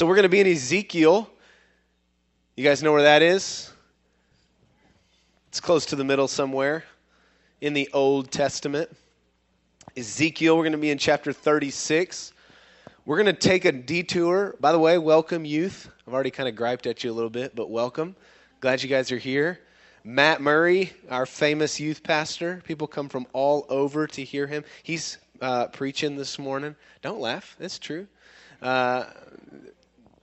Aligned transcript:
So 0.00 0.06
we're 0.06 0.14
going 0.14 0.22
to 0.22 0.30
be 0.30 0.40
in 0.40 0.46
Ezekiel. 0.46 1.28
You 2.56 2.64
guys 2.64 2.82
know 2.82 2.90
where 2.90 3.02
that 3.02 3.20
is? 3.20 3.70
It's 5.48 5.60
close 5.60 5.84
to 5.84 5.96
the 5.96 6.04
middle 6.04 6.26
somewhere 6.26 6.84
in 7.60 7.74
the 7.74 7.86
Old 7.92 8.30
Testament. 8.30 8.88
Ezekiel, 9.98 10.56
we're 10.56 10.62
going 10.62 10.72
to 10.72 10.78
be 10.78 10.88
in 10.88 10.96
chapter 10.96 11.34
36. 11.34 12.32
We're 13.04 13.22
going 13.22 13.26
to 13.26 13.38
take 13.38 13.66
a 13.66 13.72
detour. 13.72 14.56
By 14.58 14.72
the 14.72 14.78
way, 14.78 14.96
welcome, 14.96 15.44
youth. 15.44 15.90
I've 16.08 16.14
already 16.14 16.30
kind 16.30 16.48
of 16.48 16.56
griped 16.56 16.86
at 16.86 17.04
you 17.04 17.10
a 17.10 17.12
little 17.12 17.28
bit, 17.28 17.54
but 17.54 17.68
welcome. 17.68 18.16
Glad 18.60 18.82
you 18.82 18.88
guys 18.88 19.12
are 19.12 19.18
here. 19.18 19.60
Matt 20.02 20.40
Murray, 20.40 20.94
our 21.10 21.26
famous 21.26 21.78
youth 21.78 22.02
pastor. 22.02 22.62
People 22.64 22.86
come 22.86 23.10
from 23.10 23.26
all 23.34 23.66
over 23.68 24.06
to 24.06 24.24
hear 24.24 24.46
him. 24.46 24.64
He's 24.82 25.18
uh, 25.42 25.66
preaching 25.66 26.16
this 26.16 26.38
morning. 26.38 26.74
Don't 27.02 27.20
laugh, 27.20 27.54
it's 27.60 27.78
true. 27.78 28.06
Uh, 28.62 29.04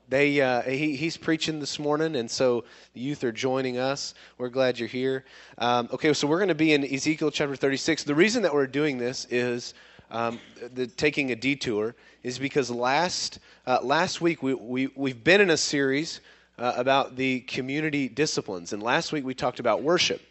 they 0.10 0.40
uh, 0.40 0.62
he, 0.62 0.96
he's 0.96 1.18
preaching 1.18 1.60
this 1.60 1.80
morning, 1.80 2.16
and 2.16 2.30
so 2.32 2.64
the 2.94 3.02
youth 3.02 3.24
are 3.24 3.32
joining 3.32 3.78
us. 3.78 4.14
We're 4.38 4.50
glad 4.50 4.80
you're 4.80 4.88
here. 4.88 5.26
Um, 5.58 5.90
okay, 5.92 6.14
so 6.14 6.28
we're 6.28 6.38
going 6.38 6.48
to 6.48 6.56
be 6.56 6.74
in 6.74 6.86
Ezekiel 6.86 7.30
chapter 7.30 7.56
36. 7.56 8.06
The 8.06 8.16
reason 8.16 8.44
that 8.44 8.54
we're 8.54 8.68
doing 8.68 8.98
this 8.98 9.28
is 9.30 9.74
um, 10.10 10.40
the, 10.74 10.88
taking 10.88 11.32
a 11.32 11.36
detour 11.36 11.96
is 12.24 12.40
because 12.40 12.72
last 12.72 13.40
uh, 13.66 13.80
last 13.84 14.22
week 14.22 14.42
we, 14.42 14.54
we 14.54 14.88
we've 14.96 15.24
been 15.24 15.42
in 15.42 15.50
a 15.50 15.58
series 15.58 16.22
uh, 16.58 16.74
about 16.78 17.18
the 17.18 17.42
community 17.42 18.08
disciplines, 18.08 18.72
and 18.72 18.82
last 18.82 19.12
week 19.12 19.26
we 19.26 19.34
talked 19.34 19.60
about 19.60 19.84
worship. 19.84 20.22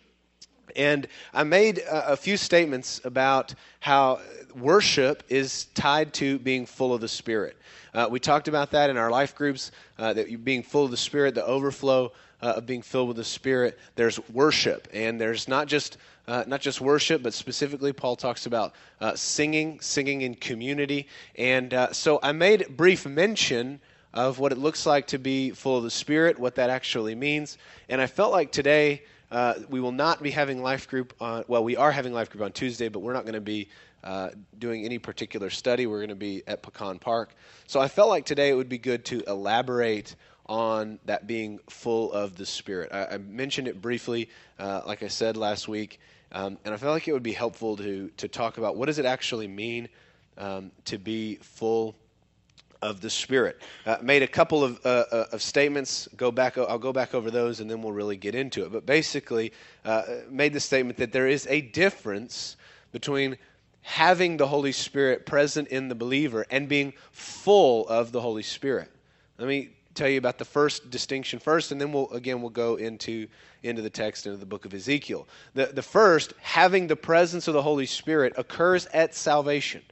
And 0.75 1.07
I 1.33 1.45
made 1.45 1.79
a, 1.79 2.13
a 2.13 2.17
few 2.17 2.37
statements 2.37 3.01
about 3.05 3.55
how 3.81 4.21
worship 4.55 5.23
is 5.29 5.67
tied 5.75 6.15
to 6.15 6.39
being 6.39 6.67
full 6.67 6.95
of 6.95 7.01
the 7.01 7.09
Spirit. 7.09 7.57
Uh, 7.97 8.07
we 8.11 8.21
talked 8.21 8.47
about 8.47 8.73
that 8.73 8.91
in 8.91 8.99
our 8.99 9.11
life 9.11 9.35
groups, 9.35 9.73
uh, 9.99 10.13
that 10.13 10.45
being 10.45 10.63
full 10.63 10.85
of 10.85 10.91
the 10.91 10.99
Spirit, 10.99 11.35
the 11.35 11.45
overflow 11.47 12.13
uh, 12.43 12.53
of 12.57 12.67
being 12.67 12.83
filled 12.83 13.09
with 13.09 13.17
the 13.17 13.25
Spirit. 13.25 13.79
There's 13.95 14.21
worship, 14.29 14.87
and 14.93 15.19
there's 15.19 15.49
not 15.49 15.67
just 15.67 15.97
uh, 16.29 16.45
not 16.47 16.61
just 16.61 16.81
worship, 16.83 17.23
but 17.23 17.33
specifically, 17.33 17.95
Paul 17.95 18.15
talks 18.17 18.45
about 18.45 18.75
uh, 19.01 19.15
singing, 19.15 19.81
singing 19.81 20.21
in 20.21 20.35
community. 20.35 21.07
And 21.37 21.73
uh, 21.73 21.93
so 21.95 22.19
I 22.23 22.33
made 22.33 22.77
brief 22.77 23.07
mention 23.07 23.81
of 24.13 24.39
what 24.39 24.53
it 24.53 24.59
looks 24.59 24.85
like 24.85 25.07
to 25.09 25.19
be 25.19 25.53
full 25.53 25.79
of 25.79 25.85
the 25.85 25.91
Spirit, 25.91 26.39
what 26.39 26.57
that 26.57 26.69
actually 26.69 27.15
means. 27.15 27.57
And 27.89 28.01
I 28.01 28.09
felt 28.09 28.33
like 28.33 28.53
today 28.53 29.05
uh, 29.37 29.53
we 29.69 29.81
will 29.81 29.93
not 29.93 30.23
be 30.23 30.31
having 30.31 30.63
life 30.63 30.89
group 30.89 31.13
on, 31.21 31.45
well, 31.47 31.63
we 31.63 31.77
are 31.77 31.93
having 31.93 32.15
life 32.15 32.31
group 32.31 32.43
on 32.43 32.53
Tuesday, 32.53 32.89
but 32.89 33.01
we're 33.01 33.13
not 33.13 33.25
going 33.25 33.35
to 33.35 33.41
be 33.43 33.69
uh, 34.03 34.31
doing 34.59 34.87
any 34.87 34.99
particular 34.99 35.51
study. 35.51 35.87
We're 35.87 35.99
going 35.99 36.09
to 36.09 36.15
be 36.15 36.43
at 36.47 36.63
Pecan 36.63 36.99
Park. 36.99 37.35
So 37.67 37.79
I 37.79 37.89
felt 37.89 38.09
like 38.09 38.25
today 38.25 38.49
it 38.49 38.55
would 38.55 38.71
be 38.71 38.79
good 38.79 39.05
to 39.05 39.23
elaborate 39.29 40.17
on 40.47 40.99
that 41.05 41.27
being 41.27 41.61
full 41.69 42.11
of 42.13 42.35
the 42.37 42.47
Spirit. 42.47 42.93
I, 42.95 43.05
I 43.05 43.19
mentioned 43.19 43.69
it 43.69 43.83
briefly, 43.83 44.31
uh, 44.59 44.81
like 44.87 45.03
I 45.03 45.09
said 45.09 45.37
last 45.37 45.69
week, 45.69 46.01
um, 46.33 46.57
and 46.65 46.73
I 46.73 46.79
felt 46.79 46.95
like 46.95 47.07
it 47.07 47.13
would 47.13 47.23
be 47.23 47.35
helpful 47.35 47.77
to, 47.77 48.11
to 48.17 48.29
talk 48.29 48.57
about 48.57 48.77
what 48.77 48.87
does 48.87 48.99
it 48.99 49.05
actually 49.05 49.49
mean 49.49 49.91
um, 50.39 50.71
to 50.87 50.97
be 50.97 51.35
full 51.43 51.95
of 52.83 53.01
the 53.01 53.11
Spirit. 53.11 53.61
Uh, 53.85 53.97
made 54.03 54.23
a 54.23 54.27
couple 54.27 54.63
of, 54.63 54.85
uh, 54.85 55.05
uh, 55.11 55.25
of 55.33 55.43
statements. 55.43 56.09
Go 56.17 56.31
back. 56.31 56.59
I'll 56.59 56.79
go 56.79 56.93
back 56.93 57.15
over 57.15 57.31
those, 57.31 57.61
and 57.61 57.71
then 57.71 57.83
we'll 57.83 57.93
really 57.93 58.17
get 58.17 58.35
into 58.35 58.65
it. 58.65 58.73
But 58.73 58.87
basically, 58.87 59.53
uh, 59.85 60.03
made 60.31 60.53
the 60.53 60.61
statement 60.61 60.99
that 60.99 61.13
there 61.13 61.29
is 61.29 61.47
a 61.49 61.61
difference 61.61 62.57
between 62.93 63.37
having 63.83 64.37
the 64.37 64.47
Holy 64.47 64.73
Spirit 64.73 65.27
present 65.27 65.69
in 65.69 65.89
the 65.89 65.95
believer 65.95 66.45
and 66.51 66.69
being 66.69 66.93
full 67.13 67.87
of 67.89 68.13
the 68.13 68.21
Holy 68.21 68.43
Spirit. 68.43 68.91
Let 69.39 69.49
me 69.49 69.71
tell 69.95 70.09
you 70.09 70.19
about 70.19 70.39
the 70.39 70.45
first 70.45 70.91
distinction 70.91 71.39
first, 71.39 71.73
and 71.73 71.81
then 71.81 71.93
we'll 71.93 72.11
again 72.11 72.41
we'll 72.41 72.51
go 72.51 72.77
into 72.77 73.29
into 73.63 73.83
the 73.83 73.91
text 73.91 74.27
into 74.27 74.39
the 74.39 74.47
book 74.47 74.65
of 74.65 74.75
Ezekiel. 74.75 75.27
The 75.55 75.67
the 75.67 75.83
first, 75.83 76.35
having 76.41 76.87
the 76.87 76.97
presence 76.97 77.49
of 77.49 77.55
the 77.55 77.63
Holy 77.63 77.87
Spirit, 77.87 78.35
occurs 78.37 78.87
at 78.87 79.15
salvation. 79.15 79.83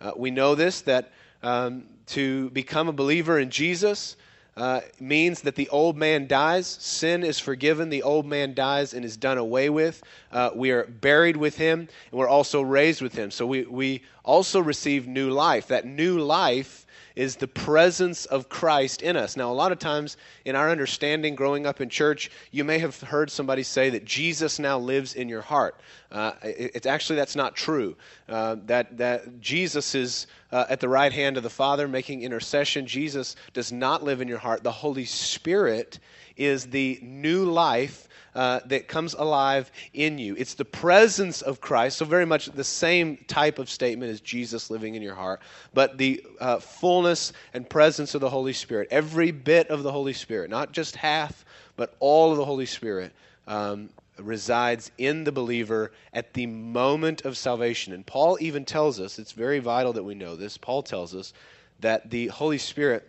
Uh, 0.00 0.12
we 0.16 0.30
know 0.30 0.54
this 0.54 0.82
that 0.82 1.12
um, 1.42 1.84
to 2.08 2.50
become 2.50 2.88
a 2.88 2.92
believer 2.92 3.38
in 3.38 3.50
Jesus 3.50 4.16
uh, 4.58 4.80
means 4.98 5.42
that 5.42 5.54
the 5.54 5.68
old 5.68 5.96
man 5.96 6.26
dies, 6.26 6.66
sin 6.66 7.22
is 7.22 7.38
forgiven, 7.38 7.90
the 7.90 8.02
old 8.02 8.26
man 8.26 8.54
dies 8.54 8.92
and 8.92 9.04
is 9.04 9.16
done 9.16 9.38
away 9.38 9.70
with. 9.70 10.02
Uh, 10.32 10.50
we 10.52 10.72
are 10.72 10.84
buried 10.84 11.36
with 11.36 11.56
him, 11.56 11.80
and 11.80 12.18
we're 12.18 12.28
also 12.28 12.60
raised 12.60 13.00
with 13.00 13.14
him. 13.14 13.30
So 13.30 13.46
we, 13.46 13.62
we 13.62 14.02
also 14.24 14.60
receive 14.60 15.06
new 15.06 15.30
life. 15.30 15.68
That 15.68 15.86
new 15.86 16.18
life 16.18 16.86
is 17.14 17.36
the 17.36 17.48
presence 17.48 18.26
of 18.26 18.48
Christ 18.48 19.02
in 19.02 19.16
us. 19.16 19.36
Now, 19.36 19.50
a 19.50 19.54
lot 19.54 19.72
of 19.72 19.80
times 19.80 20.16
in 20.44 20.54
our 20.54 20.70
understanding 20.70 21.34
growing 21.34 21.66
up 21.66 21.80
in 21.80 21.88
church, 21.88 22.30
you 22.52 22.62
may 22.62 22.78
have 22.78 23.00
heard 23.00 23.28
somebody 23.30 23.64
say 23.64 23.90
that 23.90 24.04
Jesus 24.04 24.60
now 24.60 24.78
lives 24.78 25.14
in 25.14 25.28
your 25.28 25.42
heart. 25.42 25.80
Uh, 26.12 26.32
it, 26.42 26.72
it's 26.74 26.86
actually 26.86 27.16
that's 27.16 27.34
not 27.34 27.56
true. 27.56 27.96
Uh, 28.28 28.56
that 28.66 28.96
that 28.98 29.40
Jesus 29.40 29.96
is 29.96 30.28
uh, 30.52 30.66
at 30.68 30.80
the 30.80 30.88
right 30.88 31.12
hand 31.12 31.36
of 31.36 31.42
the 31.42 31.50
Father 31.50 31.88
making 31.88 32.22
intercession. 32.22 32.86
Jesus 32.86 33.36
does 33.52 33.72
not 33.72 34.02
live 34.02 34.20
in 34.20 34.28
your 34.28 34.38
heart. 34.38 34.62
The 34.62 34.72
Holy 34.72 35.04
Spirit 35.04 35.98
is 36.36 36.66
the 36.66 36.98
new 37.02 37.44
life 37.44 38.08
uh, 38.34 38.60
that 38.66 38.86
comes 38.86 39.14
alive 39.14 39.70
in 39.94 40.18
you. 40.18 40.36
It's 40.38 40.54
the 40.54 40.64
presence 40.64 41.42
of 41.42 41.60
Christ, 41.60 41.98
so 41.98 42.04
very 42.04 42.26
much 42.26 42.46
the 42.46 42.62
same 42.62 43.16
type 43.26 43.58
of 43.58 43.68
statement 43.68 44.12
as 44.12 44.20
Jesus 44.20 44.70
living 44.70 44.94
in 44.94 45.02
your 45.02 45.14
heart, 45.14 45.40
but 45.74 45.98
the 45.98 46.24
uh, 46.38 46.58
fullness 46.58 47.32
and 47.52 47.68
presence 47.68 48.14
of 48.14 48.20
the 48.20 48.30
Holy 48.30 48.52
Spirit. 48.52 48.88
Every 48.90 49.32
bit 49.32 49.68
of 49.70 49.82
the 49.82 49.90
Holy 49.90 50.12
Spirit, 50.12 50.50
not 50.50 50.72
just 50.72 50.94
half, 50.94 51.44
but 51.76 51.96
all 51.98 52.30
of 52.30 52.36
the 52.36 52.44
Holy 52.44 52.66
Spirit. 52.66 53.12
Um, 53.48 53.88
resides 54.18 54.90
in 54.98 55.24
the 55.24 55.32
believer 55.32 55.92
at 56.12 56.34
the 56.34 56.46
moment 56.46 57.24
of 57.24 57.36
salvation. 57.36 57.92
And 57.92 58.06
Paul 58.06 58.38
even 58.40 58.64
tells 58.64 59.00
us, 59.00 59.18
it's 59.18 59.32
very 59.32 59.58
vital 59.58 59.92
that 59.94 60.02
we 60.02 60.14
know 60.14 60.36
this. 60.36 60.56
Paul 60.56 60.82
tells 60.82 61.14
us 61.14 61.32
that 61.80 62.10
the 62.10 62.28
Holy 62.28 62.58
Spirit 62.58 63.08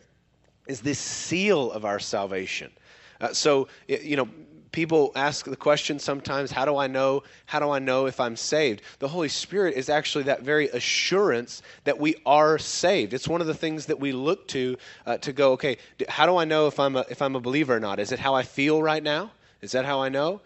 is 0.67 0.81
the 0.81 0.93
seal 0.93 1.71
of 1.71 1.85
our 1.85 1.99
salvation. 1.99 2.71
Uh, 3.19 3.33
so, 3.33 3.67
you 3.87 4.15
know, 4.15 4.29
people 4.71 5.11
ask 5.15 5.45
the 5.45 5.55
question 5.55 5.97
sometimes 5.97 6.51
how 6.51 6.63
do 6.63 6.77
i 6.77 6.85
know 6.85 7.23
how 7.45 7.59
do 7.59 7.69
i 7.71 7.79
know 7.79 8.05
if 8.05 8.19
i'm 8.19 8.35
saved 8.35 8.81
the 8.99 9.07
holy 9.07 9.27
spirit 9.27 9.75
is 9.75 9.89
actually 9.89 10.23
that 10.23 10.43
very 10.43 10.69
assurance 10.69 11.61
that 11.85 11.97
we 11.97 12.15
are 12.25 12.59
saved 12.59 13.13
it's 13.13 13.27
one 13.27 13.41
of 13.41 13.47
the 13.47 13.53
things 13.53 13.87
that 13.87 13.99
we 13.99 14.11
look 14.11 14.47
to 14.47 14.77
uh, 15.05 15.17
to 15.17 15.33
go 15.33 15.53
okay 15.53 15.77
how 16.07 16.25
do 16.25 16.37
i 16.37 16.45
know 16.45 16.67
if 16.67 16.79
i'm 16.79 16.95
a, 16.95 17.05
if 17.09 17.21
i'm 17.21 17.35
a 17.35 17.39
believer 17.39 17.75
or 17.75 17.79
not 17.79 17.99
is 17.99 18.11
it 18.11 18.19
how 18.19 18.35
i 18.35 18.43
feel 18.43 18.81
right 18.81 19.03
now 19.03 19.31
is 19.61 19.71
that 19.71 19.85
how 19.85 20.01
i 20.01 20.09
know 20.09 20.39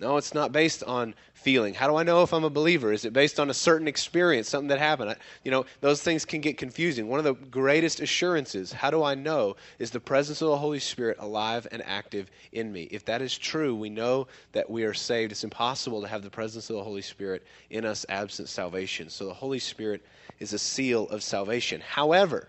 no, 0.00 0.16
it's 0.16 0.32
not 0.32 0.50
based 0.50 0.82
on 0.84 1.14
feeling. 1.34 1.74
How 1.74 1.86
do 1.86 1.96
I 1.96 2.02
know 2.02 2.22
if 2.22 2.32
I'm 2.32 2.44
a 2.44 2.50
believer? 2.50 2.92
Is 2.92 3.04
it 3.04 3.12
based 3.12 3.38
on 3.38 3.50
a 3.50 3.54
certain 3.54 3.86
experience, 3.86 4.48
something 4.48 4.68
that 4.68 4.78
happened? 4.78 5.10
I, 5.10 5.16
you 5.44 5.50
know, 5.50 5.66
those 5.80 6.02
things 6.02 6.24
can 6.24 6.40
get 6.40 6.56
confusing. 6.56 7.08
One 7.08 7.18
of 7.18 7.24
the 7.24 7.34
greatest 7.34 8.00
assurances, 8.00 8.72
how 8.72 8.90
do 8.90 9.02
I 9.02 9.14
know, 9.14 9.56
is 9.78 9.90
the 9.90 10.00
presence 10.00 10.40
of 10.40 10.48
the 10.48 10.56
Holy 10.56 10.78
Spirit 10.78 11.18
alive 11.20 11.66
and 11.70 11.82
active 11.84 12.30
in 12.52 12.72
me. 12.72 12.88
If 12.90 13.04
that 13.04 13.20
is 13.20 13.36
true, 13.36 13.74
we 13.74 13.90
know 13.90 14.26
that 14.52 14.68
we 14.68 14.84
are 14.84 14.94
saved. 14.94 15.32
It's 15.32 15.44
impossible 15.44 16.00
to 16.00 16.08
have 16.08 16.22
the 16.22 16.30
presence 16.30 16.70
of 16.70 16.76
the 16.76 16.84
Holy 16.84 17.02
Spirit 17.02 17.46
in 17.68 17.84
us 17.84 18.06
absent 18.08 18.48
salvation. 18.48 19.10
So 19.10 19.26
the 19.26 19.34
Holy 19.34 19.58
Spirit 19.58 20.02
is 20.38 20.54
a 20.54 20.58
seal 20.58 21.08
of 21.08 21.22
salvation. 21.22 21.80
However, 21.80 22.48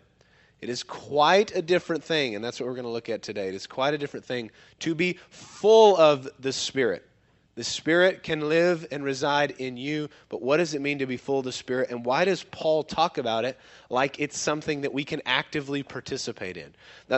it 0.62 0.70
is 0.70 0.84
quite 0.84 1.56
a 1.56 1.62
different 1.62 2.04
thing, 2.04 2.36
and 2.36 2.46
that's 2.46 2.60
what 2.60 2.68
we're 2.68 2.76
going 2.76 2.86
to 2.86 2.92
look 2.92 3.10
at 3.10 3.22
today. 3.22 3.50
It 3.50 3.56
is 3.56 3.68
quite 3.68 3.94
a 3.94 3.98
different 3.98 4.26
thing 4.26 4.52
to 4.80 4.96
be 4.96 5.18
full 5.30 5.98
of 5.98 6.30
the 6.40 6.54
Spirit. 6.54 7.06
The 7.56 7.64
Spirit 7.66 8.24
can 8.24 8.48
live 8.48 8.88
and 8.92 9.04
reside 9.04 9.56
in 9.58 9.76
you, 9.76 10.10
but 10.30 10.42
what 10.42 10.58
does 10.58 10.74
it 10.74 10.80
mean 10.80 11.00
to 11.00 11.06
be 11.06 11.18
full 11.18 11.40
of 11.40 11.46
the 11.46 11.52
Spirit? 11.52 11.90
And 11.90 12.06
why 12.06 12.24
does 12.24 12.44
Paul 12.44 12.84
talk 12.84 13.18
about 13.18 13.44
it 13.44 13.60
like 13.90 14.20
it's 14.20 14.38
something 14.38 14.82
that 14.82 14.94
we 14.94 15.04
can 15.04 15.22
actively 15.26 15.84
participate 15.84 16.56
in? 16.56 16.74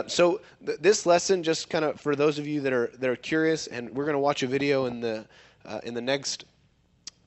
so, 0.08 0.40
th- 0.66 0.78
this 0.80 1.06
lesson, 1.06 1.44
just 1.44 1.70
kind 1.70 1.84
of 1.84 2.00
for 2.00 2.16
those 2.16 2.40
of 2.40 2.48
you 2.48 2.62
that 2.62 2.72
are 2.72 2.90
that 2.98 3.08
are 3.08 3.16
curious, 3.16 3.68
and 3.68 3.90
we're 3.90 4.04
going 4.04 4.14
to 4.14 4.20
watch 4.20 4.42
a 4.42 4.48
video 4.48 4.86
in 4.86 5.00
the 5.00 5.24
uh, 5.64 5.80
in 5.84 5.94
the 5.94 6.00
next 6.00 6.44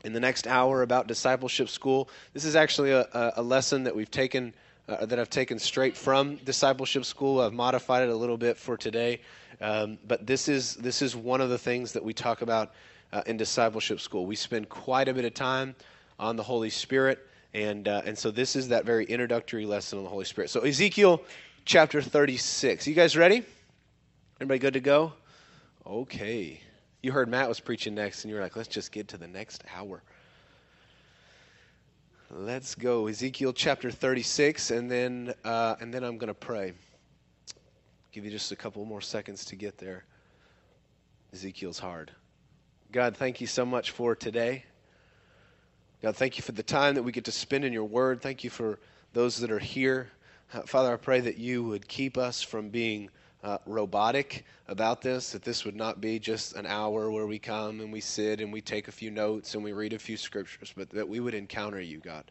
in 0.04 0.12
the 0.12 0.20
next 0.20 0.46
hour 0.46 0.82
about 0.82 1.08
discipleship 1.08 1.70
school. 1.70 2.10
This 2.34 2.44
is 2.44 2.58
actually 2.58 2.92
a, 2.92 3.08
a 3.38 3.42
lesson 3.42 3.84
that 3.84 3.96
we've 3.96 4.12
taken. 4.12 4.54
Uh, 4.90 5.06
that 5.06 5.20
I've 5.20 5.30
taken 5.30 5.60
straight 5.60 5.98
from 5.98 6.38
discipleship 6.38 7.04
school. 7.04 7.42
I've 7.42 7.52
modified 7.52 8.04
it 8.04 8.10
a 8.10 8.16
little 8.16 8.38
bit 8.38 8.56
for 8.56 8.78
today, 8.78 9.20
um, 9.60 9.98
but 10.08 10.26
this 10.26 10.48
is 10.48 10.76
this 10.76 11.02
is 11.02 11.14
one 11.14 11.42
of 11.42 11.50
the 11.50 11.58
things 11.58 11.92
that 11.92 12.06
we 12.06 12.14
talk 12.14 12.42
about 12.42 12.72
uh, 13.14 13.22
in 13.26 13.38
discipleship 13.38 14.00
school. 14.00 14.26
We 14.26 14.36
spend 14.36 14.70
quite 14.70 15.08
a 15.08 15.14
bit 15.14 15.26
of 15.26 15.34
time 15.34 15.76
on 16.20 16.36
the 16.36 16.44
Holy 16.44 16.70
Spirit, 16.70 17.20
and, 17.54 17.88
uh, 17.88 18.02
and 18.06 18.18
so 18.18 18.32
this 18.32 18.56
is 18.56 18.70
that 18.70 18.86
very 18.86 19.06
introductory 19.06 19.66
lesson 19.66 19.98
on 19.98 20.04
the 20.04 20.10
Holy 20.10 20.26
Spirit. 20.26 20.50
So, 20.50 20.62
Ezekiel 20.62 21.22
chapter 21.66 22.02
36. 22.02 22.88
You 22.88 22.94
guys 22.94 23.16
ready? 23.18 23.44
Everybody 24.38 24.60
good 24.60 24.74
to 24.74 24.80
go? 24.80 25.14
Okay. 25.86 26.62
You 27.02 27.12
heard 27.12 27.30
Matt 27.30 27.48
was 27.48 27.60
preaching 27.60 27.96
next, 27.96 28.24
and 28.24 28.30
you 28.30 28.36
were 28.36 28.42
like, 28.42 28.56
let's 28.56 28.68
just 28.68 28.92
get 28.92 29.08
to 29.10 29.18
the 29.18 29.28
next 29.28 29.64
hour. 29.76 30.02
Let's 32.30 32.76
go. 32.76 33.08
Ezekiel 33.08 33.54
chapter 33.54 33.90
36, 33.90 34.72
and 34.72 34.92
then, 34.92 35.34
uh, 35.46 35.76
and 35.80 35.94
then 35.94 36.04
I'm 36.04 36.18
going 36.18 36.28
to 36.28 36.34
pray. 36.34 36.74
give 38.12 38.26
you 38.26 38.32
just 38.32 38.52
a 38.52 38.56
couple 38.56 38.84
more 38.84 39.02
seconds 39.02 39.46
to 39.46 39.56
get 39.56 39.78
there. 39.78 40.04
Ezekiel's 41.34 41.80
hard. 41.80 42.12
God, 42.92 43.18
thank 43.18 43.42
you 43.42 43.48
so 43.48 43.66
much 43.66 43.92
for 43.92 44.16
today. 44.16 44.64
God, 46.02 46.16
thank 46.16 46.38
you 46.38 46.42
for 46.42 46.54
the 46.54 46.64
time 46.64 46.96
that 46.96 47.04
we 47.04 47.12
get 47.12 47.26
to 47.26 47.34
spend 47.34 47.66
in 47.66 47.74
your 47.74 47.84
word. 47.84 48.22
Thank 48.22 48.46
you 48.46 48.50
for 48.50 48.80
those 49.12 49.38
that 49.40 49.52
are 49.52 49.60
here. 49.60 50.10
Uh, 50.54 50.62
Father, 50.62 50.94
I 50.94 50.96
pray 50.96 51.20
that 51.20 51.38
you 51.38 51.64
would 51.64 51.86
keep 51.90 52.18
us 52.18 52.42
from 52.42 52.70
being 52.70 53.10
uh, 53.44 53.58
robotic 53.66 54.46
about 54.70 55.02
this, 55.02 55.32
that 55.32 55.42
this 55.42 55.66
would 55.66 55.76
not 55.76 56.00
be 56.00 56.18
just 56.18 56.56
an 56.56 56.66
hour 56.66 57.12
where 57.12 57.28
we 57.28 57.40
come 57.40 57.82
and 57.82 57.92
we 57.92 58.00
sit 58.00 58.40
and 58.40 58.54
we 58.54 58.62
take 58.62 58.88
a 58.88 58.92
few 58.92 59.12
notes 59.12 59.54
and 59.54 59.64
we 59.66 59.74
read 59.74 59.92
a 59.92 60.00
few 60.00 60.16
scriptures, 60.16 60.74
but 60.78 60.90
that 60.92 61.10
we 61.10 61.20
would 61.20 61.34
encounter 61.34 61.82
you, 61.82 62.00
God. 62.00 62.24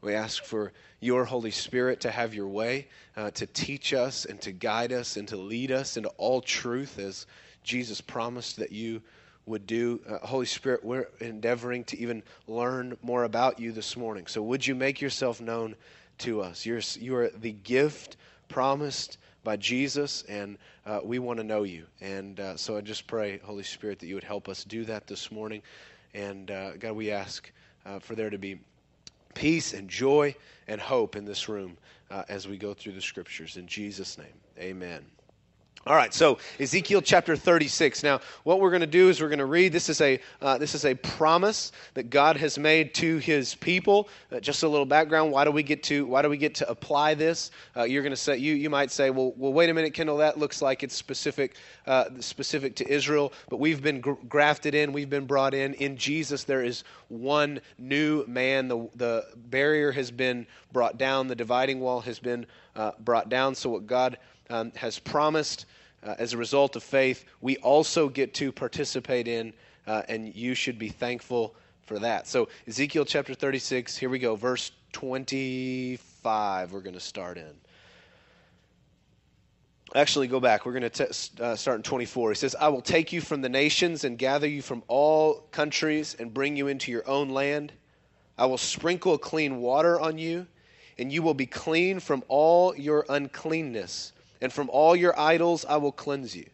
We 0.00 0.14
ask 0.14 0.42
for 0.42 0.72
your 1.00 1.26
Holy 1.26 1.50
Spirit 1.50 2.00
to 2.00 2.10
have 2.10 2.32
your 2.32 2.48
way, 2.48 2.88
uh, 3.14 3.30
to 3.32 3.46
teach 3.46 3.92
us 3.92 4.24
and 4.24 4.40
to 4.40 4.52
guide 4.52 4.90
us 4.90 5.18
and 5.18 5.28
to 5.28 5.36
lead 5.36 5.70
us 5.70 5.98
into 5.98 6.08
all 6.16 6.40
truth 6.40 6.98
as 6.98 7.26
Jesus 7.62 8.00
promised 8.00 8.56
that 8.56 8.72
you 8.72 9.02
would 9.46 9.66
do. 9.66 10.00
Uh, 10.08 10.18
Holy 10.26 10.46
Spirit, 10.46 10.84
we're 10.84 11.08
endeavoring 11.20 11.84
to 11.84 11.98
even 11.98 12.22
learn 12.46 12.96
more 13.02 13.24
about 13.24 13.58
you 13.58 13.72
this 13.72 13.96
morning. 13.96 14.26
So 14.26 14.42
would 14.42 14.66
you 14.66 14.74
make 14.74 15.00
yourself 15.00 15.40
known 15.40 15.74
to 16.18 16.40
us? 16.42 16.64
You're, 16.64 16.80
you 16.98 17.16
are 17.16 17.28
the 17.28 17.52
gift 17.52 18.16
promised 18.48 19.18
by 19.44 19.56
Jesus, 19.56 20.22
and 20.28 20.56
uh, 20.86 21.00
we 21.02 21.18
want 21.18 21.38
to 21.38 21.44
know 21.44 21.64
you. 21.64 21.86
And 22.00 22.38
uh, 22.38 22.56
so 22.56 22.76
I 22.76 22.80
just 22.80 23.06
pray, 23.06 23.38
Holy 23.42 23.64
Spirit, 23.64 23.98
that 23.98 24.06
you 24.06 24.14
would 24.14 24.24
help 24.24 24.48
us 24.48 24.64
do 24.64 24.84
that 24.84 25.06
this 25.06 25.32
morning. 25.32 25.62
And 26.14 26.50
uh, 26.50 26.76
God, 26.76 26.92
we 26.92 27.10
ask 27.10 27.50
uh, 27.84 27.98
for 27.98 28.14
there 28.14 28.30
to 28.30 28.38
be 28.38 28.60
peace 29.34 29.72
and 29.72 29.88
joy 29.88 30.34
and 30.68 30.80
hope 30.80 31.16
in 31.16 31.24
this 31.24 31.48
room 31.48 31.76
uh, 32.10 32.22
as 32.28 32.46
we 32.46 32.56
go 32.56 32.74
through 32.74 32.92
the 32.92 33.02
scriptures. 33.02 33.56
In 33.56 33.66
Jesus' 33.66 34.18
name, 34.18 34.26
amen. 34.58 35.04
All 35.84 35.96
right, 35.96 36.14
so 36.14 36.38
Ezekiel 36.60 37.02
chapter 37.02 37.34
36. 37.34 38.04
Now, 38.04 38.20
what 38.44 38.60
we're 38.60 38.70
going 38.70 38.82
to 38.82 38.86
do 38.86 39.08
is 39.08 39.20
we're 39.20 39.26
going 39.26 39.40
to 39.40 39.46
read. 39.46 39.72
This 39.72 39.88
is 39.88 40.00
a 40.00 40.20
uh, 40.40 40.56
this 40.56 40.76
is 40.76 40.84
a 40.84 40.94
promise 40.94 41.72
that 41.94 42.08
God 42.08 42.36
has 42.36 42.56
made 42.56 42.94
to 42.94 43.18
His 43.18 43.56
people. 43.56 44.08
Uh, 44.30 44.38
just 44.38 44.62
a 44.62 44.68
little 44.68 44.86
background. 44.86 45.32
Why 45.32 45.44
do 45.44 45.50
we 45.50 45.64
get 45.64 45.82
to 45.84 46.06
Why 46.06 46.22
do 46.22 46.28
we 46.28 46.36
get 46.36 46.54
to 46.56 46.70
apply 46.70 47.14
this? 47.14 47.50
Uh, 47.76 47.82
you're 47.82 48.04
going 48.04 48.12
to 48.12 48.16
say 48.16 48.36
you 48.36 48.54
you 48.54 48.70
might 48.70 48.92
say, 48.92 49.10
well, 49.10 49.34
well, 49.36 49.52
wait 49.52 49.70
a 49.70 49.74
minute, 49.74 49.92
Kendall. 49.92 50.18
That 50.18 50.38
looks 50.38 50.62
like 50.62 50.84
it's 50.84 50.94
specific 50.94 51.56
uh, 51.88 52.04
specific 52.20 52.76
to 52.76 52.88
Israel, 52.88 53.32
but 53.48 53.56
we've 53.56 53.82
been 53.82 54.00
gr- 54.00 54.12
grafted 54.28 54.76
in. 54.76 54.92
We've 54.92 55.10
been 55.10 55.26
brought 55.26 55.52
in. 55.52 55.74
In 55.74 55.96
Jesus, 55.96 56.44
there 56.44 56.62
is 56.62 56.84
one 57.08 57.60
new 57.76 58.24
man. 58.28 58.68
The 58.68 58.88
the 58.94 59.26
barrier 59.34 59.90
has 59.90 60.12
been 60.12 60.46
brought 60.72 60.96
down. 60.96 61.26
The 61.26 61.34
dividing 61.34 61.80
wall 61.80 62.02
has 62.02 62.20
been 62.20 62.46
uh, 62.76 62.92
brought 63.00 63.28
down. 63.28 63.56
So 63.56 63.70
what 63.70 63.88
God 63.88 64.16
um, 64.52 64.70
has 64.76 64.98
promised 64.98 65.66
uh, 66.04 66.14
as 66.18 66.32
a 66.32 66.36
result 66.36 66.76
of 66.76 66.82
faith, 66.82 67.24
we 67.40 67.56
also 67.58 68.08
get 68.08 68.34
to 68.34 68.52
participate 68.52 69.26
in, 69.26 69.52
uh, 69.86 70.02
and 70.08 70.34
you 70.34 70.54
should 70.54 70.78
be 70.78 70.88
thankful 70.88 71.54
for 71.86 71.98
that. 71.98 72.26
So, 72.28 72.48
Ezekiel 72.68 73.04
chapter 73.04 73.34
36, 73.34 73.96
here 73.96 74.10
we 74.10 74.18
go, 74.18 74.36
verse 74.36 74.72
25, 74.92 76.72
we're 76.72 76.80
going 76.80 76.94
to 76.94 77.00
start 77.00 77.38
in. 77.38 77.54
Actually, 79.94 80.26
go 80.26 80.40
back. 80.40 80.64
We're 80.64 80.78
going 80.78 80.90
to 80.90 81.16
uh, 81.40 81.54
start 81.54 81.76
in 81.76 81.82
24. 81.82 82.30
He 82.30 82.34
says, 82.34 82.56
I 82.58 82.68
will 82.68 82.80
take 82.80 83.12
you 83.12 83.20
from 83.20 83.42
the 83.42 83.50
nations 83.50 84.04
and 84.04 84.16
gather 84.16 84.48
you 84.48 84.62
from 84.62 84.82
all 84.88 85.46
countries 85.50 86.16
and 86.18 86.32
bring 86.32 86.56
you 86.56 86.68
into 86.68 86.90
your 86.90 87.06
own 87.06 87.28
land. 87.28 87.72
I 88.38 88.46
will 88.46 88.58
sprinkle 88.58 89.18
clean 89.18 89.58
water 89.58 90.00
on 90.00 90.16
you, 90.16 90.46
and 90.98 91.12
you 91.12 91.22
will 91.22 91.34
be 91.34 91.44
clean 91.44 92.00
from 92.00 92.24
all 92.28 92.74
your 92.74 93.04
uncleanness 93.10 94.12
and 94.42 94.52
from 94.52 94.68
all 94.70 94.94
your 94.94 95.18
idols 95.18 95.64
I 95.64 95.78
will 95.78 95.92
cleanse 95.92 96.36
you. 96.36 96.46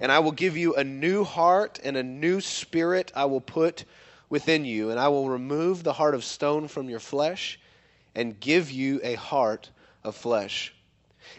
And 0.00 0.12
I 0.12 0.20
will 0.20 0.32
give 0.32 0.56
you 0.56 0.74
a 0.74 0.84
new 0.84 1.24
heart, 1.24 1.80
and 1.82 1.96
a 1.96 2.02
new 2.02 2.40
spirit 2.40 3.12
I 3.14 3.24
will 3.26 3.40
put 3.40 3.84
within 4.28 4.64
you. 4.64 4.90
And 4.90 5.00
I 5.00 5.08
will 5.08 5.28
remove 5.28 5.82
the 5.82 5.92
heart 5.92 6.14
of 6.14 6.24
stone 6.24 6.68
from 6.68 6.88
your 6.88 7.00
flesh, 7.00 7.58
and 8.14 8.38
give 8.38 8.70
you 8.70 9.00
a 9.02 9.14
heart 9.14 9.70
of 10.04 10.14
flesh. 10.14 10.74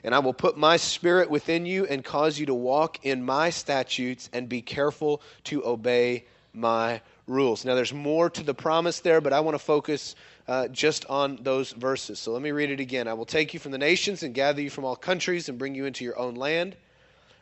And 0.04 0.14
I 0.14 0.20
will 0.20 0.34
put 0.34 0.58
my 0.58 0.78
spirit 0.78 1.30
within 1.30 1.66
you, 1.66 1.86
and 1.86 2.04
cause 2.04 2.38
you 2.38 2.48
to 2.48 2.54
walk 2.54 3.06
in 3.06 3.24
my 3.24 3.50
statutes, 3.50 4.30
and 4.34 4.50
be 4.50 4.62
careful 4.62 5.22
to 5.46 5.66
obey 5.66 6.26
my 6.54 7.02
rules. 7.28 7.64
Now, 7.64 7.76
there's 7.76 7.94
more 7.94 8.30
to 8.32 8.44
the 8.44 8.54
promise 8.54 9.00
there, 9.02 9.22
but 9.22 9.34
I 9.34 9.40
want 9.40 9.56
to 9.56 9.64
focus 9.64 10.16
uh, 10.48 10.68
just 10.70 11.06
on 11.08 11.40
those 11.42 11.72
verses. 11.72 12.20
So 12.20 12.32
let 12.32 12.42
me 12.42 12.52
read 12.52 12.72
it 12.72 12.80
again. 12.80 13.08
I 13.08 13.14
will 13.14 13.26
take 13.26 13.54
you 13.54 13.60
from 13.60 13.72
the 13.72 13.78
nations 13.78 14.24
and 14.24 14.34
gather 14.34 14.62
you 14.62 14.70
from 14.70 14.86
all 14.86 14.96
countries 14.96 15.50
and 15.50 15.58
bring 15.58 15.76
you 15.76 15.86
into 15.86 16.06
your 16.06 16.18
own 16.18 16.36
land. 16.36 16.76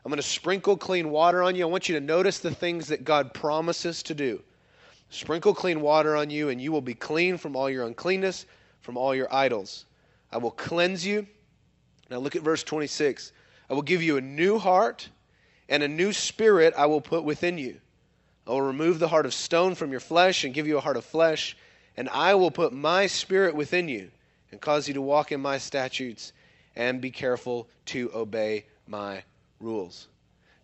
I'm 0.04 0.10
going 0.10 0.18
to 0.18 0.28
sprinkle 0.28 0.78
clean 0.78 1.10
water 1.10 1.44
on 1.44 1.56
you. 1.56 1.64
I 1.64 1.70
want 1.70 1.90
you 1.90 1.96
to 1.96 2.06
notice 2.06 2.40
the 2.40 2.54
things 2.54 2.88
that 2.88 3.04
God 3.04 3.34
promises 3.34 4.04
to 4.04 4.14
do. 4.14 4.42
Sprinkle 5.10 5.54
clean 5.54 5.82
water 5.82 6.16
on 6.16 6.30
you, 6.30 6.50
and 6.50 6.60
you 6.60 6.72
will 6.72 6.82
be 6.82 6.94
clean 6.94 7.38
from 7.38 7.56
all 7.56 7.70
your 7.70 7.86
uncleanness, 7.86 8.46
from 8.82 8.98
all 8.98 9.16
your 9.16 9.34
idols. 9.34 9.86
I 10.32 10.38
will 10.38 10.52
cleanse 10.52 11.06
you. 11.06 11.28
Now 12.10 12.18
look 12.18 12.36
at 12.36 12.42
verse 12.42 12.64
26. 12.64 13.32
I 13.70 13.74
will 13.74 13.82
give 13.82 14.04
you 14.04 14.18
a 14.18 14.22
new 14.22 14.60
heart, 14.60 15.10
and 15.70 15.82
a 15.82 15.88
new 15.88 16.12
spirit 16.12 16.74
I 16.78 16.86
will 16.86 17.02
put 17.02 17.24
within 17.24 17.58
you. 17.58 17.80
I 18.46 18.52
will 18.52 18.62
remove 18.62 19.00
the 19.00 19.08
heart 19.08 19.26
of 19.26 19.34
stone 19.34 19.74
from 19.74 19.90
your 19.90 20.00
flesh 20.00 20.44
and 20.44 20.54
give 20.54 20.68
you 20.68 20.78
a 20.78 20.82
heart 20.82 20.98
of 20.98 21.06
flesh 21.06 21.58
and 21.98 22.10
I 22.10 22.36
will 22.36 22.52
put 22.52 22.74
my 22.74 23.08
spirit 23.08 23.56
within 23.56 23.88
you 23.88 24.12
and 24.52 24.62
cause 24.62 24.88
you 24.88 24.94
to 24.94 25.02
walk 25.02 25.32
in 25.32 25.42
my 25.42 25.58
statutes 25.58 26.34
and 26.76 27.02
be 27.02 27.12
careful 27.12 27.68
to 27.88 28.12
obey 28.14 28.66
my 28.88 29.24
rules. 29.60 30.08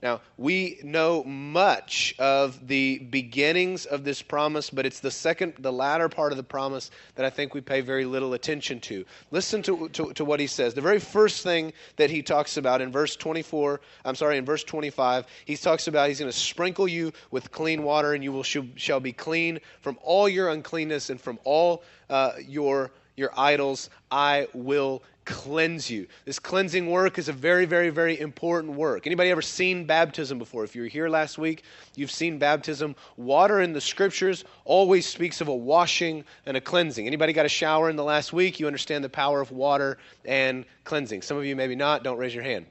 Now, 0.01 0.21
we 0.37 0.79
know 0.83 1.23
much 1.23 2.15
of 2.17 2.67
the 2.67 2.97
beginnings 2.97 3.85
of 3.85 4.03
this 4.03 4.23
promise, 4.23 4.71
but 4.71 4.85
it's 4.85 4.99
the 4.99 5.11
second, 5.11 5.53
the 5.59 5.71
latter 5.71 6.09
part 6.09 6.31
of 6.31 6.37
the 6.37 6.43
promise 6.43 6.89
that 7.15 7.25
I 7.25 7.29
think 7.29 7.53
we 7.53 7.61
pay 7.61 7.81
very 7.81 8.05
little 8.05 8.33
attention 8.33 8.79
to. 8.81 9.05
Listen 9.29 9.61
to, 9.61 9.89
to, 9.89 10.11
to, 10.13 10.25
what 10.25 10.39
he 10.39 10.47
says. 10.47 10.73
The 10.73 10.81
very 10.81 10.99
first 10.99 11.43
thing 11.43 11.71
that 11.97 12.09
he 12.09 12.23
talks 12.23 12.57
about 12.57 12.81
in 12.81 12.91
verse 12.91 13.15
24, 13.15 13.79
I'm 14.03 14.15
sorry, 14.15 14.37
in 14.37 14.45
verse 14.45 14.63
25, 14.63 15.27
he 15.45 15.55
talks 15.55 15.87
about 15.87 16.09
he's 16.09 16.19
going 16.19 16.31
to 16.31 16.37
sprinkle 16.37 16.87
you 16.87 17.13
with 17.29 17.51
clean 17.51 17.83
water, 17.83 18.13
and 18.13 18.23
you 18.23 18.31
will 18.31 18.43
sh- 18.43 18.57
shall 18.77 18.99
be 18.99 19.13
clean 19.13 19.59
from 19.81 19.99
all 20.01 20.27
your 20.27 20.49
uncleanness 20.49 21.11
and 21.11 21.21
from 21.21 21.37
all 21.43 21.83
uh, 22.09 22.31
your 22.47 22.91
your 23.17 23.31
idols. 23.37 23.89
I 24.09 24.47
will 24.53 25.03
cleanse 25.25 25.89
you. 25.89 26.07
This 26.25 26.39
cleansing 26.39 26.89
work 26.89 27.17
is 27.17 27.29
a 27.29 27.33
very, 27.33 27.65
very, 27.65 27.89
very 27.89 28.19
important 28.19 28.73
work. 28.73 29.05
Anybody 29.05 29.29
ever 29.29 29.41
seen 29.41 29.85
baptism 29.85 30.37
before? 30.37 30.63
If 30.63 30.75
you 30.75 30.81
were 30.81 30.87
here 30.87 31.09
last 31.09 31.37
week, 31.37 31.63
you've 31.95 32.11
seen 32.11 32.39
baptism. 32.39 32.95
Water 33.17 33.61
in 33.61 33.73
the 33.73 33.81
scriptures 33.81 34.43
always 34.65 35.07
speaks 35.07 35.41
of 35.41 35.47
a 35.47 35.55
washing 35.55 36.23
and 36.45 36.57
a 36.57 36.61
cleansing. 36.61 37.05
Anybody 37.05 37.33
got 37.33 37.45
a 37.45 37.49
shower 37.49 37.89
in 37.89 37.95
the 37.95 38.03
last 38.03 38.33
week? 38.33 38.59
You 38.59 38.67
understand 38.67 39.03
the 39.03 39.09
power 39.09 39.41
of 39.41 39.51
water 39.51 39.97
and 40.25 40.65
cleansing. 40.83 41.21
Some 41.21 41.37
of 41.37 41.45
you 41.45 41.55
maybe 41.55 41.75
not. 41.75 42.03
Don't 42.03 42.17
raise 42.17 42.33
your 42.33 42.43
hand. 42.43 42.65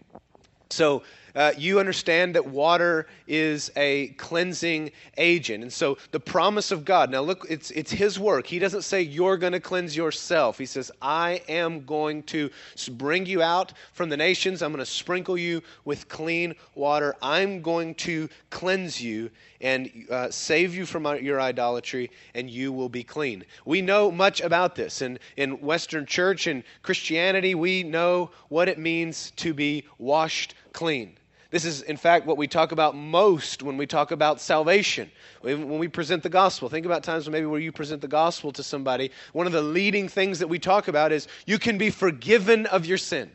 So 0.70 1.02
uh, 1.34 1.52
you 1.56 1.80
understand 1.80 2.34
that 2.34 2.46
water 2.46 3.06
is 3.26 3.70
a 3.76 4.08
cleansing 4.18 4.90
agent. 5.16 5.62
And 5.62 5.72
so 5.72 5.98
the 6.10 6.20
promise 6.20 6.70
of 6.70 6.84
God, 6.84 7.10
now 7.10 7.20
look, 7.20 7.46
it's, 7.48 7.70
it's 7.72 7.90
His 7.90 8.18
work. 8.18 8.46
He 8.46 8.58
doesn't 8.58 8.82
say 8.82 9.02
you're 9.02 9.36
going 9.36 9.52
to 9.52 9.60
cleanse 9.60 9.96
yourself. 9.96 10.58
He 10.58 10.66
says, 10.66 10.90
I 11.00 11.42
am 11.48 11.84
going 11.84 12.22
to 12.24 12.50
bring 12.92 13.26
you 13.26 13.42
out 13.42 13.72
from 13.92 14.08
the 14.08 14.16
nations. 14.16 14.62
I'm 14.62 14.72
going 14.72 14.84
to 14.84 14.90
sprinkle 14.90 15.38
you 15.38 15.62
with 15.84 16.08
clean 16.08 16.54
water. 16.74 17.16
I'm 17.22 17.62
going 17.62 17.94
to 17.96 18.28
cleanse 18.50 19.00
you 19.00 19.30
and 19.60 19.90
uh, 20.10 20.30
save 20.30 20.74
you 20.74 20.86
from 20.86 21.04
your 21.22 21.40
idolatry, 21.40 22.10
and 22.34 22.48
you 22.48 22.72
will 22.72 22.88
be 22.88 23.02
clean. 23.02 23.44
We 23.64 23.82
know 23.82 24.10
much 24.10 24.40
about 24.40 24.74
this. 24.74 25.02
And 25.02 25.18
in 25.36 25.60
Western 25.60 26.06
church 26.06 26.46
and 26.46 26.64
Christianity, 26.82 27.54
we 27.54 27.82
know 27.82 28.30
what 28.48 28.68
it 28.68 28.78
means 28.78 29.32
to 29.32 29.52
be 29.52 29.84
washed 29.98 30.54
clean. 30.72 31.16
This 31.50 31.64
is, 31.64 31.82
in 31.82 31.96
fact, 31.96 32.26
what 32.26 32.36
we 32.36 32.46
talk 32.46 32.70
about 32.70 32.94
most 32.94 33.62
when 33.62 33.76
we 33.76 33.86
talk 33.86 34.12
about 34.12 34.40
salvation. 34.40 35.10
When 35.40 35.78
we 35.78 35.88
present 35.88 36.22
the 36.22 36.28
gospel, 36.28 36.68
think 36.68 36.86
about 36.86 37.02
times 37.02 37.28
maybe 37.28 37.46
where 37.46 37.60
you 37.60 37.72
present 37.72 38.02
the 38.02 38.08
gospel 38.08 38.52
to 38.52 38.62
somebody. 38.62 39.10
One 39.32 39.46
of 39.46 39.52
the 39.52 39.62
leading 39.62 40.08
things 40.08 40.38
that 40.38 40.48
we 40.48 40.60
talk 40.60 40.86
about 40.86 41.10
is 41.10 41.26
you 41.46 41.58
can 41.58 41.76
be 41.76 41.90
forgiven 41.90 42.66
of 42.66 42.86
your 42.86 42.98
sin. 42.98 43.32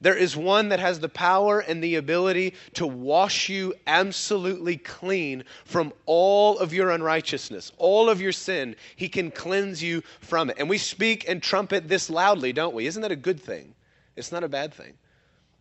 There 0.00 0.16
is 0.16 0.36
one 0.36 0.68
that 0.68 0.80
has 0.80 1.00
the 1.00 1.08
power 1.08 1.60
and 1.60 1.82
the 1.82 1.96
ability 1.96 2.54
to 2.74 2.86
wash 2.86 3.48
you 3.48 3.74
absolutely 3.86 4.76
clean 4.76 5.44
from 5.64 5.92
all 6.06 6.58
of 6.58 6.72
your 6.72 6.90
unrighteousness, 6.90 7.72
all 7.78 8.08
of 8.08 8.20
your 8.20 8.32
sin. 8.32 8.76
He 8.94 9.08
can 9.08 9.30
cleanse 9.30 9.82
you 9.82 10.02
from 10.20 10.50
it. 10.50 10.56
And 10.58 10.68
we 10.68 10.78
speak 10.78 11.28
and 11.28 11.42
trumpet 11.42 11.88
this 11.88 12.10
loudly, 12.10 12.52
don't 12.52 12.74
we? 12.74 12.86
Isn't 12.86 13.02
that 13.02 13.12
a 13.12 13.16
good 13.16 13.40
thing? 13.40 13.74
It's 14.14 14.32
not 14.32 14.44
a 14.44 14.48
bad 14.48 14.72
thing. 14.72 14.94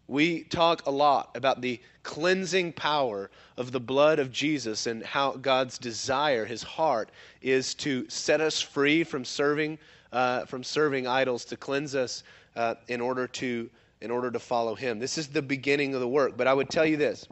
We 0.08 0.44
talk 0.44 0.86
a 0.86 0.92
lot 0.92 1.36
about 1.36 1.62
the 1.62 1.82
cleansing 2.04 2.74
power 2.74 3.30
of 3.58 3.72
the 3.72 3.80
blood 3.80 4.20
of 4.20 4.32
Jesus 4.32 4.88
and 4.88 5.04
how 5.04 5.32
God's 5.34 5.78
desire, 5.78 6.46
his 6.46 6.64
heart, 6.64 7.12
is 7.42 7.74
to 7.76 8.10
set 8.10 8.40
us 8.40 8.62
free 8.62 9.04
from 9.04 9.26
serving, 9.26 9.78
uh, 10.14 10.46
from 10.46 10.64
serving 10.64 11.08
idols, 11.08 11.44
to 11.46 11.58
cleanse 11.58 11.94
us 11.94 12.24
uh, 12.56 12.76
in 12.88 13.02
order 13.02 13.28
to 13.28 13.70
in 14.00 14.12
order 14.12 14.30
to 14.30 14.40
follow 14.40 14.76
him. 14.76 15.00
This 15.00 15.18
is 15.18 15.28
the 15.28 15.42
beginning 15.42 15.96
of 15.96 16.02
the 16.02 16.08
work. 16.08 16.38
But 16.38 16.46
I 16.46 16.54
would 16.54 16.70
tell 16.70 16.86
you 16.86 16.98
this 16.98 17.28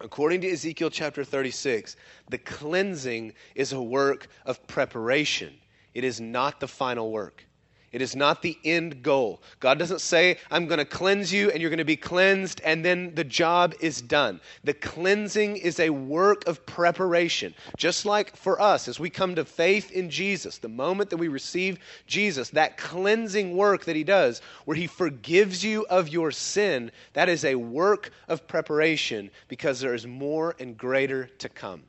according 0.00 0.40
to 0.42 0.50
Ezekiel 0.50 0.90
chapter 0.90 1.24
36, 1.24 1.96
the 2.28 2.38
cleansing 2.38 3.32
is 3.54 3.72
a 3.72 3.82
work 3.82 4.28
of 4.46 4.64
preparation, 4.66 5.54
it 5.94 6.04
is 6.04 6.20
not 6.20 6.60
the 6.60 6.68
final 6.68 7.10
work. 7.10 7.47
It 7.90 8.02
is 8.02 8.14
not 8.14 8.42
the 8.42 8.58
end 8.64 9.02
goal. 9.02 9.40
God 9.60 9.78
doesn't 9.78 10.02
say, 10.02 10.36
I'm 10.50 10.66
going 10.66 10.78
to 10.78 10.84
cleanse 10.84 11.32
you 11.32 11.50
and 11.50 11.60
you're 11.60 11.70
going 11.70 11.78
to 11.78 11.84
be 11.84 11.96
cleansed 11.96 12.60
and 12.62 12.84
then 12.84 13.14
the 13.14 13.24
job 13.24 13.74
is 13.80 14.02
done. 14.02 14.40
The 14.64 14.74
cleansing 14.74 15.56
is 15.56 15.80
a 15.80 15.88
work 15.88 16.46
of 16.46 16.66
preparation. 16.66 17.54
Just 17.78 18.04
like 18.04 18.36
for 18.36 18.60
us, 18.60 18.88
as 18.88 19.00
we 19.00 19.08
come 19.08 19.34
to 19.36 19.44
faith 19.44 19.90
in 19.90 20.10
Jesus, 20.10 20.58
the 20.58 20.68
moment 20.68 21.08
that 21.10 21.16
we 21.16 21.28
receive 21.28 21.78
Jesus, 22.06 22.50
that 22.50 22.76
cleansing 22.76 23.56
work 23.56 23.86
that 23.86 23.96
He 23.96 24.04
does, 24.04 24.42
where 24.66 24.76
He 24.76 24.86
forgives 24.86 25.64
you 25.64 25.86
of 25.88 26.08
your 26.08 26.30
sin, 26.30 26.90
that 27.14 27.30
is 27.30 27.46
a 27.46 27.54
work 27.54 28.10
of 28.28 28.46
preparation 28.46 29.30
because 29.48 29.80
there 29.80 29.94
is 29.94 30.06
more 30.06 30.54
and 30.60 30.76
greater 30.76 31.26
to 31.38 31.48
come. 31.48 31.82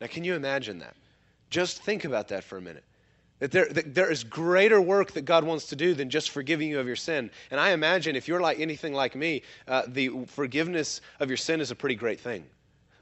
Now, 0.00 0.06
can 0.06 0.24
you 0.24 0.34
imagine 0.34 0.78
that? 0.78 0.94
Just 1.50 1.82
think 1.82 2.04
about 2.04 2.28
that 2.28 2.42
for 2.44 2.56
a 2.56 2.62
minute. 2.62 2.84
That 3.38 3.50
there, 3.50 3.68
that 3.68 3.94
there 3.94 4.10
is 4.10 4.24
greater 4.24 4.80
work 4.80 5.12
that 5.12 5.26
God 5.26 5.44
wants 5.44 5.66
to 5.66 5.76
do 5.76 5.92
than 5.92 6.08
just 6.08 6.30
forgiving 6.30 6.70
you 6.70 6.80
of 6.80 6.86
your 6.86 6.96
sin. 6.96 7.30
And 7.50 7.60
I 7.60 7.72
imagine 7.72 8.16
if 8.16 8.28
you're 8.28 8.40
like 8.40 8.60
anything 8.60 8.94
like 8.94 9.14
me, 9.14 9.42
uh, 9.68 9.82
the 9.86 10.24
forgiveness 10.26 11.02
of 11.20 11.28
your 11.28 11.36
sin 11.36 11.60
is 11.60 11.70
a 11.70 11.74
pretty 11.74 11.96
great 11.96 12.18
thing. 12.18 12.44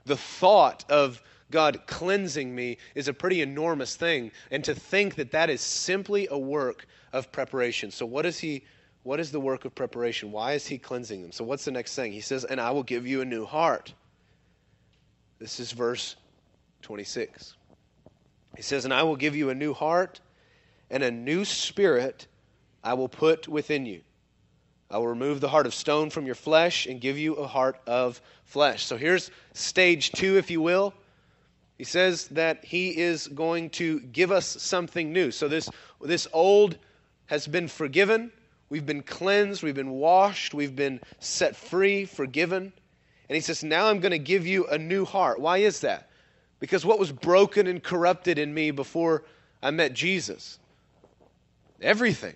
The 0.06 0.16
thought 0.16 0.84
of 0.90 1.22
God 1.50 1.86
cleansing 1.86 2.52
me 2.52 2.78
is 2.96 3.06
a 3.06 3.12
pretty 3.12 3.42
enormous 3.42 3.94
thing. 3.94 4.32
And 4.50 4.64
to 4.64 4.74
think 4.74 5.14
that 5.14 5.30
that 5.30 5.50
is 5.50 5.60
simply 5.60 6.26
a 6.30 6.38
work 6.38 6.86
of 7.12 7.30
preparation. 7.30 7.90
So, 7.92 8.04
what 8.04 8.26
is 8.26 8.38
He? 8.38 8.64
What 9.04 9.20
is 9.20 9.30
the 9.30 9.40
work 9.40 9.64
of 9.64 9.74
preparation? 9.74 10.32
Why 10.32 10.54
is 10.54 10.66
He 10.66 10.78
cleansing 10.78 11.22
them? 11.22 11.30
So, 11.30 11.44
what's 11.44 11.64
the 11.64 11.70
next 11.70 11.94
thing? 11.94 12.12
He 12.12 12.20
says, 12.20 12.44
And 12.44 12.60
I 12.60 12.72
will 12.72 12.82
give 12.82 13.06
you 13.06 13.20
a 13.20 13.24
new 13.24 13.44
heart. 13.44 13.94
This 15.38 15.60
is 15.60 15.72
verse 15.72 16.16
26. 16.82 17.54
He 18.56 18.62
says, 18.62 18.84
And 18.84 18.94
I 18.94 19.02
will 19.02 19.16
give 19.16 19.37
you 19.37 19.50
a 19.50 19.54
new 19.54 19.73
heart 19.75 20.20
and 20.90 21.02
a 21.02 21.11
new 21.11 21.44
spirit 21.44 22.26
I 22.82 22.94
will 22.94 23.08
put 23.08 23.49
within 23.49 23.87
you. 23.87 24.02
I 24.90 24.99
will 24.99 25.08
remove 25.08 25.40
the 25.40 25.49
heart 25.49 25.66
of 25.66 25.75
stone 25.75 26.11
from 26.11 26.26
your 26.26 26.34
flesh 26.34 26.87
and 26.87 27.00
give 27.00 27.18
you 27.18 27.34
a 27.34 27.46
heart 27.46 27.80
of 27.87 28.20
flesh. 28.44 28.84
So 28.84 28.96
here's 28.96 29.30
stage 29.52 30.12
two, 30.12 30.37
if 30.37 30.50
you 30.50 30.61
will. 30.61 30.94
He 31.78 31.84
says 31.84 32.28
that 32.28 32.64
he 32.64 32.96
is 32.96 33.26
going 33.26 33.70
to 33.70 34.00
give 34.00 34.30
us 34.30 34.46
something 34.46 35.12
new. 35.12 35.32
So 35.32 35.49
this, 35.49 35.68
this 36.00 36.28
old 36.32 36.78
has 37.26 37.49
been 37.49 37.66
forgiven. 37.66 38.30
We've 38.68 38.87
been 38.87 39.02
cleansed. 39.02 39.62
We've 39.62 39.75
been 39.75 39.90
washed. 39.90 40.54
We've 40.54 40.76
been 40.76 41.00
set 41.18 41.56
free, 41.56 42.04
forgiven. 42.04 42.73
And 43.28 43.34
he 43.34 43.40
says, 43.40 43.64
Now 43.64 43.88
I'm 43.88 44.00
going 44.00 44.12
to 44.12 44.18
give 44.18 44.46
you 44.46 44.66
a 44.66 44.78
new 44.78 45.04
heart. 45.04 45.40
Why 45.40 45.58
is 45.58 45.80
that? 45.80 46.08
Because 46.64 46.87
what 46.87 46.99
was 46.99 47.12
broken 47.12 47.66
and 47.66 47.83
corrupted 47.83 48.38
in 48.38 48.54
me 48.54 48.71
before 48.71 49.23
I 49.62 49.71
met 49.71 49.92
Jesus? 49.92 50.59
Everything. 51.83 52.35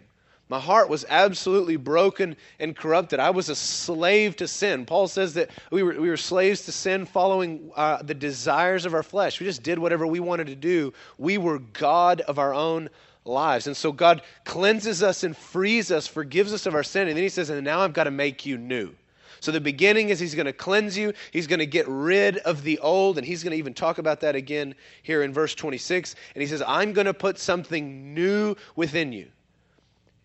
My 0.51 0.61
heart 0.61 0.91
was 0.91 1.07
absolutely 1.09 1.77
broken 1.77 2.37
and 2.61 2.77
corrupted. 2.77 3.21
I 3.21 3.31
was 3.31 3.49
a 3.49 3.57
slave 3.57 4.37
to 4.37 4.47
sin. 4.47 4.85
Paul 4.85 5.09
says 5.09 5.33
that 5.35 5.49
we 5.71 5.83
were, 5.83 5.99
we 5.99 6.11
were 6.11 6.19
slaves 6.19 6.67
to 6.67 6.73
sin 6.73 7.07
following 7.07 7.71
uh, 7.75 8.03
the 8.03 8.13
desires 8.13 8.85
of 8.85 8.93
our 8.93 9.03
flesh. 9.03 9.41
We 9.41 9.47
just 9.47 9.63
did 9.63 9.79
whatever 9.79 10.07
we 10.07 10.21
wanted 10.21 10.49
to 10.49 10.55
do. 10.55 10.93
We 11.17 11.39
were 11.39 11.59
God 11.59 12.21
of 12.21 12.39
our 12.39 12.53
own 12.53 12.91
lives. 13.25 13.67
And 13.67 13.77
so 13.77 13.93
God 13.93 14.21
cleanses 14.45 15.03
us 15.03 15.25
and 15.25 15.35
frees 15.35 15.91
us, 15.91 16.07
forgives 16.07 16.53
us 16.53 16.67
of 16.67 16.75
our 16.75 16.83
sin. 16.83 17.09
And 17.09 17.17
then 17.17 17.23
he 17.23 17.31
says, 17.31 17.49
And 17.49 17.65
now 17.65 17.81
I've 17.81 17.95
got 17.95 18.05
to 18.05 18.11
make 18.11 18.45
you 18.45 18.59
new. 18.59 18.95
So 19.41 19.53
the 19.53 19.61
beginning 19.61 20.09
is 20.09 20.19
he's 20.19 20.35
going 20.35 20.47
to 20.47 20.53
cleanse 20.53 20.97
you. 20.97 21.13
He's 21.33 21.47
going 21.47 21.61
to 21.61 21.67
get 21.67 21.87
rid 21.89 22.39
of 22.39 22.63
the 22.63 22.79
old. 22.79 23.19
And 23.19 23.27
he's 23.27 23.43
going 23.43 23.53
to 23.53 23.59
even 23.59 23.75
talk 23.75 23.99
about 23.99 24.21
that 24.21 24.35
again 24.35 24.75
here 25.03 25.23
in 25.23 25.33
verse 25.33 25.55
26. 25.55 26.15
And 26.35 26.43
he 26.43 26.49
says, 26.49 26.63
I'm 26.67 26.93
going 26.93 27.07
to 27.07 27.15
put 27.15 27.39
something 27.39 28.15
new 28.15 28.57
within 28.77 29.13
you. 29.13 29.29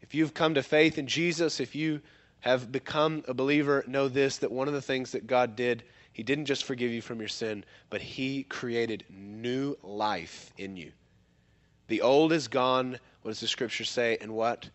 If 0.02 0.14
you've 0.14 0.34
come 0.34 0.54
to 0.56 0.64
faith 0.64 0.98
in 0.98 1.08
Jesus, 1.08 1.60
if 1.60 1.76
you 1.76 2.02
have 2.42 2.72
become 2.72 3.24
a 3.28 3.34
believer, 3.34 3.86
know 3.88 4.10
this 4.10 4.38
that 4.40 4.52
one 4.52 4.68
of 4.68 4.74
the 4.74 4.82
things 4.82 5.12
that 5.14 5.28
God 5.28 5.56
did, 5.56 5.84
He 6.12 6.24
didn't 6.24 6.46
just 6.46 6.66
forgive 6.66 6.92
you 6.92 7.02
from 7.02 7.20
your 7.20 7.30
sin, 7.30 7.64
but 7.90 8.02
He 8.02 8.44
created 8.44 9.06
new 9.10 9.78
life 9.82 10.52
in 10.58 10.76
you. 10.76 10.92
The 11.88 12.02
old 12.02 12.34
is 12.34 12.48
gone. 12.48 13.00
What 13.22 13.32
does 13.32 13.40
the 13.40 13.48
scripture 13.48 13.86
say? 13.86 14.18
And 14.20 14.34
what? 14.34 14.70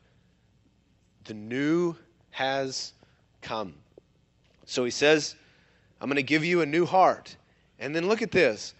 The 1.25 1.35
new 1.35 1.95
has 2.30 2.95
come. 3.42 3.75
So 4.68 4.84
He 4.84 4.90
says, 4.90 5.34
I'm 6.00 6.08
going 6.08 6.16
to 6.16 6.22
give 6.22 6.44
you 6.44 6.60
a 6.60 6.66
new 6.66 6.87
heart. 6.87 7.37
And 7.78 7.94
then 7.94 8.06
look 8.06 8.22
at 8.22 8.30
this 8.30 8.75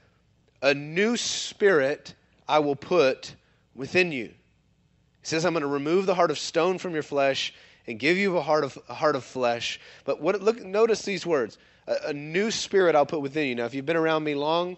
a 0.63 0.75
new 0.75 1.17
spirit 1.17 2.15
I 2.49 2.59
will 2.59 2.77
put 2.77 3.35
within 3.75 4.13
you. 4.13 4.27
He 4.27 5.27
says, 5.27 5.45
I'm 5.45 5.53
going 5.53 5.63
to 5.63 5.69
remove 5.69 6.07
the 6.07 6.15
heart 6.15 6.31
of 6.31 6.39
stone 6.39 6.79
from 6.79 6.95
your 6.95 7.03
flesh 7.03 7.55
and 7.87 7.99
give 7.99 8.17
you 8.17 8.37
a 8.37 8.41
heart 8.41 8.65
of, 8.65 8.79
a 8.89 8.95
heart 8.95 9.17
of 9.17 9.25
flesh. 9.25 9.81
But 10.05 10.21
what, 10.21 10.41
look, 10.43 10.63
notice 10.63 11.03
these 11.03 11.25
words 11.25 11.59
a, 11.87 12.09
a 12.09 12.13
new 12.13 12.51
spirit 12.51 12.95
I'll 12.95 13.07
put 13.07 13.21
within 13.21 13.47
you. 13.47 13.55
Now, 13.55 13.65
if 13.65 13.75
you've 13.75 13.87
been 13.87 13.97
around 13.97 14.25
me 14.25 14.35
long, 14.35 14.77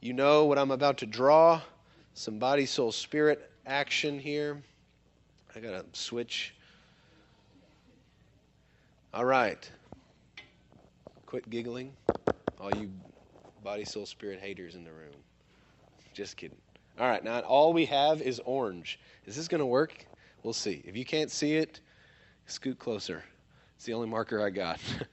you 0.00 0.12
know 0.12 0.44
what 0.46 0.58
I'm 0.58 0.70
about 0.70 0.98
to 0.98 1.06
draw 1.06 1.60
some 2.14 2.38
body, 2.38 2.66
soul, 2.66 2.90
spirit 2.90 3.50
action 3.66 4.18
here. 4.18 4.60
I 5.54 5.60
got 5.60 5.92
to 5.92 5.98
switch. 5.98 6.54
All 9.14 9.24
right. 9.24 9.70
Quit 11.28 11.50
giggling, 11.50 11.92
all 12.58 12.72
you 12.72 12.90
body, 13.62 13.84
soul, 13.84 14.06
spirit 14.06 14.40
haters 14.40 14.76
in 14.76 14.82
the 14.82 14.90
room. 14.90 15.12
Just 16.14 16.38
kidding. 16.38 16.56
All 16.98 17.06
right, 17.06 17.22
now 17.22 17.40
all 17.40 17.74
we 17.74 17.84
have 17.84 18.22
is 18.22 18.40
orange. 18.46 18.98
Is 19.26 19.36
this 19.36 19.46
going 19.46 19.58
to 19.58 19.66
work? 19.66 20.06
We'll 20.42 20.54
see. 20.54 20.82
If 20.86 20.96
you 20.96 21.04
can't 21.04 21.30
see 21.30 21.56
it, 21.56 21.80
scoot 22.46 22.78
closer. 22.78 23.22
It's 23.76 23.84
the 23.84 23.92
only 23.92 24.08
marker 24.08 24.42
I 24.42 24.48
got. 24.48 24.80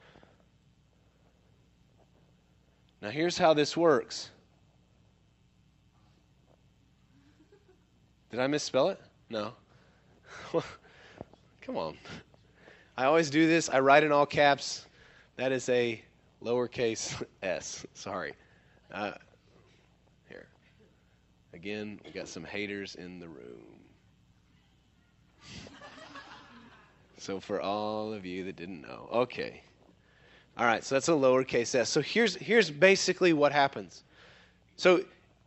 now, 3.02 3.10
here's 3.10 3.38
how 3.38 3.54
this 3.54 3.76
works. 3.76 4.30
Did 8.32 8.40
I 8.40 8.48
misspell 8.48 8.88
it? 8.88 9.02
No. 9.30 9.52
Come 11.62 11.76
on. 11.76 11.98
I 12.96 13.04
always 13.04 13.30
do 13.30 13.50
this. 13.50 13.70
I 13.70 13.82
write 13.82 14.06
in 14.06 14.14
all 14.14 14.26
caps. 14.26 14.86
That 15.38 15.52
is 15.52 15.68
a 15.70 16.02
lowercase 16.44 17.24
s. 17.44 17.86
Sorry. 17.94 18.34
Uh, 18.92 19.12
Again, 21.56 22.02
we 22.04 22.12
got 22.12 22.28
some 22.28 22.44
haters 22.44 22.96
in 22.96 23.18
the 23.18 23.30
room. 23.30 23.80
so 27.18 27.40
for 27.40 27.62
all 27.62 28.12
of 28.12 28.26
you 28.26 28.44
that 28.44 28.58
didn't 28.58 28.82
know, 28.82 29.08
okay. 29.10 29.64
All 30.58 30.66
right, 30.66 30.84
so 30.84 30.96
that's 30.96 31.08
a 31.08 31.14
lowercase 31.14 31.74
s. 31.74 31.90
So 31.90 32.02
here's 32.02 32.36
here's 32.36 32.70
basically 32.70 33.32
what 33.32 33.54
happens. 33.54 34.04
So 34.76 35.06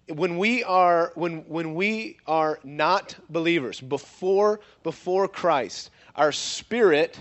when 0.08 0.38
we 0.38 0.64
are 0.64 1.12
when 1.14 1.40
when 1.40 1.74
we 1.74 2.16
are 2.26 2.58
not 2.64 3.14
believers 3.28 3.78
before 3.78 4.60
before 4.82 5.28
Christ, 5.28 5.90
our 6.16 6.32
spirit 6.32 7.20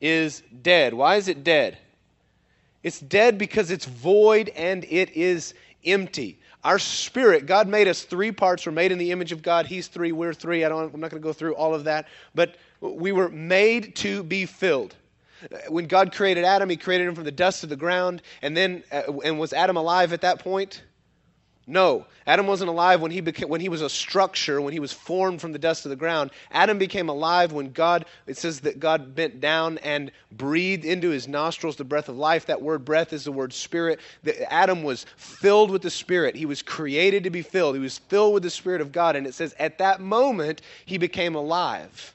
is 0.00 0.44
dead. 0.62 0.94
Why 0.94 1.16
is 1.16 1.26
it 1.26 1.42
dead? 1.42 1.76
It's 2.82 3.00
dead 3.00 3.38
because 3.38 3.70
it's 3.70 3.84
void 3.84 4.50
and 4.50 4.84
it 4.84 5.10
is 5.10 5.54
empty. 5.84 6.38
Our 6.64 6.78
spirit, 6.78 7.46
God 7.46 7.68
made 7.68 7.88
us 7.88 8.02
three 8.02 8.32
parts. 8.32 8.66
We're 8.66 8.72
made 8.72 8.92
in 8.92 8.98
the 8.98 9.12
image 9.12 9.32
of 9.32 9.42
God. 9.42 9.66
He's 9.66 9.88
three, 9.88 10.12
we're 10.12 10.34
three. 10.34 10.64
I 10.64 10.68
don't, 10.68 10.92
I'm 10.92 11.00
not 11.00 11.10
going 11.10 11.22
to 11.22 11.26
go 11.26 11.32
through 11.32 11.54
all 11.54 11.74
of 11.74 11.84
that. 11.84 12.08
But 12.34 12.56
we 12.80 13.12
were 13.12 13.28
made 13.28 13.94
to 13.96 14.22
be 14.22 14.44
filled. 14.44 14.94
When 15.68 15.86
God 15.86 16.12
created 16.12 16.44
Adam, 16.44 16.68
He 16.68 16.76
created 16.76 17.06
him 17.06 17.14
from 17.14 17.24
the 17.24 17.30
dust 17.30 17.62
of 17.62 17.68
the 17.68 17.76
ground. 17.76 18.22
And 18.42 18.56
then, 18.56 18.82
uh, 18.90 19.02
and 19.24 19.38
was 19.38 19.52
Adam 19.52 19.76
alive 19.76 20.12
at 20.12 20.20
that 20.22 20.40
point? 20.40 20.82
No, 21.70 22.06
Adam 22.26 22.46
wasn't 22.46 22.70
alive 22.70 23.02
when 23.02 23.10
he, 23.10 23.20
became, 23.20 23.50
when 23.50 23.60
he 23.60 23.68
was 23.68 23.82
a 23.82 23.90
structure, 23.90 24.58
when 24.58 24.72
he 24.72 24.80
was 24.80 24.90
formed 24.90 25.38
from 25.38 25.52
the 25.52 25.58
dust 25.58 25.84
of 25.84 25.90
the 25.90 25.96
ground. 25.96 26.30
Adam 26.50 26.78
became 26.78 27.10
alive 27.10 27.52
when 27.52 27.72
God, 27.72 28.06
it 28.26 28.38
says 28.38 28.60
that 28.60 28.80
God 28.80 29.14
bent 29.14 29.38
down 29.38 29.76
and 29.78 30.10
breathed 30.32 30.86
into 30.86 31.10
his 31.10 31.28
nostrils 31.28 31.76
the 31.76 31.84
breath 31.84 32.08
of 32.08 32.16
life. 32.16 32.46
That 32.46 32.62
word 32.62 32.86
breath 32.86 33.12
is 33.12 33.24
the 33.24 33.32
word 33.32 33.52
spirit. 33.52 34.00
The, 34.22 34.50
Adam 34.50 34.82
was 34.82 35.04
filled 35.18 35.70
with 35.70 35.82
the 35.82 35.90
Spirit. 35.90 36.34
He 36.34 36.46
was 36.46 36.62
created 36.62 37.24
to 37.24 37.30
be 37.30 37.42
filled. 37.42 37.74
He 37.74 37.82
was 37.82 37.98
filled 37.98 38.32
with 38.32 38.44
the 38.44 38.50
Spirit 38.50 38.80
of 38.80 38.90
God. 38.90 39.14
And 39.14 39.26
it 39.26 39.34
says 39.34 39.54
at 39.58 39.76
that 39.76 40.00
moment, 40.00 40.62
he 40.86 40.96
became 40.96 41.34
alive. 41.34 42.14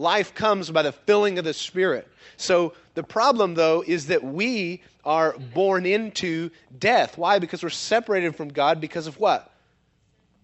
Life 0.00 0.34
comes 0.34 0.70
by 0.70 0.80
the 0.80 0.92
filling 0.92 1.38
of 1.38 1.44
the 1.44 1.52
Spirit. 1.52 2.08
So 2.38 2.72
the 2.94 3.02
problem, 3.02 3.52
though, 3.52 3.84
is 3.86 4.06
that 4.06 4.24
we 4.24 4.82
are 5.04 5.36
born 5.52 5.84
into 5.84 6.50
death. 6.78 7.18
Why? 7.18 7.38
Because 7.38 7.62
we're 7.62 7.68
separated 7.68 8.34
from 8.34 8.48
God 8.48 8.80
because 8.80 9.06
of 9.06 9.20
what? 9.20 9.52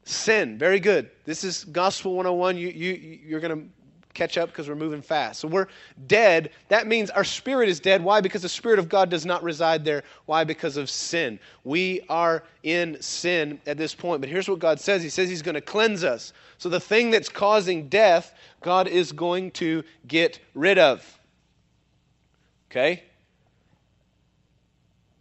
Sin. 0.05 0.59
Very 0.59 0.79
good. 0.79 1.11
This 1.25 1.43
is 1.43 1.65
Gospel 1.65 2.17
101. 2.17 2.59
You, 2.59 2.69
you, 2.69 3.19
you're 3.27 3.41
going 3.41 3.59
to 3.59 3.69
catch 4.17 4.39
up 4.39 4.49
because 4.49 4.69
we're 4.69 4.75
moving 4.75 5.03
fast. 5.03 5.41
So 5.41 5.49
we're 5.49 5.69
dead. 6.07 6.51
That 6.69 6.87
means 6.87 7.11
our 7.11 7.23
spirit 7.23 7.69
is 7.69 7.79
dead. 7.79 8.03
Why? 8.03 8.21
Because 8.21 8.43
the 8.43 8.49
Spirit 8.49 8.79
of 8.79 8.89
God 8.89 9.11
does 9.11 9.27
not 9.27 9.43
reside 9.43 9.85
there. 9.85 10.03
Why? 10.25 10.43
Because 10.43 10.77
of 10.77 10.91
sin. 10.91 11.39
We 11.65 12.01
are 12.09 12.43
in 12.63 12.97
sin 13.01 13.61
at 13.67 13.77
this 13.77 13.95
point. 13.95 14.21
But 14.21 14.31
here's 14.31 14.49
what 14.49 14.59
God 14.59 14.81
says 14.81 15.03
He 15.03 15.09
says 15.09 15.29
He's 15.29 15.43
going 15.43 15.55
to 15.55 15.61
cleanse 15.61 16.03
us. 16.03 16.33
So 16.59 16.69
the 16.69 16.81
thing 16.81 17.11
that's 17.11 17.29
causing 17.29 17.89
death, 17.89 18.35
God 18.63 18.89
is 18.89 19.13
going 19.13 19.51
to 19.53 19.85
get 20.09 20.41
rid 20.55 20.79
of. 20.79 21.21
Okay? 22.71 23.05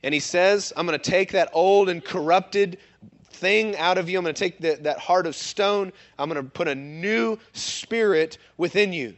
And 0.02 0.14
He 0.14 0.20
says, 0.20 0.72
I'm 0.78 0.88
going 0.88 0.98
to 0.98 1.12
take 1.12 1.32
that 1.34 1.50
old 1.52 1.90
and 1.90 2.04
corrupted 2.04 2.78
thing 3.36 3.75
out 3.77 3.98
of 3.98 4.10
you. 4.10 4.18
I'm 4.18 4.24
going 4.24 4.36
to 4.36 4.39
take 4.39 4.60
the, 4.60 4.77
that 4.82 5.00
heart 5.00 5.27
of 5.27 5.36
stone. 5.36 5.92
I'm 6.18 6.30
going 6.30 6.44
to 6.44 6.50
put 6.50 6.68
a 6.68 6.75
new 6.75 7.38
spirit 7.54 8.38
within 8.58 8.94
you. 8.94 9.15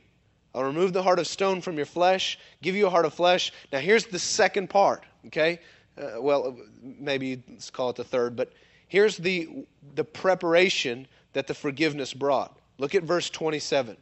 I'll 0.53 0.63
remove 0.63 0.91
the 0.91 1.03
heart 1.03 1.19
of 1.19 1.27
stone 1.27 1.61
from 1.61 1.77
your 1.77 1.85
flesh, 1.85 2.39
give 2.63 2.75
you 2.75 2.87
a 2.87 2.89
heart 2.89 3.05
of 3.05 3.13
flesh. 3.13 3.51
Now, 3.71 3.79
here's 3.79 4.07
the 4.07 4.17
second 4.17 4.69
part, 4.69 5.03
okay? 5.27 5.59
Uh, 5.97 6.19
well, 6.19 6.57
maybe 6.81 7.43
let's 7.47 7.69
call 7.69 7.91
it 7.91 7.95
the 7.95 8.03
third, 8.03 8.35
but 8.35 8.53
here's 8.87 9.17
the, 9.17 9.49
the 9.93 10.03
preparation 10.03 11.07
that 11.33 11.45
the 11.45 11.53
forgiveness 11.53 12.13
brought. 12.13 12.57
Look 12.79 12.95
at 12.95 13.03
verse 13.03 13.29
27. 13.29 13.95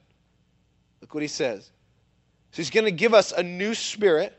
Look 1.02 1.14
what 1.14 1.22
he 1.22 1.28
says. 1.28 1.72
So 2.52 2.58
he's 2.58 2.70
going 2.70 2.86
to 2.86 2.92
give 2.92 3.14
us 3.14 3.34
a 3.34 3.44
new 3.44 3.74
spirit, 3.74 4.38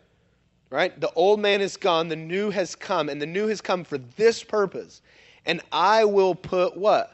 right? 0.70 0.98
The 0.98 1.12
old 1.12 1.40
man 1.40 1.60
is 1.60 1.76
gone, 1.76 2.08
the 2.08 2.16
new 2.16 2.50
has 2.50 2.74
come, 2.74 3.10
and 3.10 3.20
the 3.20 3.26
new 3.26 3.46
has 3.48 3.60
come 3.60 3.84
for 3.84 3.98
this 3.98 4.42
purpose 4.42 5.02
and 5.46 5.62
I 5.72 6.04
will 6.04 6.34
put 6.34 6.76
what? 6.76 7.10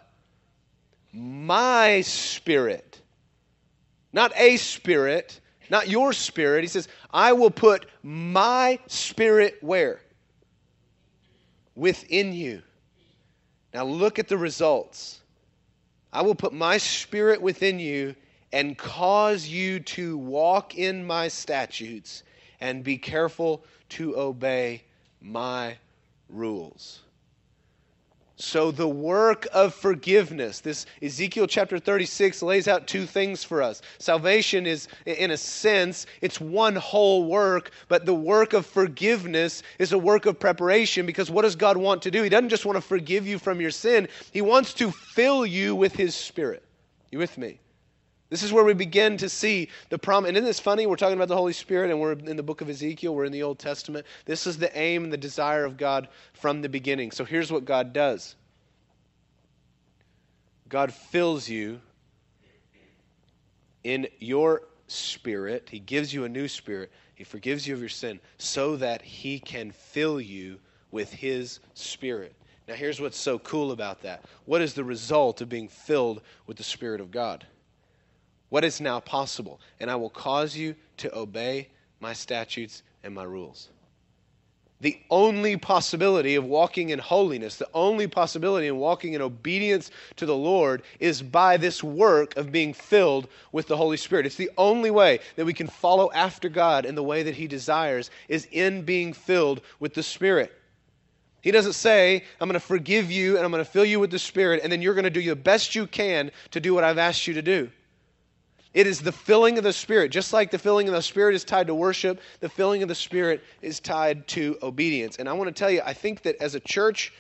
My 1.12 2.01
spirit. 2.01 3.01
Not 4.12 4.33
a 4.37 4.57
spirit, 4.57 5.41
not 5.71 5.89
your 5.89 6.12
spirit. 6.12 6.62
He 6.62 6.69
says, 6.69 6.89
I 7.11 7.33
will 7.35 7.51
put 7.51 7.87
my 8.03 8.79
spirit 8.87 9.59
where? 9.61 10.01
Within 11.75 12.33
you. 12.33 12.62
Now 13.73 13.85
look 13.85 14.19
at 14.19 14.29
the 14.29 14.37
results. 14.37 15.21
I 16.12 16.23
will 16.23 16.35
put 16.35 16.53
my 16.53 16.77
spirit 16.77 17.41
within 17.41 17.79
you 17.79 18.15
and 18.53 18.77
cause 18.77 19.47
you 19.47 19.81
to 19.81 20.19
walk 20.19 20.77
in 20.77 21.07
my 21.07 21.29
statutes 21.29 22.23
and 22.61 22.85
be 22.85 22.99
careful 22.99 23.65
to 23.91 24.19
obey 24.19 24.83
my 25.23 25.77
rules. 26.29 27.01
So, 28.44 28.72
the 28.72 28.88
work 28.88 29.46
of 29.52 29.72
forgiveness, 29.72 30.58
this 30.58 30.84
Ezekiel 31.00 31.46
chapter 31.46 31.78
36 31.78 32.42
lays 32.42 32.66
out 32.66 32.88
two 32.88 33.06
things 33.06 33.44
for 33.44 33.62
us. 33.62 33.82
Salvation 34.00 34.66
is, 34.66 34.88
in 35.06 35.30
a 35.30 35.37
sense, 35.37 36.06
it's 36.20 36.40
one 36.40 36.75
whole 36.75 37.26
work, 37.26 37.70
but 37.87 38.04
the 38.04 38.12
work 38.14 38.52
of 38.52 38.66
forgiveness 38.66 39.62
is 39.78 39.92
a 39.92 39.99
work 39.99 40.26
of 40.26 40.40
preparation 40.40 41.06
because 41.06 41.30
what 41.30 41.42
does 41.42 41.54
God 41.54 41.76
want 41.76 42.02
to 42.02 42.11
do? 42.11 42.25
He 42.25 42.28
doesn't 42.28 42.49
just 42.49 42.66
want 42.66 42.76
to 42.76 42.82
forgive 42.82 43.28
you 43.28 43.38
from 43.38 43.61
your 43.61 43.70
sin, 43.70 44.08
He 44.32 44.42
wants 44.42 44.75
to 44.75 44.90
fill 44.90 45.46
you 45.46 45.76
with 45.76 45.94
His 45.94 46.16
Spirit. 46.16 46.64
You 47.12 47.20
with 47.20 47.38
me? 47.38 47.61
This 48.33 48.43
is 48.43 48.51
where 48.51 48.65
we 48.65 48.73
begin 48.73 49.19
to 49.19 49.29
see 49.29 49.69
the 49.91 49.99
promise. 49.99 50.29
And 50.29 50.39
isn't 50.39 50.47
this 50.47 50.59
funny? 50.59 50.87
We're 50.87 50.97
talking 50.97 51.19
about 51.19 51.29
the 51.29 51.37
Holy 51.37 51.53
Spirit 51.53 51.91
and 51.91 52.01
we're 52.01 52.12
in 52.12 52.35
the 52.35 52.43
book 52.43 52.62
of 52.62 52.71
Ezekiel, 52.71 53.15
we're 53.15 53.27
in 53.27 53.33
the 53.33 53.43
Old 53.43 53.59
Testament. 53.59 54.07
This 54.25 54.47
is 54.47 54.57
the 54.57 54.75
aim 54.75 55.05
and 55.05 55.12
the 55.12 55.19
desire 55.19 55.67
of 55.67 55.77
God 55.77 56.09
from 56.33 56.62
the 56.62 56.69
beginning. 56.71 57.11
So 57.11 57.27
here's 57.27 57.53
what 57.53 57.67
God 57.67 57.93
does 57.93 58.37
God 60.71 60.95
fills 60.95 61.47
you 61.47 61.79
in 63.85 64.09
your 64.19 64.62
spirit, 64.87 65.69
He 65.71 65.79
gives 65.79 66.15
you 66.15 66.25
a 66.25 66.29
new 66.31 66.49
spirit, 66.49 66.91
He 67.15 67.25
forgives 67.25 67.69
you 67.69 67.75
of 67.75 67.81
your 67.81 67.91
sin 67.91 68.19
so 68.39 68.77
that 68.77 69.03
He 69.03 69.41
can 69.41 69.73
fill 69.73 70.23
you 70.23 70.59
with 70.91 71.12
His 71.12 71.61
Spirit. 71.75 72.35
Now, 72.67 72.75
here's 72.77 72.99
what's 72.99 73.18
so 73.18 73.38
cool 73.40 73.73
about 73.73 74.01
that. 74.05 74.25
What 74.47 74.62
is 74.62 74.73
the 74.73 74.85
result 74.85 75.42
of 75.42 75.51
being 75.51 75.68
filled 75.68 76.23
with 76.47 76.57
the 76.57 76.62
Spirit 76.62 77.03
of 77.03 77.11
God? 77.11 77.47
What 78.53 78.65
is 78.65 78.83
now 78.83 79.01
possible? 79.01 79.62
And 79.81 79.91
I 79.91 79.97
will 79.97 80.11
cause 80.11 80.55
you 80.55 80.77
to 80.99 81.17
obey 81.17 81.69
my 82.01 82.12
statutes 82.12 82.83
and 83.03 83.15
my 83.15 83.23
rules 83.23 83.71
the 84.83 84.99
only 85.11 85.57
possibility 85.57 86.35
of 86.35 86.45
walking 86.45 86.91
in 86.91 86.99
holiness, 86.99 87.57
the 87.57 87.69
only 87.73 88.09
possibility 88.09 88.67
in 88.67 88.77
walking 88.77 89.12
in 89.12 89.23
obedience 89.23 89.93
to 90.17 90.27
the 90.27 90.37
Lord 90.37 90.83
is 90.99 91.23
by 91.23 91.57
this 91.57 91.85
work 91.85 92.37
of 92.37 92.51
being 92.51 92.75
filled 92.75 93.29
with 93.53 93.69
the 93.69 93.77
Holy 93.77 93.97
Spirit. 93.97 94.27
It's 94.27 94.35
the 94.35 94.51
only 94.59 94.91
way 94.91 95.21
that 95.37 95.45
we 95.45 95.55
can 95.55 95.69
follow 95.69 96.11
after 96.11 96.49
God 96.49 96.85
in 96.85 96.97
the 96.97 97.03
way 97.03 97.23
that 97.23 97.37
He 97.37 97.47
desires 97.47 98.11
is 98.29 98.49
in 98.51 98.83
being 98.83 99.12
filled 99.12 99.61
with 99.79 99.95
the 99.95 100.03
Spirit. 100.03 100.53
He 101.43 101.53
doesn't 101.53 101.75
say, 101.75 102.25
I'm 102.41 102.49
going 102.49 102.61
to 102.61 102.67
forgive 102.67 103.11
you 103.11 103.37
and 103.37 103.45
I'm 103.45 103.53
going 103.53 103.65
to 103.65 103.71
fill 103.71 103.85
you 103.85 104.01
with 104.01 104.11
the 104.11 104.19
Spirit, 104.19 104.62
and 104.65 104.73
then 104.73 104.83
you're 104.83 104.95
going 104.95 105.05
to 105.05 105.11
do 105.11 105.23
the 105.23 105.37
best 105.37 105.77
you 105.77 105.87
can 105.87 106.33
to 106.51 106.59
do 106.59 106.75
what 106.75 106.83
I've 106.83 106.99
asked 106.99 107.29
you 107.29 107.35
to 107.35 107.43
do. 107.43 107.71
It 108.74 108.87
is 108.87 109.00
the 109.00 109.12
filling 109.12 109.58
of 109.58 109.64
the 109.64 109.72
Spirit. 109.72 110.11
Just 110.11 110.32
like 110.32 110.50
the 110.50 110.58
filling 110.58 110.88
of 110.88 110.94
the 110.94 111.02
Spirit 111.02 111.35
is 111.35 111.44
tied 111.44 111.66
to 111.66 111.74
worship, 111.74 112.20
the 112.40 112.48
filling 112.48 112.82
of 112.82 112.88
the 112.88 112.94
Spirit 112.94 113.42
is 113.61 113.80
tied 113.80 114.26
to 114.28 114.56
obedience. 114.62 115.16
And 115.16 115.28
I 115.28 115.35
want 115.35 115.48
to 115.48 115.58
tell 115.58 115.70
you, 115.70 115.82
I 115.85 115.92
think 115.92 116.22
that 116.22 116.37
as 116.40 116.54
a 116.54 116.61
church, 116.61 117.12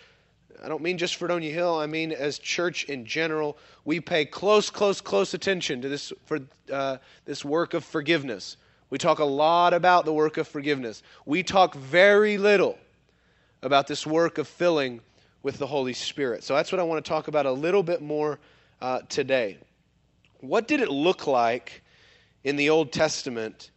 I 0.62 0.68
don't 0.68 0.82
mean 0.82 0.96
just 0.96 1.16
Fredonia 1.16 1.52
Hill, 1.52 1.78
I 1.78 1.86
mean 1.86 2.12
as 2.12 2.38
church 2.38 2.84
in 2.84 3.04
general, 3.04 3.58
we 3.84 4.00
pay 4.00 4.24
close, 4.24 4.70
close, 4.70 5.00
close 5.00 5.34
attention 5.34 5.82
to 5.82 5.88
this, 5.88 6.12
for, 6.24 6.38
uh, 6.72 6.96
this 7.26 7.44
work 7.44 7.74
of 7.74 7.84
forgiveness. 7.84 8.56
We 8.88 8.96
talk 8.96 9.18
a 9.18 9.24
lot 9.24 9.74
about 9.74 10.04
the 10.06 10.12
work 10.12 10.38
of 10.38 10.48
forgiveness. 10.48 11.02
We 11.26 11.42
talk 11.42 11.74
very 11.74 12.38
little 12.38 12.78
about 13.62 13.86
this 13.86 14.06
work 14.06 14.38
of 14.38 14.48
filling 14.48 15.00
with 15.42 15.58
the 15.58 15.66
Holy 15.66 15.92
Spirit. 15.92 16.44
So 16.44 16.54
that's 16.54 16.72
what 16.72 16.80
I 16.80 16.84
want 16.84 17.04
to 17.04 17.08
talk 17.08 17.28
about 17.28 17.44
a 17.44 17.52
little 17.52 17.82
bit 17.82 18.00
more 18.00 18.38
uh, 18.80 19.00
today 19.08 19.58
what 20.42 20.68
did 20.68 20.80
it 20.80 20.90
look 20.90 21.26
like 21.26 21.82
in 22.44 22.56
the 22.56 22.70
Old 22.70 22.92
Testament 22.92 23.70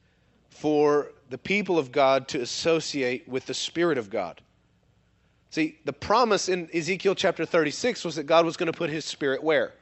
for 0.50 1.12
the 1.30 1.38
people 1.38 1.78
of 1.78 1.92
God 1.92 2.28
to 2.30 2.42
associate 2.42 3.28
with 3.28 3.46
the 3.46 3.54
Spirit 3.54 3.98
of 3.98 4.10
God? 4.10 4.42
See, 5.52 5.78
the 5.86 5.94
promise 5.94 6.50
in 6.50 6.70
Ezekiel 6.74 7.16
chapter 7.16 7.46
36 7.46 8.04
was 8.04 8.16
that 8.16 8.24
God 8.24 8.46
was 8.46 8.58
going 8.58 8.72
to 8.72 8.78
put 8.78 8.90
his 8.90 9.06
Spirit 9.06 9.44
where? 9.44 9.74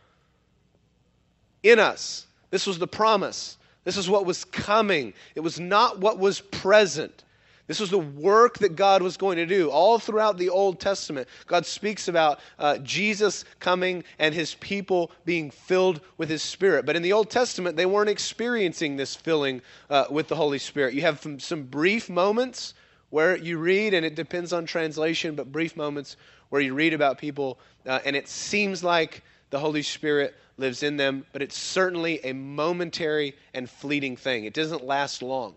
In 1.64 1.80
us. 1.80 2.28
This 2.52 2.68
was 2.68 2.78
the 2.78 2.88
promise. 2.88 3.58
This 3.84 3.98
is 3.98 4.10
what 4.10 4.26
was 4.26 4.44
coming. 4.46 5.14
It 5.36 5.40
was 5.40 5.60
not 5.60 6.00
what 6.00 6.20
was 6.20 6.42
present. 6.42 7.24
This 7.66 7.80
was 7.80 7.90
the 7.90 8.00
work 8.00 8.60
that 8.60 8.76
God 8.76 9.02
was 9.02 9.16
going 9.16 9.38
to 9.38 9.46
do. 9.46 9.70
All 9.70 9.98
throughout 9.98 10.38
the 10.38 10.50
Old 10.50 10.82
Testament, 10.82 11.30
God 11.48 11.66
speaks 11.66 12.10
about 12.10 12.40
uh, 12.60 12.78
Jesus 12.80 13.46
coming 13.60 14.04
and 14.20 14.36
his 14.36 14.56
people 14.56 15.12
being 15.24 15.50
filled 15.50 16.02
with 16.18 16.30
his 16.30 16.44
Spirit. 16.44 16.86
But 16.86 16.98
in 16.98 17.02
the 17.02 17.14
Old 17.14 17.30
Testament, 17.30 17.78
they 17.78 17.86
weren't 17.86 18.10
experiencing 18.10 18.98
this 18.98 19.16
filling 19.16 19.62
uh, 19.90 20.06
with 20.10 20.28
the 20.28 20.36
Holy 20.36 20.60
Spirit. 20.60 20.94
You 20.94 21.02
have 21.04 21.22
some, 21.22 21.40
some 21.40 21.64
brief 21.64 22.10
moments 22.10 22.74
where 23.12 23.38
you 23.38 23.58
read, 23.58 23.94
and 23.94 24.06
it 24.06 24.16
depends 24.16 24.52
on 24.52 24.66
translation, 24.66 25.36
but 25.36 25.52
brief 25.52 25.78
moments 25.78 26.18
where 26.50 26.62
you 26.62 26.74
read 26.74 26.94
about 26.94 27.18
people, 27.18 27.60
uh, 27.88 28.00
and 28.06 28.16
it 28.16 28.28
seems 28.28 28.84
like 28.84 29.24
the 29.52 29.60
Holy 29.60 29.84
Spirit 29.84 30.36
lives 30.58 30.84
in 30.84 30.98
them, 30.98 31.26
but 31.32 31.42
it's 31.42 31.58
certainly 31.58 32.20
a 32.26 32.34
momentary 32.34 33.36
and 33.54 33.70
fleeting 33.70 34.18
thing. 34.18 34.46
It 34.46 34.54
doesn't 34.54 34.84
last 34.84 35.22
long. 35.22 35.56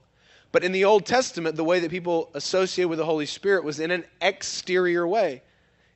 But 0.56 0.64
in 0.64 0.72
the 0.72 0.86
Old 0.86 1.04
Testament, 1.04 1.54
the 1.54 1.64
way 1.64 1.80
that 1.80 1.90
people 1.90 2.30
associated 2.32 2.88
with 2.88 2.98
the 2.98 3.04
Holy 3.04 3.26
Spirit 3.26 3.62
was 3.62 3.78
in 3.78 3.90
an 3.90 4.06
exterior 4.22 5.06
way. 5.06 5.42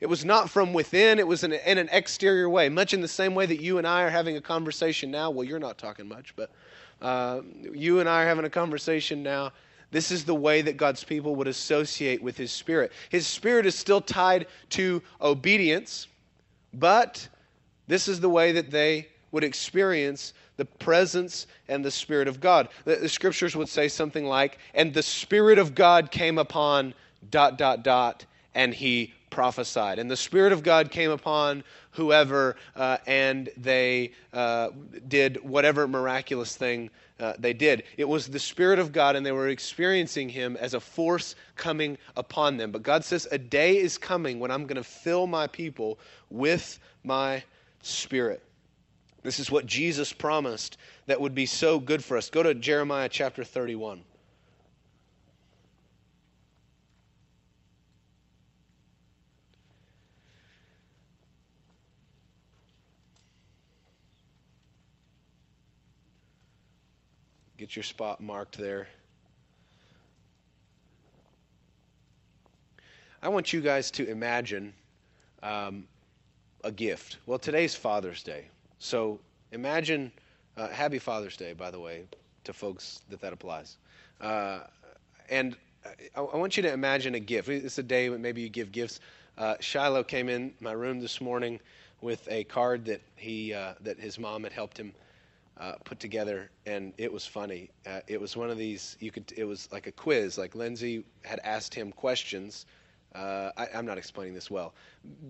It 0.01 0.07
was 0.07 0.23
not 0.23 0.51
from 0.51 0.75
within, 0.75 1.18
it 1.18 1.27
was 1.27 1.44
in, 1.44 1.55
in 1.55 1.79
an 1.79 1.88
exterior 1.90 2.46
way, 2.46 2.68
much 2.68 2.92
in 2.92 3.01
the 3.01 3.09
same 3.09 3.35
way 3.35 3.46
that 3.46 3.62
you 3.62 3.79
and 3.79 3.87
I 3.87 4.03
are 4.03 4.11
having 4.11 4.37
a 4.37 4.40
conversation 4.42 5.11
now. 5.11 5.31
Well, 5.31 5.44
you're 5.44 5.59
not 5.59 5.79
talking 5.79 6.07
much, 6.07 6.37
but 6.37 6.51
uh, 7.01 7.40
you 7.73 8.01
and 8.01 8.07
I 8.07 8.25
are 8.25 8.27
having 8.27 8.44
a 8.44 8.51
conversation 8.51 9.23
now. 9.23 9.53
This 9.92 10.11
is 10.11 10.27
the 10.27 10.35
way 10.35 10.61
that 10.61 10.77
God's 10.77 11.05
people 11.05 11.37
would 11.37 11.49
associate 11.49 12.23
with 12.23 12.37
His 12.37 12.53
Spirit. 12.53 12.92
His 13.09 13.27
Spirit 13.27 13.64
is 13.64 13.75
still 13.75 14.03
tied 14.03 14.46
to 14.70 15.03
obedience, 15.23 16.07
but 16.75 17.27
this 17.87 18.09
is 18.09 18.20
the 18.20 18.29
way 18.29 18.53
that 18.53 18.70
they 18.70 19.09
would 19.33 19.42
experience 19.42 20.35
the 20.61 20.66
presence 20.66 21.46
and 21.68 21.83
the 21.83 21.90
Spirit 21.90 22.29
of 22.29 22.38
God. 22.38 22.68
The, 22.85 22.96
the, 22.96 23.09
scriptures 23.09 23.57
would 23.57 23.70
say 23.70 23.88
something 23.88 24.27
like, 24.27 24.59
and 24.75 24.92
the 24.92 25.03
Spirit 25.03 25.59
of 25.59 25.75
God 25.75 26.11
came 26.11 26.37
upon 26.37 26.92
dot, 27.31 27.57
dot, 27.57 27.83
dot, 27.83 28.27
and 28.55 28.75
he 28.75 29.14
prophesied. 29.31 29.99
And 29.99 30.11
the 30.11 30.18
Spirit 30.18 30.53
of 30.53 30.62
God 30.62 30.90
came 30.90 31.11
upon 31.12 31.64
whoever, 31.92 32.57
uh, 32.77 32.99
and 33.07 33.49
they 33.57 34.12
uh, 34.35 34.68
did 35.09 35.42
whatever 35.42 35.88
miraculous 35.88 36.55
thing 36.55 36.90
uh, 37.18 37.33
they 37.38 37.55
did. 37.55 37.85
It 37.96 38.07
was 38.07 38.27
the 38.27 38.38
Spirit 38.38 38.79
of 38.79 38.92
God, 38.92 39.16
and 39.16 39.25
they 39.25 39.33
were 39.33 39.49
experiencing 39.49 40.29
Him 40.29 40.59
as 40.59 40.75
a 40.75 40.81
force 40.81 41.37
coming 41.57 41.96
upon 42.18 42.59
them. 42.59 42.70
But 42.70 42.83
God 42.83 43.03
says, 43.03 43.27
A 43.33 43.38
day 43.38 43.79
is 43.79 43.96
coming 43.96 44.40
when 44.40 44.51
I'm 44.51 44.66
going 44.66 44.77
to 44.77 44.85
fill 44.85 45.27
my 45.27 45.46
people 45.46 45.99
with 46.29 46.79
my 47.03 47.42
Spirit. 47.81 48.42
This 49.23 49.39
is 49.39 49.51
what 49.51 49.67
Jesus 49.67 50.13
promised 50.13 50.79
that 51.07 51.21
would 51.21 51.35
be 51.35 51.47
so 51.47 51.79
good 51.79 52.03
for 52.03 52.17
us. 52.17 52.31
Go 52.31 52.43
to 52.43 52.55
Jeremiah 52.55 53.09
chapter 53.09 53.45
31. 53.45 54.03
Get 67.59 67.77
your 67.77 67.83
spot 67.83 68.23
marked 68.23 68.57
there. 68.57 68.89
I 73.23 73.29
want 73.29 73.53
you 73.53 73.61
guys 73.61 73.91
to 73.93 74.09
imagine 74.09 74.73
um, 75.43 75.87
a 76.65 76.73
gift. 76.73 77.19
Well, 77.27 77.39
today's 77.39 77.75
Father's 77.75 78.23
Day. 78.23 78.47
So 78.81 79.21
imagine, 79.53 80.11
uh, 80.57 80.69
happy 80.69 80.99
Father's 80.99 81.37
Day, 81.37 81.53
by 81.53 81.71
the 81.71 81.79
way, 81.79 82.05
to 82.45 82.53
folks 82.55 83.03
that 83.11 83.21
that 83.21 83.33
applies. 83.35 83.77
Uh, 84.23 84.61
and 85.29 85.55
I, 86.16 86.21
I, 86.21 86.37
want 86.37 86.57
you 86.57 86.62
to 86.62 86.73
imagine 86.73 87.14
a 87.14 87.21
gift. 87.21 87.51
It's 87.51 87.77
a 87.77 87.83
day 87.83 88.09
when 88.09 88.23
maybe 88.23 88.40
you 88.40 88.49
give 88.49 88.73
gifts. 88.73 89.01
Uh, 89.37 89.57
Shiloh 89.61 90.03
came 90.03 90.31
in 90.31 90.55
my 90.61 90.73
room 90.73 90.99
this 90.99 91.21
morning 91.21 91.61
with 92.01 92.27
a 92.31 92.45
card 92.45 92.87
that 92.87 93.03
he 93.16 93.53
uh, 93.53 93.75
that 93.83 94.01
his 94.01 94.19
mom 94.19 94.45
had 94.45 94.53
helped 94.53 94.79
him 94.79 94.95
uh, 95.59 95.73
put 95.85 96.01
together, 96.01 96.51
and 96.64 96.95
it 96.97 97.12
was 97.12 97.27
funny. 97.27 97.69
Uh, 97.87 98.01
it 98.07 98.19
was 98.19 98.35
one 98.35 98.49
of 98.49 98.57
these 98.57 98.97
you 98.99 99.11
could. 99.11 99.31
It 99.37 99.45
was 99.45 99.71
like 99.71 99.88
a 99.88 99.93
quiz. 99.93 100.38
Like 100.38 100.55
Lindsay 100.55 101.05
had 101.23 101.38
asked 101.45 101.75
him 101.75 101.93
questions 101.93 102.64
uh, 103.14 103.51
I, 103.57 103.66
am 103.73 103.87
not 103.87 103.99
explaining 103.99 104.35
this 104.35 104.51
well. 104.51 104.73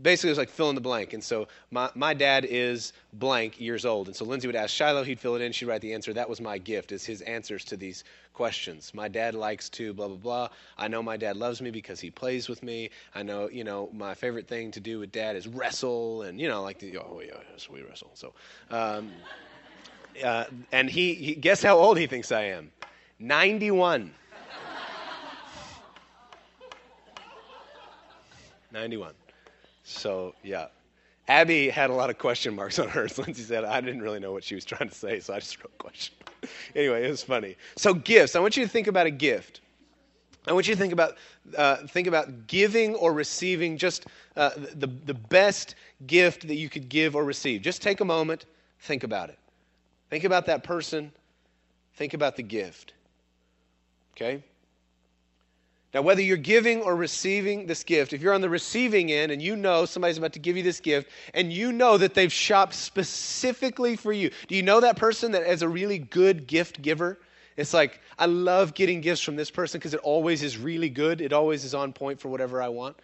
Basically, 0.03 0.29
it 0.29 0.33
was 0.33 0.39
like 0.39 0.51
fill 0.51 0.69
in 0.69 0.75
the 0.75 0.81
blank. 0.81 1.15
And 1.15 1.25
so 1.25 1.49
my, 1.71 1.91
my 1.95 2.13
dad 2.13 2.45
is 2.45 2.93
blank 3.15 3.59
years 3.59 3.87
old. 3.87 4.09
And 4.09 4.17
so 4.17 4.25
Lindsay 4.25 4.47
would 4.47 4.57
ask 4.57 4.75
Shiloh, 4.75 5.03
he'd 5.03 5.19
fill 5.19 5.35
it 5.35 5.41
in, 5.43 5.53
she'd 5.53 5.65
write 5.65 5.81
the 5.81 5.95
answer. 5.95 6.13
That 6.13 6.29
was 6.29 6.41
my 6.41 6.59
gift, 6.59 6.93
is 6.93 7.05
his 7.07 7.23
answers 7.23 7.65
to 7.67 7.77
these 7.77 8.05
questions. 8.35 8.93
My 8.93 9.09
dad 9.09 9.35
likes 9.35 9.71
to 9.71 9.95
blah, 9.95 10.09
blah, 10.09 10.17
blah. 10.17 10.49
I 10.77 10.89
know 10.89 11.03
my 11.03 11.17
dad 11.17 11.37
loves 11.37 11.63
me 11.63 11.71
because 11.71 12.01
he 12.01 12.11
plays 12.11 12.49
with 12.49 12.63
me. 12.63 12.91
I 13.15 13.23
know, 13.23 13.49
you 13.49 13.65
know, 13.65 13.89
my 13.95 14.15
favorite 14.15 14.47
thing 14.47 14.71
to 14.73 14.81
do 14.81 14.99
with 14.99 15.11
dad 15.11 15.37
is 15.37 15.49
wrestle. 15.49 16.23
And, 16.23 16.39
you 16.39 16.49
know, 16.49 16.63
like, 16.63 16.79
the, 16.79 16.99
oh, 16.99 17.23
yeah, 17.25 17.35
we 17.71 17.83
wrestle. 17.83 18.11
So, 18.15 18.35
um, 18.71 19.11
uh, 20.25 20.45
and 20.71 20.91
he, 20.91 21.15
he, 21.15 21.35
guess 21.35 21.63
how 21.63 21.79
old 21.79 21.99
he 21.99 22.07
thinks 22.07 22.31
I 22.31 22.43
am? 22.43 22.73
91. 23.19 24.13
91. 28.73 29.13
So, 29.85 30.35
yeah. 30.43 30.67
Abby 31.29 31.69
had 31.69 31.91
a 31.91 31.93
lot 31.93 32.11
of 32.11 32.19
question 32.19 32.55
marks 32.55 32.79
on 32.79 32.89
hers. 32.89 33.19
Lindsay 33.19 33.43
said, 33.43 33.65
I 33.65 33.81
didn't 33.81 34.03
really 34.03 34.21
know 34.21 34.33
what 34.33 34.45
she 34.45 34.55
was 34.55 34.65
trying 34.65 34.89
to 34.89 34.95
say, 34.95 35.21
so 35.21 35.35
I 35.35 35.39
just 35.41 35.59
wrote 35.63 35.77
question. 35.79 36.15
anyway, 36.75 37.07
it 37.07 37.11
was 37.11 37.23
funny. 37.23 37.57
So, 37.77 37.95
gifts. 37.95 38.35
I 38.37 38.41
want 38.41 38.57
you 38.57 38.65
to 38.65 38.69
think 38.69 38.87
about 38.87 39.07
a 39.07 39.11
gift. 39.11 39.61
I 40.47 40.53
want 40.53 40.67
you 40.67 40.75
to 40.75 40.81
think 40.81 40.93
about, 40.93 41.17
uh, 41.57 41.87
think 41.89 42.07
about 42.07 42.47
giving 42.47 42.95
or 42.95 43.13
receiving 43.13 43.77
just 43.77 44.07
uh, 44.37 44.51
the, 44.57 44.87
the 44.87 45.15
best 45.15 45.75
gift 46.07 46.49
that 46.49 46.55
you 46.55 46.69
could 46.69 46.89
give 46.89 47.15
or 47.15 47.25
receive. 47.25 47.61
Just 47.63 47.83
take 47.83 48.01
a 48.01 48.05
moment, 48.05 48.47
think 48.81 49.05
about 49.05 49.29
it. 49.29 49.39
Think 50.09 50.25
about 50.25 50.47
that 50.47 50.65
person, 50.65 51.13
think 51.95 52.15
about 52.15 52.37
the 52.37 52.43
gift. 52.43 52.95
Okay? 54.17 54.43
Now, 55.93 56.03
whether 56.03 56.23
you're 56.23 56.37
giving 56.37 56.83
or 56.83 56.95
receiving 56.95 57.67
this 57.67 57.83
gift, 57.83 58.13
if 58.13 58.23
you're 58.23 58.33
on 58.33 58.43
the 58.43 58.49
receiving 58.49 59.11
end 59.11 59.33
and 59.33 59.43
you 59.43 59.57
know 59.57 59.87
somebody's 59.87 60.19
about 60.19 60.35
to 60.35 60.39
give 60.39 60.57
you 60.57 60.63
this 60.63 60.79
gift 60.79 61.11
and 61.35 61.53
you 61.53 61.73
know 61.73 61.99
that 61.99 62.15
they've 62.15 62.33
shopped 62.33 62.75
specifically 62.75 63.97
for 63.97 64.13
you, 64.13 64.31
do 64.47 64.55
you 64.55 64.63
know 64.63 64.81
that 64.81 64.97
person 64.97 65.33
that 65.33 65.43
is 65.43 65.63
a 65.63 65.69
really 65.69 65.99
good 65.99 66.47
gift 66.47 66.81
giver? 66.81 67.19
It's 67.57 67.75
like, 67.75 68.01
I 68.19 68.27
love 68.27 68.75
getting 68.75 69.01
gifts 69.01 69.21
from 69.21 69.35
this 69.35 69.51
person 69.51 69.81
because 69.81 69.93
it 69.93 70.01
always 70.01 70.45
is 70.45 70.57
really 70.57 70.91
good. 70.91 71.21
It 71.21 71.33
always 71.33 71.65
is 71.65 71.75
on 71.75 71.93
point 71.93 72.21
for 72.21 72.29
whatever 72.29 72.63
I 72.63 72.69
want. 72.69 72.97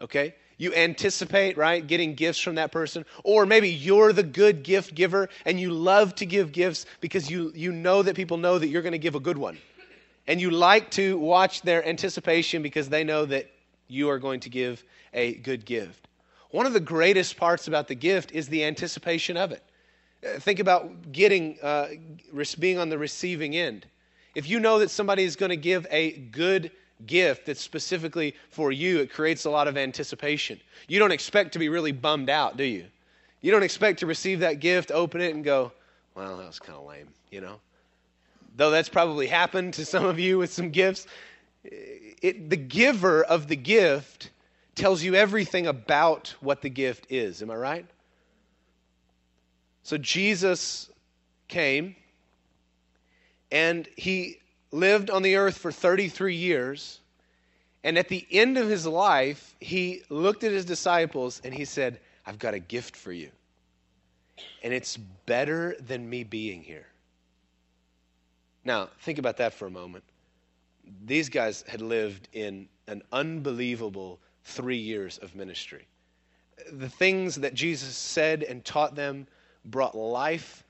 Okay? 0.00 0.34
You 0.58 0.74
anticipate, 0.74 1.56
right, 1.56 1.86
getting 1.86 2.14
gifts 2.14 2.40
from 2.40 2.56
that 2.56 2.72
person. 2.72 3.04
Or 3.22 3.46
maybe 3.46 3.70
you're 3.70 4.12
the 4.12 4.24
good 4.24 4.64
gift 4.64 4.96
giver 4.96 5.28
and 5.44 5.60
you 5.60 5.70
love 5.70 6.16
to 6.16 6.26
give 6.26 6.50
gifts 6.50 6.86
because 7.00 7.30
you, 7.30 7.52
you 7.54 7.70
know 7.70 8.02
that 8.02 8.16
people 8.16 8.36
know 8.36 8.58
that 8.58 8.66
you're 8.66 8.82
going 8.82 8.92
to 8.92 8.98
give 8.98 9.14
a 9.14 9.20
good 9.20 9.38
one 9.38 9.58
and 10.26 10.40
you 10.40 10.50
like 10.50 10.90
to 10.92 11.18
watch 11.18 11.62
their 11.62 11.86
anticipation 11.86 12.62
because 12.62 12.88
they 12.88 13.04
know 13.04 13.24
that 13.26 13.50
you 13.88 14.08
are 14.08 14.18
going 14.18 14.40
to 14.40 14.48
give 14.48 14.84
a 15.12 15.34
good 15.34 15.64
gift. 15.64 16.08
One 16.50 16.66
of 16.66 16.72
the 16.72 16.80
greatest 16.80 17.36
parts 17.36 17.68
about 17.68 17.88
the 17.88 17.94
gift 17.94 18.32
is 18.32 18.48
the 18.48 18.64
anticipation 18.64 19.36
of 19.36 19.52
it. 19.52 19.62
Uh, 20.24 20.38
think 20.38 20.60
about 20.60 21.12
getting, 21.12 21.58
uh, 21.62 21.88
being 22.58 22.78
on 22.78 22.88
the 22.88 22.98
receiving 22.98 23.56
end. 23.56 23.86
If 24.34 24.48
you 24.48 24.60
know 24.60 24.78
that 24.78 24.90
somebody 24.90 25.24
is 25.24 25.36
going 25.36 25.50
to 25.50 25.56
give 25.56 25.86
a 25.90 26.12
good 26.12 26.70
gift 27.06 27.46
that's 27.46 27.60
specifically 27.60 28.34
for 28.50 28.70
you, 28.70 29.00
it 29.00 29.12
creates 29.12 29.44
a 29.44 29.50
lot 29.50 29.66
of 29.66 29.76
anticipation. 29.76 30.60
You 30.88 30.98
don't 30.98 31.12
expect 31.12 31.52
to 31.52 31.58
be 31.58 31.68
really 31.68 31.92
bummed 31.92 32.30
out, 32.30 32.56
do 32.56 32.64
you? 32.64 32.86
You 33.40 33.50
don't 33.50 33.64
expect 33.64 33.98
to 34.00 34.06
receive 34.06 34.40
that 34.40 34.60
gift, 34.60 34.90
open 34.92 35.20
it, 35.20 35.34
and 35.34 35.42
go, 35.42 35.72
well, 36.14 36.36
that 36.36 36.46
was 36.46 36.58
kind 36.58 36.78
of 36.78 36.86
lame, 36.86 37.08
you 37.30 37.40
know? 37.40 37.58
Though 38.56 38.70
that's 38.70 38.88
probably 38.88 39.26
happened 39.26 39.74
to 39.74 39.84
some 39.84 40.04
of 40.04 40.18
you 40.18 40.38
with 40.38 40.52
some 40.52 40.70
gifts, 40.70 41.06
it, 41.64 42.50
the 42.50 42.56
giver 42.56 43.22
of 43.22 43.48
the 43.48 43.56
gift 43.56 44.30
tells 44.74 45.02
you 45.02 45.14
everything 45.14 45.66
about 45.66 46.34
what 46.40 46.62
the 46.62 46.70
gift 46.70 47.06
is. 47.10 47.42
Am 47.42 47.50
I 47.50 47.56
right? 47.56 47.86
So 49.82 49.98
Jesus 49.98 50.90
came 51.48 51.96
and 53.50 53.88
he 53.96 54.38
lived 54.70 55.10
on 55.10 55.22
the 55.22 55.36
earth 55.36 55.58
for 55.58 55.70
33 55.70 56.34
years. 56.34 57.00
And 57.84 57.98
at 57.98 58.08
the 58.08 58.24
end 58.30 58.58
of 58.58 58.68
his 58.68 58.86
life, 58.86 59.54
he 59.60 60.02
looked 60.08 60.44
at 60.44 60.52
his 60.52 60.64
disciples 60.64 61.40
and 61.44 61.52
he 61.52 61.64
said, 61.64 62.00
I've 62.24 62.38
got 62.38 62.54
a 62.54 62.60
gift 62.60 62.96
for 62.96 63.12
you. 63.12 63.30
And 64.62 64.72
it's 64.72 64.96
better 64.96 65.76
than 65.80 66.08
me 66.08 66.24
being 66.24 66.62
here. 66.62 66.86
Now, 68.64 68.88
think 69.00 69.18
about 69.18 69.36
that 69.38 69.52
for 69.54 69.66
a 69.66 69.70
moment. 69.70 70.04
These 71.04 71.28
guys 71.28 71.64
had 71.68 71.80
lived 71.80 72.28
in 72.32 72.68
an 72.86 73.02
unbelievable 73.12 74.20
three 74.44 74.76
years 74.76 75.18
of 75.18 75.34
ministry. 75.34 75.86
The 76.72 76.88
things 76.88 77.36
that 77.36 77.54
Jesus 77.54 77.96
said 77.96 78.42
and 78.42 78.64
taught 78.64 78.94
them 78.94 79.26
brought 79.64 79.96
life, 79.96 80.64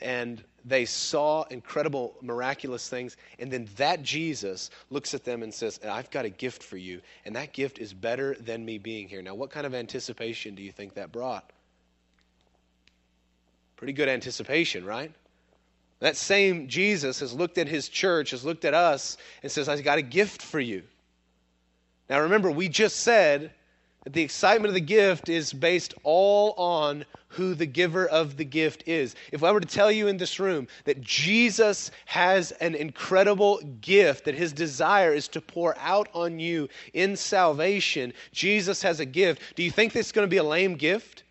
and 0.00 0.42
they 0.64 0.84
saw 0.84 1.44
incredible, 1.44 2.16
miraculous 2.22 2.88
things. 2.88 3.16
And 3.38 3.50
then 3.50 3.68
that 3.76 4.02
Jesus 4.02 4.70
looks 4.90 5.14
at 5.14 5.24
them 5.24 5.42
and 5.42 5.52
says, 5.52 5.80
I've 5.84 6.10
got 6.10 6.24
a 6.24 6.30
gift 6.30 6.62
for 6.62 6.76
you, 6.76 7.00
and 7.24 7.34
that 7.36 7.52
gift 7.52 7.78
is 7.78 7.92
better 7.92 8.36
than 8.40 8.64
me 8.64 8.78
being 8.78 9.08
here. 9.08 9.22
Now, 9.22 9.34
what 9.34 9.50
kind 9.50 9.66
of 9.66 9.74
anticipation 9.74 10.54
do 10.54 10.62
you 10.62 10.72
think 10.72 10.94
that 10.94 11.12
brought? 11.12 11.52
Pretty 13.76 13.92
good 13.92 14.08
anticipation, 14.08 14.84
right? 14.84 15.12
That 16.00 16.16
same 16.16 16.68
Jesus 16.68 17.20
has 17.20 17.32
looked 17.32 17.58
at 17.58 17.68
his 17.68 17.88
church, 17.88 18.30
has 18.30 18.44
looked 18.44 18.64
at 18.64 18.74
us, 18.74 19.16
and 19.42 19.50
says, 19.50 19.68
I've 19.68 19.82
got 19.82 19.98
a 19.98 20.02
gift 20.02 20.42
for 20.42 20.60
you. 20.60 20.82
Now 22.08 22.20
remember, 22.20 22.50
we 22.50 22.68
just 22.68 23.00
said 23.00 23.50
that 24.04 24.12
the 24.12 24.22
excitement 24.22 24.68
of 24.68 24.74
the 24.74 24.80
gift 24.80 25.28
is 25.28 25.52
based 25.52 25.94
all 26.04 26.52
on 26.52 27.04
who 27.28 27.54
the 27.54 27.66
giver 27.66 28.06
of 28.06 28.36
the 28.36 28.44
gift 28.44 28.84
is. 28.86 29.14
If 29.32 29.42
I 29.42 29.52
were 29.52 29.60
to 29.60 29.66
tell 29.66 29.92
you 29.92 30.06
in 30.06 30.16
this 30.16 30.40
room 30.40 30.66
that 30.84 31.00
Jesus 31.00 31.90
has 32.06 32.52
an 32.52 32.74
incredible 32.74 33.60
gift, 33.80 34.24
that 34.24 34.34
his 34.34 34.52
desire 34.52 35.12
is 35.12 35.28
to 35.28 35.40
pour 35.40 35.76
out 35.78 36.08
on 36.14 36.38
you 36.38 36.68
in 36.94 37.16
salvation, 37.16 38.14
Jesus 38.32 38.80
has 38.82 39.00
a 39.00 39.04
gift, 39.04 39.42
do 39.56 39.62
you 39.62 39.70
think 39.70 39.92
this 39.92 40.06
is 40.06 40.12
going 40.12 40.26
to 40.26 40.30
be 40.30 40.38
a 40.38 40.44
lame 40.44 40.76
gift? 40.76 41.24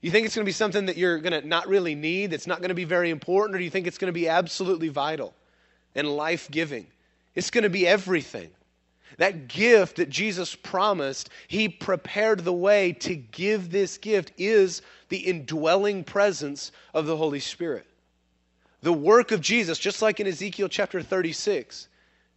You 0.00 0.10
think 0.10 0.24
it's 0.24 0.34
going 0.34 0.44
to 0.44 0.48
be 0.48 0.52
something 0.52 0.86
that 0.86 0.96
you're 0.96 1.18
going 1.18 1.40
to 1.40 1.46
not 1.46 1.68
really 1.68 1.94
need, 1.94 2.30
that's 2.30 2.46
not 2.46 2.60
going 2.60 2.70
to 2.70 2.74
be 2.74 2.84
very 2.84 3.10
important, 3.10 3.54
or 3.54 3.58
do 3.58 3.64
you 3.64 3.70
think 3.70 3.86
it's 3.86 3.98
going 3.98 4.08
to 4.08 4.18
be 4.18 4.28
absolutely 4.28 4.88
vital 4.88 5.34
and 5.94 6.08
life 6.08 6.50
giving? 6.50 6.86
It's 7.34 7.50
going 7.50 7.64
to 7.64 7.70
be 7.70 7.86
everything. 7.86 8.50
That 9.18 9.48
gift 9.48 9.96
that 9.96 10.08
Jesus 10.08 10.54
promised, 10.54 11.28
He 11.48 11.68
prepared 11.68 12.44
the 12.44 12.52
way 12.52 12.92
to 13.00 13.14
give 13.14 13.70
this 13.70 13.98
gift, 13.98 14.32
is 14.38 14.80
the 15.10 15.18
indwelling 15.18 16.04
presence 16.04 16.72
of 16.94 17.06
the 17.06 17.16
Holy 17.16 17.40
Spirit. 17.40 17.86
The 18.82 18.92
work 18.92 19.32
of 19.32 19.42
Jesus, 19.42 19.78
just 19.78 20.00
like 20.00 20.20
in 20.20 20.26
Ezekiel 20.26 20.68
chapter 20.68 21.02
36, 21.02 21.88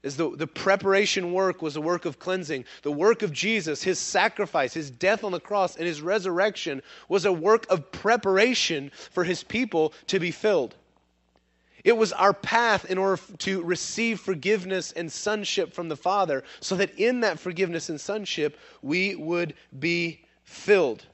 is 0.03 0.17
the, 0.17 0.29
the 0.35 0.47
preparation 0.47 1.31
work 1.31 1.61
was 1.61 1.77
a 1.77 1.81
work 1.81 2.05
of 2.05 2.19
cleansing. 2.19 2.65
The 2.81 2.91
work 2.91 3.21
of 3.21 3.31
Jesus, 3.31 3.81
his 3.81 3.97
sacrifice, 3.97 4.73
his 4.73 4.91
death 4.91 5.23
on 5.23 5.31
the 5.31 5.39
cross, 5.39 5.77
and 5.77 5.87
his 5.87 6.01
resurrection 6.01 6.83
was 7.07 7.23
a 7.25 7.31
work 7.31 7.65
of 7.69 7.91
preparation 7.91 8.91
for 9.11 9.23
his 9.23 9.43
people 9.43 9.93
to 10.07 10.19
be 10.19 10.31
filled. 10.31 10.75
It 11.83 11.97
was 11.97 12.13
our 12.13 12.33
path 12.33 12.85
in 12.85 12.97
order 12.97 13.21
to 13.39 13.61
receive 13.63 14.19
forgiveness 14.19 14.91
and 14.91 15.11
sonship 15.11 15.73
from 15.73 15.89
the 15.89 15.97
Father, 15.97 16.43
so 16.59 16.75
that 16.75 16.97
in 16.97 17.21
that 17.21 17.39
forgiveness 17.39 17.89
and 17.89 17.99
sonship 17.99 18.57
we 18.81 19.15
would 19.15 19.53
be 19.77 20.23
filled. 20.43 21.05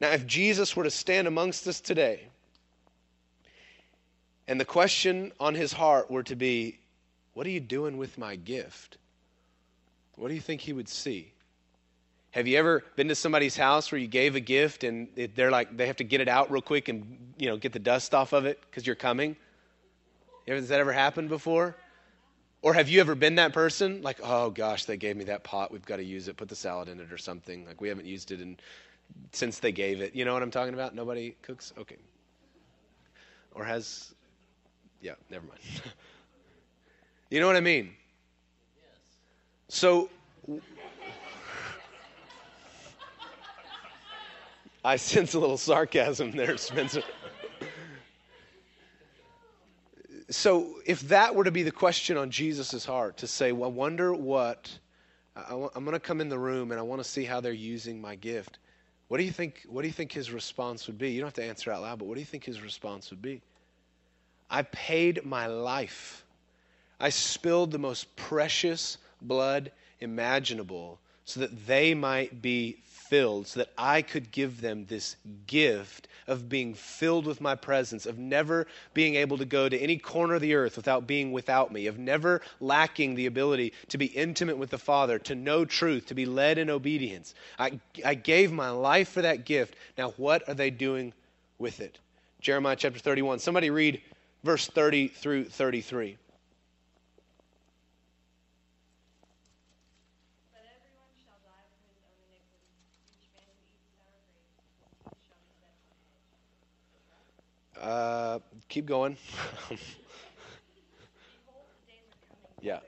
Now, 0.00 0.10
if 0.10 0.26
Jesus 0.26 0.76
were 0.76 0.84
to 0.84 0.90
stand 0.90 1.26
amongst 1.26 1.66
us 1.66 1.80
today, 1.80 2.28
and 4.46 4.60
the 4.60 4.64
question 4.66 5.32
on 5.40 5.54
his 5.54 5.72
heart 5.72 6.10
were 6.10 6.22
to 6.24 6.36
be, 6.36 6.78
What 7.34 7.46
are 7.46 7.50
you 7.50 7.60
doing 7.60 7.98
with 7.98 8.16
my 8.16 8.36
gift? 8.36 8.96
What 10.16 10.28
do 10.28 10.34
you 10.34 10.40
think 10.40 10.60
he 10.60 10.72
would 10.72 10.88
see? 10.88 11.32
Have 12.30 12.48
you 12.48 12.58
ever 12.58 12.82
been 12.96 13.08
to 13.08 13.14
somebody's 13.14 13.56
house 13.56 13.92
where 13.92 14.00
you 14.00 14.08
gave 14.08 14.34
a 14.34 14.40
gift 14.40 14.82
and 14.82 15.08
it, 15.14 15.36
they're 15.36 15.50
like 15.50 15.76
they 15.76 15.86
have 15.86 15.96
to 15.96 16.04
get 16.04 16.20
it 16.20 16.28
out 16.28 16.50
real 16.50 16.62
quick 16.62 16.88
and 16.88 17.34
you 17.38 17.46
know 17.46 17.56
get 17.56 17.72
the 17.72 17.78
dust 17.78 18.14
off 18.14 18.32
of 18.32 18.46
it 18.46 18.60
because 18.62 18.86
you're 18.86 18.96
coming? 18.96 19.36
Has 20.46 20.68
that 20.68 20.80
ever 20.80 20.92
happened 20.92 21.28
before? 21.28 21.76
Or 22.62 22.74
have 22.74 22.88
you 22.88 23.00
ever 23.00 23.14
been 23.14 23.34
that 23.36 23.52
person? 23.52 24.02
Like, 24.02 24.20
oh 24.22 24.50
gosh, 24.50 24.84
they 24.84 24.96
gave 24.96 25.16
me 25.16 25.24
that 25.24 25.44
pot. 25.44 25.70
We've 25.70 25.84
got 25.84 25.96
to 25.96 26.04
use 26.04 26.28
it. 26.28 26.36
Put 26.36 26.48
the 26.48 26.56
salad 26.56 26.88
in 26.88 26.98
it 26.98 27.12
or 27.12 27.18
something. 27.18 27.66
Like 27.66 27.80
we 27.80 27.88
haven't 27.88 28.06
used 28.06 28.30
it 28.30 28.40
in 28.40 28.56
since 29.32 29.58
they 29.58 29.72
gave 29.72 30.00
it. 30.00 30.14
You 30.14 30.24
know 30.24 30.32
what 30.32 30.42
I'm 30.42 30.50
talking 30.50 30.74
about? 30.74 30.94
Nobody 30.94 31.36
cooks. 31.42 31.72
Okay. 31.78 31.98
Or 33.54 33.64
has? 33.64 34.14
Yeah, 35.00 35.14
never 35.30 35.46
mind. 35.46 35.60
you 37.30 37.40
know 37.40 37.46
what 37.46 37.56
I 37.56 37.60
mean? 37.60 37.90
Yes. 38.76 38.98
So 39.68 40.10
I 44.84 44.96
sense 44.96 45.32
a 45.32 45.38
little 45.38 45.56
sarcasm 45.56 46.32
there, 46.32 46.58
Spencer. 46.58 47.02
so, 50.28 50.74
if 50.84 51.00
that 51.08 51.34
were 51.34 51.44
to 51.44 51.50
be 51.50 51.62
the 51.62 51.70
question 51.70 52.18
on 52.18 52.30
Jesus' 52.30 52.84
heart, 52.84 53.16
to 53.18 53.26
say, 53.26 53.52
well, 53.52 53.70
I 53.70 53.72
wonder 53.72 54.12
what, 54.12 54.78
I, 55.34 55.54
am 55.54 55.84
going 55.84 55.92
to 55.92 56.00
come 56.00 56.20
in 56.20 56.28
the 56.28 56.38
room 56.38 56.70
and 56.70 56.78
I 56.78 56.82
want 56.82 57.02
to 57.02 57.08
see 57.08 57.24
how 57.24 57.40
they're 57.40 57.52
using 57.52 57.98
my 57.98 58.14
gift. 58.14 58.58
What 59.08 59.18
do 59.18 59.24
you 59.24 59.32
think? 59.32 59.64
What 59.68 59.82
do 59.82 59.88
you 59.88 59.92
think 59.92 60.12
his 60.12 60.30
response 60.30 60.86
would 60.86 60.98
be? 60.98 61.12
You 61.12 61.20
don't 61.20 61.28
have 61.28 61.34
to 61.34 61.44
answer 61.44 61.70
out 61.70 61.82
loud, 61.82 61.98
but 61.98 62.06
what 62.06 62.14
do 62.14 62.20
you 62.20 62.26
think 62.26 62.44
his 62.44 62.60
response 62.60 63.10
would 63.10 63.22
be? 63.22 63.40
I 64.50 64.62
paid 64.62 65.24
my 65.24 65.46
life. 65.46 66.23
I 67.00 67.08
spilled 67.10 67.70
the 67.70 67.78
most 67.78 68.14
precious 68.16 68.98
blood 69.20 69.72
imaginable 70.00 71.00
so 71.24 71.40
that 71.40 71.66
they 71.66 71.94
might 71.94 72.42
be 72.42 72.78
filled, 72.84 73.46
so 73.46 73.60
that 73.60 73.70
I 73.76 74.02
could 74.02 74.30
give 74.30 74.60
them 74.60 74.86
this 74.86 75.16
gift 75.46 76.08
of 76.26 76.48
being 76.48 76.74
filled 76.74 77.26
with 77.26 77.40
my 77.40 77.54
presence, 77.54 78.06
of 78.06 78.18
never 78.18 78.66
being 78.94 79.14
able 79.16 79.38
to 79.38 79.44
go 79.44 79.68
to 79.68 79.78
any 79.78 79.98
corner 79.98 80.34
of 80.34 80.40
the 80.40 80.54
earth 80.54 80.76
without 80.76 81.06
being 81.06 81.32
without 81.32 81.72
me, 81.72 81.86
of 81.86 81.98
never 81.98 82.40
lacking 82.60 83.14
the 83.14 83.26
ability 83.26 83.72
to 83.88 83.98
be 83.98 84.06
intimate 84.06 84.56
with 84.56 84.70
the 84.70 84.78
Father, 84.78 85.18
to 85.18 85.34
know 85.34 85.64
truth, 85.64 86.06
to 86.06 86.14
be 86.14 86.26
led 86.26 86.58
in 86.58 86.70
obedience. 86.70 87.34
I, 87.58 87.78
I 88.04 88.14
gave 88.14 88.52
my 88.52 88.70
life 88.70 89.10
for 89.10 89.22
that 89.22 89.44
gift. 89.44 89.76
Now, 89.98 90.10
what 90.16 90.48
are 90.48 90.54
they 90.54 90.70
doing 90.70 91.12
with 91.58 91.80
it? 91.80 91.98
Jeremiah 92.40 92.76
chapter 92.76 92.98
31. 92.98 93.38
Somebody 93.38 93.70
read 93.70 94.00
verse 94.42 94.66
30 94.66 95.08
through 95.08 95.44
33. 95.44 96.16
Uh, 107.84 108.38
keep 108.68 108.86
going. 108.86 109.16
yeah. 112.60 112.80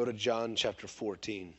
Go 0.00 0.06
to 0.06 0.14
John 0.14 0.54
chapter 0.54 0.86
14. 0.86 1.52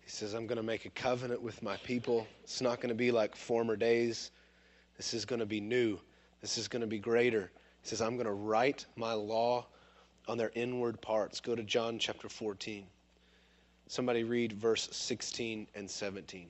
He 0.00 0.08
says, 0.10 0.32
I'm 0.32 0.46
going 0.46 0.56
to 0.56 0.62
make 0.62 0.86
a 0.86 0.88
covenant 0.88 1.42
with 1.42 1.62
my 1.62 1.76
people. 1.76 2.26
It's 2.42 2.62
not 2.62 2.78
going 2.78 2.88
to 2.88 2.94
be 2.94 3.10
like 3.10 3.36
former 3.36 3.76
days. 3.76 4.30
This 4.96 5.12
is 5.12 5.26
going 5.26 5.40
to 5.40 5.46
be 5.46 5.60
new. 5.60 5.98
This 6.40 6.56
is 6.56 6.68
going 6.68 6.80
to 6.80 6.86
be 6.86 6.98
greater. 6.98 7.50
He 7.82 7.88
says, 7.90 8.00
I'm 8.00 8.14
going 8.14 8.24
to 8.24 8.32
write 8.32 8.86
my 8.96 9.12
law 9.12 9.66
on 10.26 10.38
their 10.38 10.52
inward 10.54 11.02
parts. 11.02 11.40
Go 11.40 11.54
to 11.54 11.62
John 11.62 11.98
chapter 11.98 12.30
14. 12.30 12.86
Somebody 13.88 14.24
read 14.24 14.54
verse 14.54 14.88
16 14.90 15.66
and 15.74 15.90
17. 15.90 16.48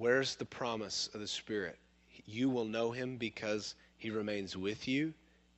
Where's 0.00 0.34
the 0.34 0.46
promise 0.46 1.10
of 1.12 1.20
the 1.20 1.26
Spirit? 1.26 1.76
You 2.24 2.48
will 2.48 2.64
know 2.64 2.90
him 2.90 3.18
because 3.18 3.74
he 3.98 4.08
remains 4.08 4.56
with 4.56 4.88
you 4.88 5.12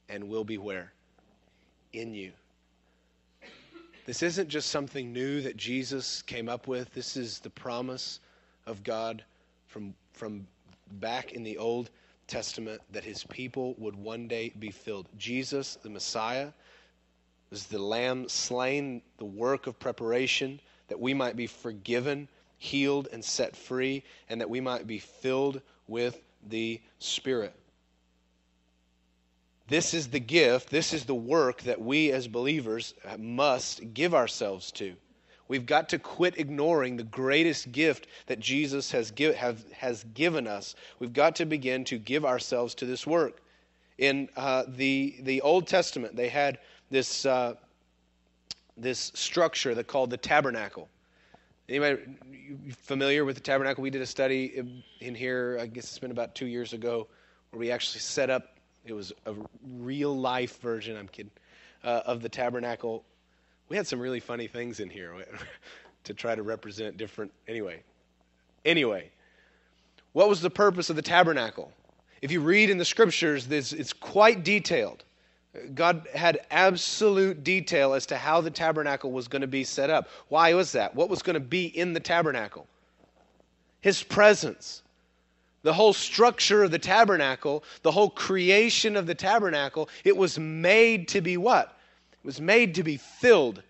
and 0.09 0.29
will 0.29 0.43
be 0.43 0.59
where? 0.59 0.93
In 1.93 2.13
you. 2.13 2.33
This 4.05 4.21
isn't 4.21 4.49
just 4.49 4.73
something 4.73 5.13
new 5.13 5.43
that 5.43 5.57
Jesus 5.57 6.23
came 6.23 6.49
up 6.49 6.67
with. 6.67 6.93
This 6.93 7.17
is 7.17 7.39
the 7.39 7.51
promise 7.51 8.19
of 8.67 8.83
God 8.83 9.23
from, 9.69 9.95
from 10.13 10.45
back 10.95 11.35
in 11.35 11.45
the 11.45 11.59
Old 11.59 11.91
Testament 12.27 12.81
that 12.91 13.05
his 13.05 13.23
people 13.23 13.77
would 13.79 13.95
one 13.95 14.27
day 14.27 14.53
be 14.59 14.73
filled. 14.73 15.07
Jesus, 15.17 15.77
the 15.85 15.89
Messiah, 15.89 16.49
was 17.51 17.67
the 17.67 17.79
lamb 17.79 18.29
slain, 18.29 19.03
the 19.19 19.25
work 19.25 19.69
of 19.69 19.79
preparation 19.79 20.59
that 20.89 20.99
we 20.99 21.15
might 21.15 21.37
be 21.37 21.47
forgiven 21.47 22.27
healed 22.63 23.09
and 23.13 23.25
set 23.25 23.57
free, 23.57 24.05
and 24.29 24.41
that 24.41 24.49
we 24.49 24.61
might 24.61 24.87
be 24.87 25.01
filled 25.01 25.61
with 25.89 26.21
the 26.49 26.81
Spirit. 27.01 27.53
This 29.67 29.95
is 29.95 30.09
the 30.09 30.21
gift, 30.21 30.71
this 30.71 30.93
is 30.93 31.05
the 31.05 31.15
work 31.15 31.63
that 31.63 31.81
we 31.81 32.13
as 32.13 32.29
believers 32.29 32.95
must 33.19 33.95
give 33.95 34.15
ourselves 34.15 34.71
to. 34.73 34.95
We've 35.49 35.67
got 35.67 35.89
to 35.89 35.99
quit 35.99 36.39
ignoring 36.39 36.97
the 36.97 37.03
greatest 37.03 37.73
gift 37.73 38.07
that 38.27 38.39
Jesus 38.39 38.93
has, 38.93 39.11
give, 39.11 39.35
have, 39.35 39.65
has 39.73 40.05
given 40.15 40.47
us. 40.47 40.77
We've 41.01 41.13
got 41.13 41.37
to 41.37 41.45
begin 41.45 41.85
to 41.87 41.99
give 41.99 42.25
ourselves 42.25 42.77
to 42.77 42.87
this 42.87 43.07
work. 43.07 43.41
In 43.99 44.29
uh, 44.37 44.65
the, 44.69 45.17
the 45.21 45.41
Old 45.41 45.67
Testament, 45.67 46.15
they 46.15 46.29
had 46.29 46.59
this, 46.91 47.27
uh, 47.27 47.55
this 48.77 49.11
structure 49.15 49.75
that 49.75 49.89
called 49.89 50.11
the 50.11 50.17
tabernacle. 50.17 50.89
Anybody 51.69 52.03
familiar 52.77 53.25
with 53.25 53.37
the 53.37 53.43
tabernacle? 53.43 53.83
We 53.83 53.91
did 53.91 54.03
a 54.03 54.07
study 54.07 54.83
in 55.01 55.15
here, 55.15 55.59
I 55.61 55.67
guess 55.67 55.85
it's 55.85 55.99
been 55.99 56.11
about 56.11 56.35
two 56.35 56.47
years 56.47 56.73
ago, 56.73 57.07
where 57.51 57.61
we 57.61 57.71
actually 57.71 58.01
set 58.01 58.31
up, 58.31 58.57
it 58.85 58.93
was 58.93 59.13
a 59.27 59.35
real 59.79 60.17
life 60.17 60.61
version, 60.61 60.97
I'm 60.97 61.09
kidding, 61.09 61.31
uh, 61.85 62.03
of 62.05 62.21
the 62.21 62.29
tabernacle. 62.29 63.05
We 63.69 63.77
had 63.77 63.87
some 63.87 64.01
really 64.01 64.21
funny 64.21 64.49
things 64.49 64.81
in 64.81 64.91
here 64.91 65.15
to 66.05 66.15
try 66.15 66.35
to 66.35 66.43
represent 66.43 66.97
different. 66.97 67.33
Anyway, 67.47 67.83
anyway, 68.65 69.11
what 70.13 70.29
was 70.29 70.41
the 70.41 70.51
purpose 70.51 70.91
of 70.91 70.97
the 70.97 71.03
tabernacle? 71.03 71.73
If 72.21 72.33
you 72.33 72.41
read 72.41 72.71
in 72.71 72.79
the 72.79 72.85
scriptures, 72.85 73.47
this, 73.47 73.73
it's 73.73 73.93
quite 73.93 74.45
detailed. 74.45 75.05
God 75.75 76.09
had 76.15 76.47
absolute 76.51 77.45
detail 77.45 77.93
as 77.93 78.07
to 78.07 78.17
how 78.17 78.41
the 78.41 78.51
tabernacle 78.51 79.13
was 79.13 79.29
going 79.29 79.43
to 79.43 79.49
be 79.49 79.65
set 79.65 79.91
up. 79.91 80.09
Why 80.29 80.55
was 80.55 80.73
that? 80.73 80.95
What 80.95 81.11
was 81.11 81.23
going 81.23 81.35
to 81.35 81.41
be 81.41 81.67
in 81.67 81.93
the 81.93 82.01
tabernacle? 82.01 82.67
His 83.81 84.03
presence. 84.03 84.83
The 85.63 85.75
whole 85.75 85.93
structure 85.93 86.63
of 86.65 86.71
the 86.71 86.79
tabernacle, 86.79 87.65
the 87.83 87.93
whole 87.93 88.11
creation 88.11 88.97
of 88.97 89.07
the 89.07 89.15
tabernacle, 89.15 89.89
it 90.05 90.17
was 90.17 90.39
made 90.39 91.09
to 91.09 91.21
be 91.21 91.37
what? 91.37 91.79
It 92.13 92.27
was 92.27 92.41
made 92.41 92.75
to 92.77 92.83
be 92.83 92.97
filled 92.97 93.63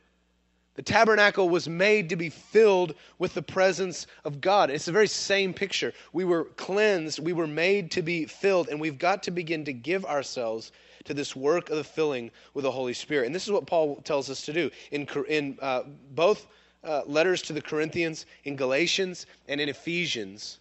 The 0.74 0.82
tabernacle 0.82 1.50
was 1.50 1.68
made 1.68 2.08
to 2.08 2.16
be 2.16 2.30
filled 2.30 2.94
with 3.18 3.34
the 3.34 3.42
presence 3.42 4.06
of 4.24 4.40
God. 4.40 4.70
It's 4.70 4.86
the 4.86 4.92
very 4.92 5.06
same 5.06 5.52
picture. 5.52 5.92
We 6.14 6.24
were 6.24 6.44
cleansed, 6.44 7.18
we 7.18 7.34
were 7.34 7.46
made 7.46 7.90
to 7.90 8.02
be 8.02 8.24
filled, 8.24 8.68
and 8.68 8.80
we've 8.80 8.98
got 8.98 9.22
to 9.24 9.30
begin 9.30 9.66
to 9.66 9.72
give 9.74 10.06
ourselves 10.06 10.72
to 11.04 11.12
this 11.12 11.36
work 11.36 11.68
of 11.68 11.76
the 11.76 11.84
filling 11.84 12.30
with 12.54 12.62
the 12.62 12.70
Holy 12.70 12.94
Spirit. 12.94 13.26
And 13.26 13.34
this 13.34 13.44
is 13.44 13.52
what 13.52 13.66
Paul 13.66 13.96
tells 13.96 14.30
us 14.30 14.42
to 14.42 14.52
do 14.52 14.70
in, 14.92 15.06
in 15.28 15.58
uh, 15.60 15.82
both 16.14 16.46
uh, 16.84 17.02
letters 17.06 17.42
to 17.42 17.52
the 17.52 17.60
Corinthians, 17.60 18.24
in 18.44 18.56
Galatians, 18.56 19.26
and 19.48 19.60
in 19.60 19.68
Ephesians. 19.68 20.58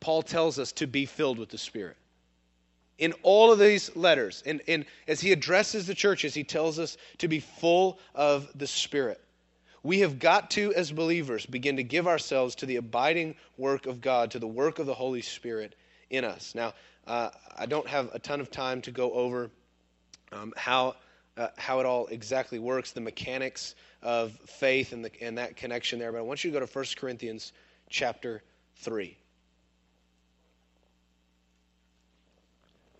Paul 0.00 0.22
tells 0.22 0.58
us 0.58 0.72
to 0.72 0.86
be 0.86 1.06
filled 1.06 1.38
with 1.38 1.48
the 1.48 1.58
Spirit. 1.58 1.96
In 2.98 3.14
all 3.22 3.50
of 3.50 3.58
these 3.58 3.94
letters, 3.96 4.42
and, 4.46 4.84
as 5.08 5.20
he 5.20 5.32
addresses 5.32 5.86
the 5.86 5.94
churches, 5.94 6.34
he 6.34 6.44
tells 6.44 6.78
us 6.78 6.98
to 7.18 7.28
be 7.28 7.40
full 7.40 7.98
of 8.14 8.50
the 8.54 8.66
Spirit. 8.66 9.23
We 9.84 10.00
have 10.00 10.18
got 10.18 10.50
to, 10.52 10.72
as 10.74 10.90
believers, 10.90 11.44
begin 11.44 11.76
to 11.76 11.84
give 11.84 12.08
ourselves 12.08 12.54
to 12.56 12.66
the 12.66 12.76
abiding 12.76 13.36
work 13.58 13.84
of 13.84 14.00
God, 14.00 14.30
to 14.30 14.38
the 14.38 14.46
work 14.46 14.78
of 14.78 14.86
the 14.86 14.94
Holy 14.94 15.20
Spirit 15.20 15.76
in 16.08 16.24
us. 16.24 16.54
Now, 16.54 16.72
uh, 17.06 17.28
I 17.54 17.66
don't 17.66 17.86
have 17.86 18.08
a 18.14 18.18
ton 18.18 18.40
of 18.40 18.50
time 18.50 18.80
to 18.82 18.90
go 18.90 19.12
over 19.12 19.50
um, 20.32 20.54
how, 20.56 20.96
uh, 21.36 21.48
how 21.58 21.80
it 21.80 21.86
all 21.86 22.06
exactly 22.06 22.58
works, 22.58 22.92
the 22.92 23.02
mechanics 23.02 23.74
of 24.02 24.32
faith 24.46 24.94
and, 24.94 25.04
the, 25.04 25.10
and 25.22 25.36
that 25.36 25.54
connection 25.54 25.98
there, 25.98 26.12
but 26.12 26.18
I 26.18 26.22
want 26.22 26.42
you 26.44 26.50
to 26.50 26.58
go 26.58 26.64
to 26.64 26.72
1 26.72 26.84
Corinthians 26.96 27.52
chapter 27.90 28.42
3. 28.76 29.14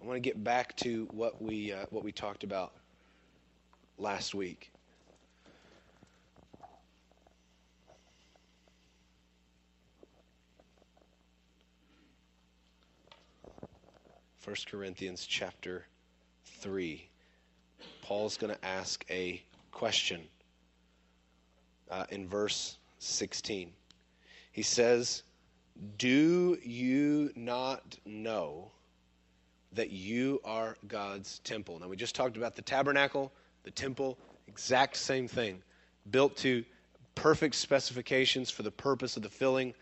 I 0.02 0.06
want 0.06 0.16
to 0.16 0.20
get 0.20 0.44
back 0.44 0.76
to 0.78 1.08
what 1.12 1.40
we, 1.40 1.72
uh, 1.72 1.86
what 1.88 2.04
we 2.04 2.12
talked 2.12 2.44
about 2.44 2.72
last 3.96 4.34
week. 4.34 4.70
1 14.44 14.54
Corinthians 14.70 15.24
chapter 15.24 15.86
3. 16.44 17.08
Paul's 18.02 18.36
going 18.36 18.54
to 18.54 18.62
ask 18.62 19.02
a 19.08 19.42
question 19.72 20.20
uh, 21.90 22.04
in 22.10 22.28
verse 22.28 22.76
16. 22.98 23.72
He 24.52 24.60
says, 24.60 25.22
Do 25.96 26.58
you 26.62 27.32
not 27.34 27.96
know 28.04 28.70
that 29.72 29.90
you 29.90 30.42
are 30.44 30.76
God's 30.88 31.38
temple? 31.38 31.78
Now, 31.78 31.88
we 31.88 31.96
just 31.96 32.14
talked 32.14 32.36
about 32.36 32.54
the 32.54 32.60
tabernacle, 32.60 33.32
the 33.62 33.70
temple, 33.70 34.18
exact 34.46 34.98
same 34.98 35.26
thing, 35.26 35.62
built 36.10 36.36
to 36.38 36.62
perfect 37.14 37.54
specifications 37.54 38.50
for 38.50 38.62
the 38.62 38.70
purpose 38.70 39.16
of 39.16 39.22
the 39.22 39.30
filling 39.30 39.72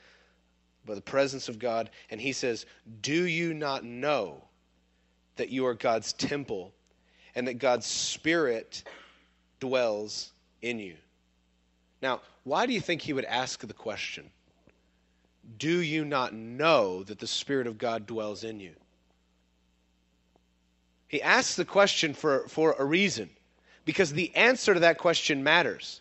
by 0.86 0.94
the 0.94 1.00
presence 1.00 1.48
of 1.48 1.58
God. 1.58 1.90
And 2.10 2.20
he 2.20 2.32
says, 2.32 2.64
Do 3.00 3.26
you 3.26 3.54
not 3.54 3.82
know 3.82 4.44
that 5.36 5.50
you 5.50 5.66
are 5.66 5.74
God's 5.74 6.12
temple 6.12 6.72
and 7.34 7.48
that 7.48 7.54
God's 7.54 7.86
Spirit 7.86 8.84
dwells 9.60 10.32
in 10.60 10.78
you. 10.78 10.96
Now, 12.02 12.20
why 12.44 12.66
do 12.66 12.72
you 12.72 12.80
think 12.80 13.00
he 13.00 13.12
would 13.12 13.24
ask 13.24 13.66
the 13.66 13.72
question? 13.72 14.30
Do 15.58 15.80
you 15.80 16.04
not 16.04 16.34
know 16.34 17.02
that 17.04 17.18
the 17.18 17.26
Spirit 17.26 17.66
of 17.66 17.78
God 17.78 18.06
dwells 18.06 18.44
in 18.44 18.60
you? 18.60 18.72
He 21.08 21.22
asks 21.22 21.56
the 21.56 21.64
question 21.64 22.14
for, 22.14 22.48
for 22.48 22.74
a 22.78 22.84
reason, 22.84 23.28
because 23.84 24.12
the 24.12 24.34
answer 24.34 24.74
to 24.74 24.80
that 24.80 24.98
question 24.98 25.44
matters. 25.44 26.00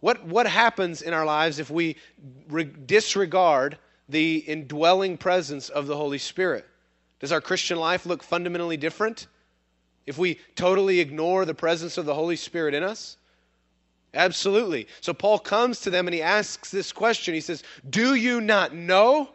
What, 0.00 0.24
what 0.26 0.46
happens 0.46 1.00
in 1.02 1.14
our 1.14 1.24
lives 1.24 1.58
if 1.58 1.70
we 1.70 1.96
re- 2.48 2.64
disregard 2.64 3.78
the 4.08 4.36
indwelling 4.36 5.16
presence 5.16 5.70
of 5.70 5.86
the 5.86 5.96
Holy 5.96 6.18
Spirit? 6.18 6.66
Does 7.24 7.32
our 7.32 7.40
Christian 7.40 7.78
life 7.78 8.04
look 8.04 8.22
fundamentally 8.22 8.76
different 8.76 9.28
if 10.06 10.18
we 10.18 10.38
totally 10.56 11.00
ignore 11.00 11.46
the 11.46 11.54
presence 11.54 11.96
of 11.96 12.04
the 12.04 12.12
Holy 12.12 12.36
Spirit 12.36 12.74
in 12.74 12.82
us? 12.82 13.16
Absolutely. 14.12 14.88
So 15.00 15.14
Paul 15.14 15.38
comes 15.38 15.80
to 15.80 15.90
them 15.90 16.06
and 16.06 16.12
he 16.12 16.20
asks 16.20 16.70
this 16.70 16.92
question. 16.92 17.32
He 17.32 17.40
says, 17.40 17.62
Do 17.88 18.14
you 18.14 18.42
not 18.42 18.74
know? 18.74 19.30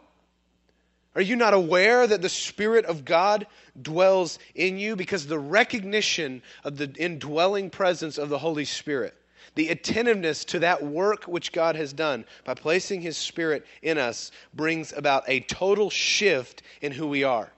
Are 1.16 1.20
you 1.20 1.34
not 1.34 1.52
aware 1.52 2.06
that 2.06 2.22
the 2.22 2.28
Spirit 2.28 2.84
of 2.84 3.04
God 3.04 3.48
dwells 3.82 4.38
in 4.54 4.78
you? 4.78 4.94
Because 4.94 5.26
the 5.26 5.40
recognition 5.40 6.42
of 6.62 6.76
the 6.76 6.94
indwelling 6.96 7.70
presence 7.70 8.18
of 8.18 8.28
the 8.28 8.38
Holy 8.38 8.66
Spirit, 8.66 9.16
the 9.56 9.70
attentiveness 9.70 10.44
to 10.44 10.60
that 10.60 10.80
work 10.80 11.24
which 11.24 11.50
God 11.50 11.74
has 11.74 11.92
done 11.92 12.24
by 12.44 12.54
placing 12.54 13.00
His 13.00 13.16
Spirit 13.16 13.66
in 13.82 13.98
us, 13.98 14.30
brings 14.54 14.92
about 14.92 15.24
a 15.26 15.40
total 15.40 15.90
shift 15.90 16.62
in 16.82 16.92
who 16.92 17.08
we 17.08 17.24
are. 17.24 17.50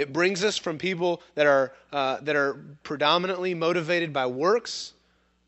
It 0.00 0.14
brings 0.14 0.42
us 0.44 0.56
from 0.56 0.78
people 0.78 1.20
that 1.34 1.46
are, 1.46 1.74
uh, 1.92 2.20
that 2.22 2.34
are 2.34 2.54
predominantly 2.82 3.52
motivated 3.52 4.14
by 4.14 4.26
works 4.26 4.94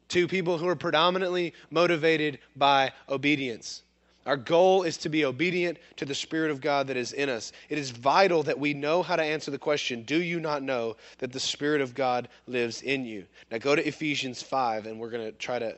to 0.09 0.29
people 0.29 0.59
who 0.59 0.69
are 0.69 0.77
predominantly 0.77 1.55
motivated 1.71 2.39
by 2.55 2.93
obedience. 3.09 3.83
Our 4.27 4.37
goal 4.37 4.83
is 4.83 4.99
to 4.99 5.09
be 5.09 5.25
obedient 5.25 5.79
to 5.97 6.05
the 6.05 6.15
Spirit 6.15 6.51
of 6.51 6.61
God 6.61 6.89
that 6.89 6.99
is 6.99 7.15
in 7.15 7.31
us. 7.31 7.53
It 7.71 7.79
is 7.79 7.93
vital 7.93 8.43
that 8.43 8.59
we 8.59 8.75
know 8.75 9.03
how 9.03 9.17
to 9.17 9.23
answer 9.23 9.51
the 9.51 9.59
question 9.59 10.03
Do 10.03 10.23
you 10.23 10.39
not 10.39 10.63
know 10.63 10.99
that 11.17 11.33
the 11.33 11.41
Spirit 11.41 11.81
of 11.81 11.95
God 11.95 12.29
lives 12.47 12.83
in 12.83 13.07
you? 13.07 13.25
Now 13.51 13.57
go 13.57 13.75
to 13.75 13.89
Ephesians 13.89 14.43
5, 14.43 14.85
and 14.85 15.01
we're 15.01 15.09
going 15.09 15.25
to 15.25 15.33
try 15.33 15.61
to 15.61 15.75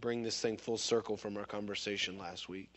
bring 0.00 0.22
this 0.22 0.40
thing 0.40 0.56
full 0.56 0.78
circle 0.78 1.16
from 1.16 1.36
our 1.36 1.44
conversation 1.44 2.18
last 2.18 2.48
week. 2.48 2.70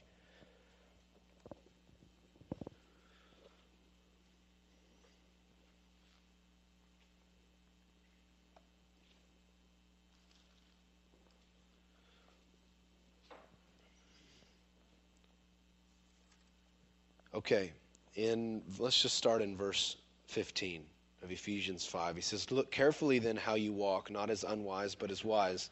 Okay, 17.45 17.73
in 18.15 18.63
let's 18.79 18.99
just 18.99 19.15
start 19.15 19.43
in 19.43 19.55
verse 19.55 19.97
15 20.29 20.83
of 21.21 21.31
Ephesians 21.31 21.85
5. 21.85 22.15
He 22.15 22.21
says, 22.23 22.49
"Look 22.49 22.71
carefully 22.71 23.19
then 23.19 23.37
how 23.37 23.53
you 23.53 23.71
walk, 23.71 24.09
not 24.09 24.31
as 24.31 24.43
unwise, 24.43 24.95
but 24.95 25.11
as 25.11 25.23
wise, 25.23 25.69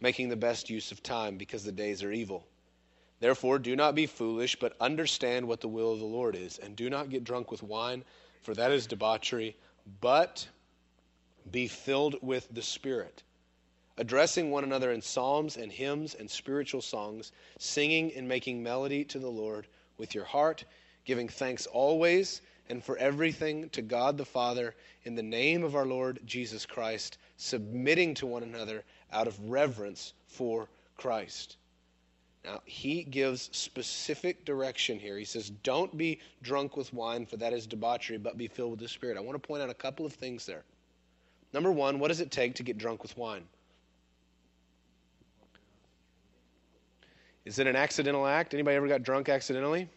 making 0.00 0.30
the 0.30 0.36
best 0.36 0.70
use 0.70 0.90
of 0.90 1.02
time, 1.02 1.36
because 1.36 1.62
the 1.62 1.72
days 1.72 2.02
are 2.02 2.10
evil. 2.10 2.46
Therefore, 3.18 3.58
do 3.58 3.76
not 3.76 3.94
be 3.94 4.06
foolish, 4.06 4.56
but 4.56 4.74
understand 4.80 5.46
what 5.46 5.60
the 5.60 5.68
will 5.68 5.92
of 5.92 5.98
the 5.98 6.06
Lord 6.06 6.34
is, 6.34 6.58
and 6.58 6.74
do 6.74 6.88
not 6.88 7.10
get 7.10 7.22
drunk 7.22 7.50
with 7.50 7.62
wine, 7.62 8.02
for 8.40 8.54
that 8.54 8.72
is 8.72 8.86
debauchery, 8.86 9.58
but 10.00 10.48
be 11.50 11.68
filled 11.68 12.16
with 12.22 12.48
the 12.50 12.62
Spirit." 12.62 13.22
addressing 13.98 14.50
one 14.50 14.64
another 14.64 14.90
in 14.90 15.02
psalms 15.02 15.58
and 15.58 15.70
hymns 15.70 16.14
and 16.14 16.30
spiritual 16.30 16.80
songs, 16.80 17.30
singing 17.58 18.10
and 18.14 18.26
making 18.26 18.62
melody 18.62 19.04
to 19.04 19.18
the 19.18 19.30
Lord 19.30 19.66
with 19.98 20.14
your 20.14 20.24
heart 20.24 20.64
giving 21.04 21.28
thanks 21.28 21.66
always 21.66 22.42
and 22.68 22.82
for 22.82 22.96
everything 22.98 23.68
to 23.70 23.82
God 23.82 24.16
the 24.16 24.24
Father 24.24 24.74
in 25.04 25.14
the 25.14 25.22
name 25.22 25.64
of 25.64 25.74
our 25.74 25.86
Lord 25.86 26.20
Jesus 26.24 26.64
Christ, 26.64 27.18
submitting 27.36 28.14
to 28.14 28.26
one 28.26 28.42
another 28.42 28.84
out 29.12 29.26
of 29.26 29.50
reverence 29.50 30.12
for 30.28 30.68
Christ. 30.96 31.56
Now, 32.44 32.62
he 32.64 33.02
gives 33.02 33.50
specific 33.52 34.44
direction 34.44 34.98
here. 34.98 35.18
He 35.18 35.24
says, 35.24 35.50
Don't 35.62 35.96
be 35.96 36.20
drunk 36.42 36.76
with 36.76 36.92
wine, 36.94 37.26
for 37.26 37.36
that 37.36 37.52
is 37.52 37.66
debauchery, 37.66 38.16
but 38.16 38.38
be 38.38 38.48
filled 38.48 38.70
with 38.70 38.80
the 38.80 38.88
Spirit. 38.88 39.18
I 39.18 39.20
want 39.20 39.40
to 39.40 39.46
point 39.46 39.62
out 39.62 39.68
a 39.68 39.74
couple 39.74 40.06
of 40.06 40.12
things 40.12 40.46
there. 40.46 40.64
Number 41.52 41.72
one, 41.72 41.98
what 41.98 42.08
does 42.08 42.20
it 42.20 42.30
take 42.30 42.54
to 42.54 42.62
get 42.62 42.78
drunk 42.78 43.02
with 43.02 43.16
wine? 43.16 43.42
Is 47.44 47.58
it 47.58 47.66
an 47.66 47.76
accidental 47.76 48.26
act? 48.26 48.54
Anybody 48.54 48.76
ever 48.76 48.88
got 48.88 49.02
drunk 49.02 49.28
accidentally? 49.28 49.88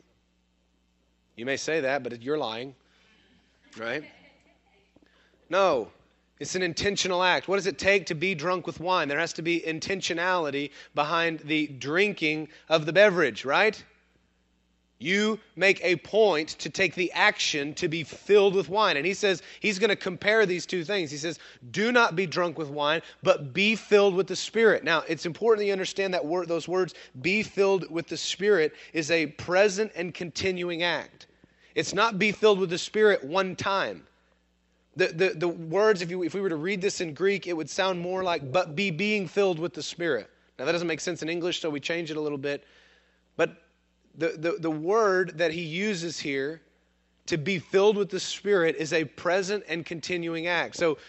You 1.36 1.46
may 1.46 1.58
say 1.58 1.82
that, 1.82 2.04
but 2.04 2.22
you're 2.22 2.38
lying, 2.38 2.76
right? 3.78 4.04
No, 5.50 5.89
it's 6.39 6.56
an 6.56 6.62
intentional 6.62 7.24
act. 7.24 7.48
What 7.48 7.56
does 7.56 7.67
it 7.67 7.78
take 7.78 8.08
to 8.08 8.15
be 8.15 8.36
drunk 8.36 8.67
with 8.67 8.80
wine? 8.80 9.08
There 9.08 9.19
has 9.19 9.34
to 9.34 9.41
be 9.41 9.62
intentionality 9.62 10.72
behind 10.93 11.39
the 11.39 11.67
drinking 11.67 12.49
of 12.70 12.86
the 12.86 12.93
beverage, 12.93 13.45
right? 13.45 13.82
You 14.99 15.39
make 15.55 15.84
a 15.84 15.97
point 15.97 16.49
to 16.60 16.70
take 16.70 16.95
the 16.95 17.12
action 17.12 17.74
to 17.76 17.88
be 17.88 18.03
filled 18.03 18.55
with 18.55 18.70
wine. 18.70 18.95
And 18.95 19.05
he 19.05 19.14
says 19.14 19.41
he's 19.60 19.78
going 19.78 19.89
to 19.89 19.95
compare 19.95 20.45
these 20.45 20.66
two 20.66 20.84
things. 20.84 21.12
He 21.12 21.18
says, 21.18 21.39
Do 21.72 21.91
not 21.91 22.16
be 22.16 22.26
drunk 22.26 22.57
with 22.57 22.70
wine, 22.70 23.01
but 23.22 23.53
be 23.53 23.76
filled 23.76 24.16
with 24.16 24.28
the 24.28 24.36
Spirit. 24.36 24.84
Now, 24.84 25.03
it's 25.07 25.26
important 25.26 25.60
that 25.60 25.66
you 25.66 25.74
understand 25.74 26.14
that 26.14 26.26
word, 26.26 26.47
those 26.47 26.68
words, 26.68 26.93
be 27.22 27.43
filled 27.43 27.91
with 27.91 28.07
the 28.07 28.18
Spirit, 28.18 28.74
is 28.93 29.12
a 29.12 29.28
present 29.28 29.91
and 29.95 30.14
continuing 30.14 30.84
act. 30.84 31.28
It's 31.76 31.93
not 31.93 32.19
be 32.19 32.32
filled 32.32 32.59
with 32.59 32.69
the 32.69 32.78
Spirit 32.78 33.24
one 33.24 33.55
time. 33.55 34.05
The, 34.95 35.07
the, 35.07 35.30
the 35.30 35.47
words, 35.47 36.01
if, 36.01 36.11
you, 36.11 36.24
if 36.24 36.36
we 36.36 36.41
were 36.41 36.49
to 36.49 36.55
read 36.55 36.82
this 36.82 37.01
in 37.01 37.13
Greek, 37.13 37.47
it 37.47 37.53
would 37.53 37.69
sound 37.69 37.99
more 37.99 38.24
like, 38.24 38.51
but 38.51 38.76
be 38.76 38.91
being 38.91 39.28
filled 39.28 39.57
with 39.57 39.74
the 39.74 39.82
Spirit. 39.82 40.30
Now, 40.59 40.65
that 40.65 40.71
doesn't 40.71 40.88
make 40.88 40.99
sense 40.99 41.24
in 41.24 41.30
English, 41.30 41.61
so 41.61 41.69
we 41.69 41.80
change 41.80 42.11
it 42.11 42.17
a 42.17 42.21
little 42.21 42.38
bit. 42.38 42.63
But 43.36 43.63
the, 44.15 44.30
the, 44.38 44.51
the 44.59 44.71
word 44.71 45.39
that 45.39 45.51
he 45.51 45.61
uses 45.61 46.19
here 46.19 46.61
to 47.26 47.38
be 47.38 47.57
filled 47.57 47.97
with 47.97 48.09
the 48.09 48.19
Spirit 48.19 48.76
is 48.76 48.93
a 48.93 49.05
present 49.05 49.63
and 49.67 49.84
continuing 49.84 50.45
act. 50.47 50.76
So 50.76 50.99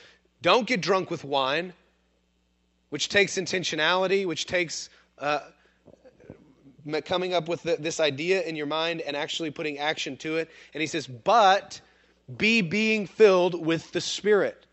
don't 0.41 0.67
get 0.67 0.81
drunk 0.81 1.11
with 1.11 1.25
wine, 1.25 1.75
which 2.89 3.11
takes 3.11 3.37
intentionality, 3.37 4.27
which 4.27 4.47
takes 4.47 4.89
uh, 5.19 5.41
coming 7.05 7.35
up 7.35 7.49
with 7.49 7.63
the, 7.63 7.77
this 7.79 8.01
idea 8.01 8.43
in 8.43 8.57
your 8.57 8.67
mind 8.67 9.01
and 9.01 9.17
actually 9.17 9.51
putting 9.51 9.79
action 9.79 10.17
to 10.19 10.37
it. 10.37 10.51
And 10.73 10.81
he 10.81 10.87
says, 10.87 11.07
but 11.07 11.81
be 12.37 12.63
being 12.63 13.07
filled 13.07 13.65
with 13.65 13.93
the 13.93 14.01
Spirit. 14.01 14.67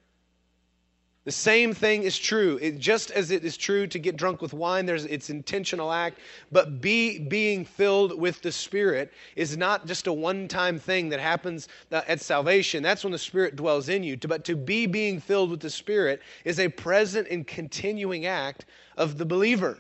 The 1.24 1.32
same 1.32 1.76
thing 1.76 2.02
is 2.02 2.18
true. 2.18 2.58
It, 2.60 2.80
just 2.80 3.12
as 3.12 3.30
it 3.30 3.46
is 3.46 3.56
true 3.56 3.86
to 3.86 4.00
get 4.00 4.18
drunk 4.18 4.42
with 4.42 4.54
wine, 4.54 4.88
there's 4.88 5.06
it's 5.06 5.30
intentional 5.30 5.92
act, 5.92 6.18
but 6.52 6.82
be 6.82 7.20
being 7.20 7.64
filled 7.64 8.20
with 8.20 8.42
the 8.42 8.52
Spirit 8.52 9.14
is 9.36 9.56
not 9.56 9.86
just 9.86 10.08
a 10.08 10.14
one-time 10.14 10.80
thing 10.80 11.10
that 11.10 11.20
happens 11.20 11.68
uh, 11.92 12.02
at 12.08 12.22
salvation. 12.22 12.82
That's 12.82 13.04
when 13.04 13.12
the 13.12 13.20
Spirit 13.20 13.56
dwells 13.56 13.88
in 13.88 14.04
you. 14.04 14.18
But 14.18 14.44
to 14.46 14.56
be 14.56 14.88
being 14.88 15.20
filled 15.20 15.52
with 15.52 15.60
the 15.60 15.70
Spirit 15.70 16.24
is 16.44 16.60
a 16.60 16.70
present 16.70 17.28
and 17.30 17.46
continuing 17.46 18.26
act 18.26 18.66
of 18.98 19.20
the 19.20 19.26
believer. 19.26 19.78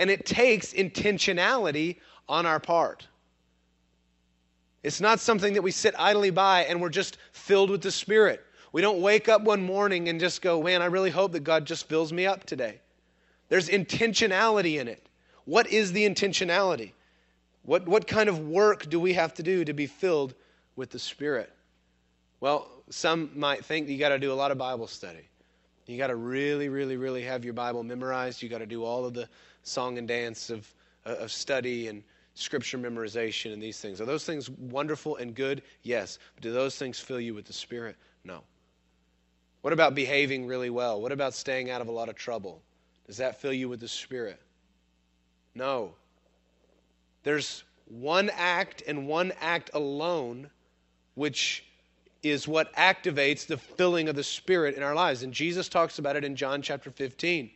And 0.00 0.10
it 0.10 0.24
takes 0.24 0.72
intentionality 0.72 1.96
on 2.26 2.46
our 2.46 2.58
part. 2.58 3.06
It's 4.82 4.98
not 4.98 5.20
something 5.20 5.52
that 5.52 5.62
we 5.62 5.72
sit 5.72 5.94
idly 5.98 6.30
by 6.30 6.64
and 6.64 6.80
we're 6.80 6.88
just 6.88 7.18
filled 7.32 7.68
with 7.68 7.82
the 7.82 7.90
Spirit. 7.90 8.42
We 8.72 8.80
don't 8.80 9.02
wake 9.02 9.28
up 9.28 9.42
one 9.42 9.62
morning 9.62 10.08
and 10.08 10.18
just 10.18 10.40
go, 10.40 10.62
man, 10.62 10.80
I 10.80 10.86
really 10.86 11.10
hope 11.10 11.32
that 11.32 11.44
God 11.44 11.66
just 11.66 11.86
fills 11.86 12.14
me 12.14 12.24
up 12.24 12.44
today. 12.44 12.80
There's 13.50 13.68
intentionality 13.68 14.80
in 14.80 14.88
it. 14.88 15.06
What 15.44 15.66
is 15.66 15.92
the 15.92 16.08
intentionality? 16.08 16.92
What, 17.64 17.86
what 17.86 18.06
kind 18.06 18.30
of 18.30 18.38
work 18.38 18.88
do 18.88 18.98
we 18.98 19.12
have 19.12 19.34
to 19.34 19.42
do 19.42 19.66
to 19.66 19.74
be 19.74 19.86
filled 19.86 20.32
with 20.76 20.88
the 20.88 20.98
Spirit? 20.98 21.52
Well, 22.40 22.70
some 22.88 23.32
might 23.36 23.66
think 23.66 23.90
you 23.90 23.98
got 23.98 24.08
to 24.08 24.18
do 24.18 24.32
a 24.32 24.34
lot 24.34 24.50
of 24.50 24.56
Bible 24.56 24.86
study. 24.86 25.28
You 25.84 25.98
got 25.98 26.06
to 26.06 26.16
really, 26.16 26.70
really, 26.70 26.96
really 26.96 27.22
have 27.24 27.44
your 27.44 27.52
Bible 27.52 27.82
memorized. 27.82 28.40
You 28.40 28.48
got 28.48 28.58
to 28.58 28.66
do 28.66 28.82
all 28.82 29.04
of 29.04 29.12
the 29.12 29.28
song 29.62 29.98
and 29.98 30.08
dance 30.08 30.50
of, 30.50 30.72
uh, 31.06 31.16
of 31.16 31.32
study 31.32 31.88
and 31.88 32.02
scripture 32.34 32.78
memorization 32.78 33.52
and 33.52 33.62
these 33.62 33.80
things. 33.80 34.00
Are 34.00 34.06
those 34.06 34.24
things 34.24 34.48
wonderful 34.50 35.16
and 35.16 35.34
good? 35.34 35.62
Yes. 35.82 36.18
But 36.34 36.42
do 36.42 36.52
those 36.52 36.76
things 36.76 36.98
fill 36.98 37.20
you 37.20 37.34
with 37.34 37.44
the 37.44 37.52
Spirit? 37.52 37.96
No. 38.24 38.42
What 39.62 39.72
about 39.72 39.94
behaving 39.94 40.46
really 40.46 40.70
well? 40.70 41.00
What 41.00 41.12
about 41.12 41.34
staying 41.34 41.70
out 41.70 41.80
of 41.80 41.88
a 41.88 41.92
lot 41.92 42.08
of 42.08 42.14
trouble? 42.14 42.62
Does 43.06 43.18
that 43.18 43.40
fill 43.40 43.52
you 43.52 43.68
with 43.68 43.80
the 43.80 43.88
Spirit? 43.88 44.40
No. 45.54 45.92
There's 47.22 47.64
one 47.86 48.30
act 48.34 48.82
and 48.86 49.06
one 49.06 49.32
act 49.40 49.70
alone 49.74 50.48
which 51.14 51.64
is 52.22 52.46
what 52.46 52.72
activates 52.74 53.46
the 53.46 53.56
filling 53.56 54.08
of 54.08 54.14
the 54.14 54.22
Spirit 54.22 54.74
in 54.74 54.82
our 54.82 54.94
lives. 54.94 55.22
And 55.22 55.32
Jesus 55.32 55.68
talks 55.68 55.98
about 55.98 56.16
it 56.16 56.24
in 56.24 56.36
John 56.36 56.62
chapter 56.62 56.90
15. 56.90 57.50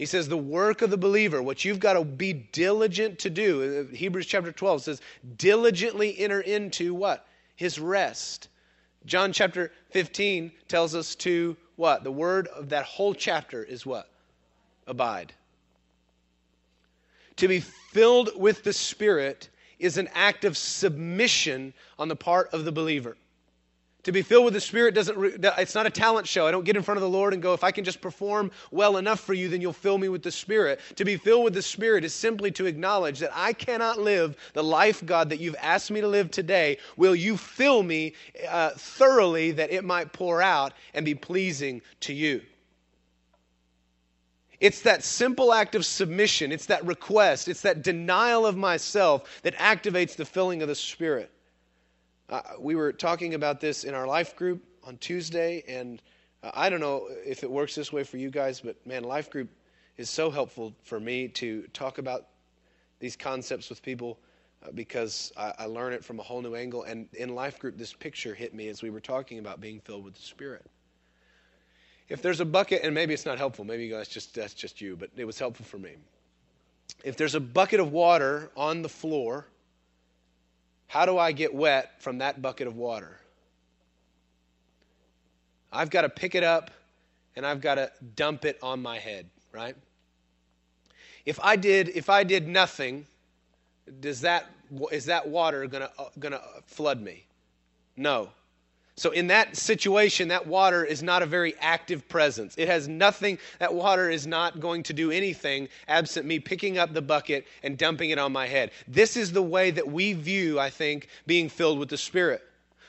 He 0.00 0.06
says, 0.06 0.28
the 0.28 0.36
work 0.38 0.80
of 0.80 0.88
the 0.88 0.96
believer, 0.96 1.42
what 1.42 1.62
you've 1.62 1.78
got 1.78 1.92
to 1.92 2.06
be 2.06 2.32
diligent 2.32 3.18
to 3.18 3.28
do. 3.28 3.60
Uh, 3.60 3.80
uh, 3.82 3.94
Hebrews 3.94 4.24
chapter 4.24 4.50
12 4.50 4.84
says, 4.84 5.02
diligently 5.36 6.18
enter 6.18 6.40
into 6.40 6.94
what? 6.94 7.26
His 7.54 7.78
rest. 7.78 8.48
John 9.04 9.30
chapter 9.30 9.72
15 9.90 10.52
tells 10.68 10.94
us 10.94 11.14
to 11.16 11.54
what? 11.76 12.02
The 12.02 12.10
word 12.10 12.46
of 12.46 12.70
that 12.70 12.86
whole 12.86 13.12
chapter 13.12 13.62
is 13.62 13.84
what? 13.84 14.08
Abide. 14.86 15.34
To 17.36 17.46
be 17.46 17.60
filled 17.60 18.30
with 18.36 18.64
the 18.64 18.72
Spirit 18.72 19.50
is 19.78 19.98
an 19.98 20.08
act 20.14 20.46
of 20.46 20.56
submission 20.56 21.74
on 21.98 22.08
the 22.08 22.16
part 22.16 22.48
of 22.54 22.64
the 22.64 22.72
believer. 22.72 23.18
To 24.04 24.12
be 24.12 24.22
filled 24.22 24.46
with 24.46 24.54
the 24.54 24.60
Spirit 24.60 24.94
doesn't, 24.94 25.44
it's 25.58 25.74
not 25.74 25.86
a 25.86 25.90
talent 25.90 26.26
show. 26.26 26.46
I 26.46 26.50
don't 26.50 26.64
get 26.64 26.76
in 26.76 26.82
front 26.82 26.96
of 26.96 27.02
the 27.02 27.08
Lord 27.08 27.34
and 27.34 27.42
go, 27.42 27.52
if 27.52 27.62
I 27.62 27.70
can 27.70 27.84
just 27.84 28.00
perform 28.00 28.50
well 28.70 28.96
enough 28.96 29.20
for 29.20 29.34
you, 29.34 29.48
then 29.48 29.60
you'll 29.60 29.74
fill 29.74 29.98
me 29.98 30.08
with 30.08 30.22
the 30.22 30.30
Spirit. 30.30 30.80
To 30.96 31.04
be 31.04 31.18
filled 31.18 31.44
with 31.44 31.52
the 31.52 31.60
Spirit 31.60 32.04
is 32.04 32.14
simply 32.14 32.50
to 32.52 32.64
acknowledge 32.64 33.18
that 33.18 33.30
I 33.34 33.52
cannot 33.52 33.98
live 33.98 34.36
the 34.54 34.64
life, 34.64 35.04
God, 35.04 35.28
that 35.28 35.40
you've 35.40 35.56
asked 35.60 35.90
me 35.90 36.00
to 36.00 36.08
live 36.08 36.30
today. 36.30 36.78
Will 36.96 37.14
you 37.14 37.36
fill 37.36 37.82
me 37.82 38.14
uh, 38.48 38.70
thoroughly 38.70 39.50
that 39.52 39.70
it 39.70 39.84
might 39.84 40.14
pour 40.14 40.40
out 40.40 40.72
and 40.94 41.04
be 41.04 41.14
pleasing 41.14 41.82
to 42.00 42.14
you? 42.14 42.40
It's 44.60 44.82
that 44.82 45.02
simple 45.02 45.52
act 45.52 45.74
of 45.74 45.84
submission, 45.86 46.52
it's 46.52 46.66
that 46.66 46.84
request, 46.84 47.48
it's 47.48 47.62
that 47.62 47.82
denial 47.82 48.46
of 48.46 48.56
myself 48.56 49.40
that 49.42 49.56
activates 49.56 50.16
the 50.16 50.26
filling 50.26 50.60
of 50.62 50.68
the 50.68 50.74
Spirit. 50.74 51.30
Uh, 52.30 52.42
we 52.60 52.76
were 52.76 52.92
talking 52.92 53.34
about 53.34 53.60
this 53.60 53.82
in 53.82 53.92
our 53.92 54.06
life 54.06 54.36
group 54.36 54.62
on 54.84 54.96
Tuesday, 54.98 55.64
and 55.66 56.00
uh, 56.44 56.52
I 56.54 56.70
don't 56.70 56.78
know 56.78 57.08
if 57.26 57.42
it 57.42 57.50
works 57.50 57.74
this 57.74 57.92
way 57.92 58.04
for 58.04 58.18
you 58.18 58.30
guys, 58.30 58.60
but 58.60 58.76
man, 58.86 59.02
life 59.02 59.28
group 59.30 59.48
is 59.96 60.08
so 60.08 60.30
helpful 60.30 60.72
for 60.84 61.00
me 61.00 61.26
to 61.26 61.62
talk 61.72 61.98
about 61.98 62.26
these 63.00 63.16
concepts 63.16 63.68
with 63.68 63.82
people 63.82 64.16
uh, 64.64 64.70
because 64.72 65.32
I, 65.36 65.54
I 65.58 65.64
learn 65.64 65.92
it 65.92 66.04
from 66.04 66.20
a 66.20 66.22
whole 66.22 66.40
new 66.40 66.54
angle. 66.54 66.84
And 66.84 67.08
in 67.14 67.34
life 67.34 67.58
group, 67.58 67.76
this 67.76 67.92
picture 67.92 68.32
hit 68.32 68.54
me 68.54 68.68
as 68.68 68.80
we 68.80 68.90
were 68.90 69.00
talking 69.00 69.40
about 69.40 69.60
being 69.60 69.80
filled 69.80 70.04
with 70.04 70.14
the 70.14 70.22
Spirit. 70.22 70.64
If 72.08 72.22
there's 72.22 72.38
a 72.38 72.44
bucket, 72.44 72.82
and 72.84 72.94
maybe 72.94 73.12
it's 73.12 73.26
not 73.26 73.38
helpful, 73.38 73.64
maybe 73.64 73.90
that's 73.90 74.08
just 74.08 74.36
that's 74.36 74.54
just 74.54 74.80
you, 74.80 74.96
but 74.96 75.10
it 75.16 75.24
was 75.24 75.38
helpful 75.38 75.66
for 75.66 75.78
me. 75.78 75.94
If 77.02 77.16
there's 77.16 77.34
a 77.34 77.40
bucket 77.40 77.80
of 77.80 77.90
water 77.90 78.52
on 78.56 78.82
the 78.82 78.88
floor 78.88 79.46
how 80.90 81.06
do 81.06 81.18
I 81.18 81.30
get 81.30 81.54
wet 81.54 82.02
from 82.02 82.18
that 82.18 82.42
bucket 82.42 82.66
of 82.66 82.74
water? 82.74 83.16
I've 85.70 85.88
got 85.88 86.02
to 86.02 86.08
pick 86.08 86.34
it 86.34 86.42
up 86.42 86.72
and 87.36 87.46
I've 87.46 87.60
got 87.60 87.76
to 87.76 87.92
dump 88.16 88.44
it 88.44 88.58
on 88.60 88.82
my 88.82 88.98
head, 88.98 89.30
right? 89.52 89.76
If 91.24 91.38
I 91.44 91.54
did 91.54 91.90
if 91.90 92.10
I 92.10 92.24
did 92.24 92.48
nothing, 92.48 93.06
does 94.00 94.20
that 94.22 94.46
is 94.90 95.04
that 95.04 95.28
water 95.28 95.64
going 95.68 95.84
to 95.84 95.90
going 96.18 96.32
to 96.32 96.42
flood 96.66 97.00
me? 97.00 97.24
No. 97.96 98.30
So, 99.00 99.12
in 99.12 99.28
that 99.28 99.56
situation, 99.56 100.28
that 100.28 100.46
water 100.46 100.84
is 100.84 101.02
not 101.02 101.22
a 101.22 101.26
very 101.26 101.54
active 101.58 102.06
presence. 102.06 102.54
It 102.58 102.68
has 102.68 102.86
nothing, 102.86 103.38
that 103.58 103.72
water 103.72 104.10
is 104.10 104.26
not 104.26 104.60
going 104.60 104.82
to 104.82 104.92
do 104.92 105.10
anything 105.10 105.70
absent 105.88 106.26
me 106.26 106.38
picking 106.38 106.76
up 106.76 106.92
the 106.92 107.00
bucket 107.00 107.46
and 107.62 107.78
dumping 107.78 108.10
it 108.10 108.18
on 108.18 108.30
my 108.30 108.46
head. 108.46 108.72
This 108.86 109.16
is 109.16 109.32
the 109.32 109.40
way 109.40 109.70
that 109.70 109.90
we 109.90 110.12
view, 110.12 110.60
I 110.60 110.68
think, 110.68 111.08
being 111.26 111.48
filled 111.48 111.78
with 111.78 111.88
the 111.88 111.96
Spirit. 111.96 112.42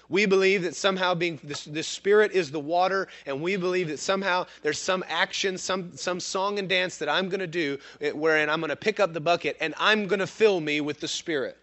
We 0.10 0.26
believe 0.26 0.64
that 0.64 0.76
somehow 0.76 1.16
being 1.16 1.40
the 1.42 1.82
Spirit 1.82 2.34
is 2.34 2.52
the 2.52 2.60
water, 2.60 3.08
and 3.26 3.42
we 3.42 3.56
believe 3.56 3.88
that 3.88 4.00
somehow 4.00 4.48
there's 4.64 4.80
some 4.80 5.06
action, 5.08 5.58
some, 5.58 5.96
some 5.96 6.20
song 6.20 6.60
and 6.60 6.68
dance 6.68 6.98
that 6.98 7.08
I'm 7.08 7.30
going 7.30 7.40
to 7.40 7.48
do, 7.48 7.78
wherein 8.14 8.50
I'm 8.50 8.60
going 8.60 8.68
to 8.68 8.76
pick 8.76 9.00
up 9.00 9.14
the 9.14 9.22
bucket 9.22 9.56
and 9.62 9.74
I'm 9.80 10.08
going 10.08 10.20
to 10.20 10.28
fill 10.28 10.60
me 10.60 10.82
with 10.82 11.00
the 11.00 11.08
Spirit. 11.08 11.58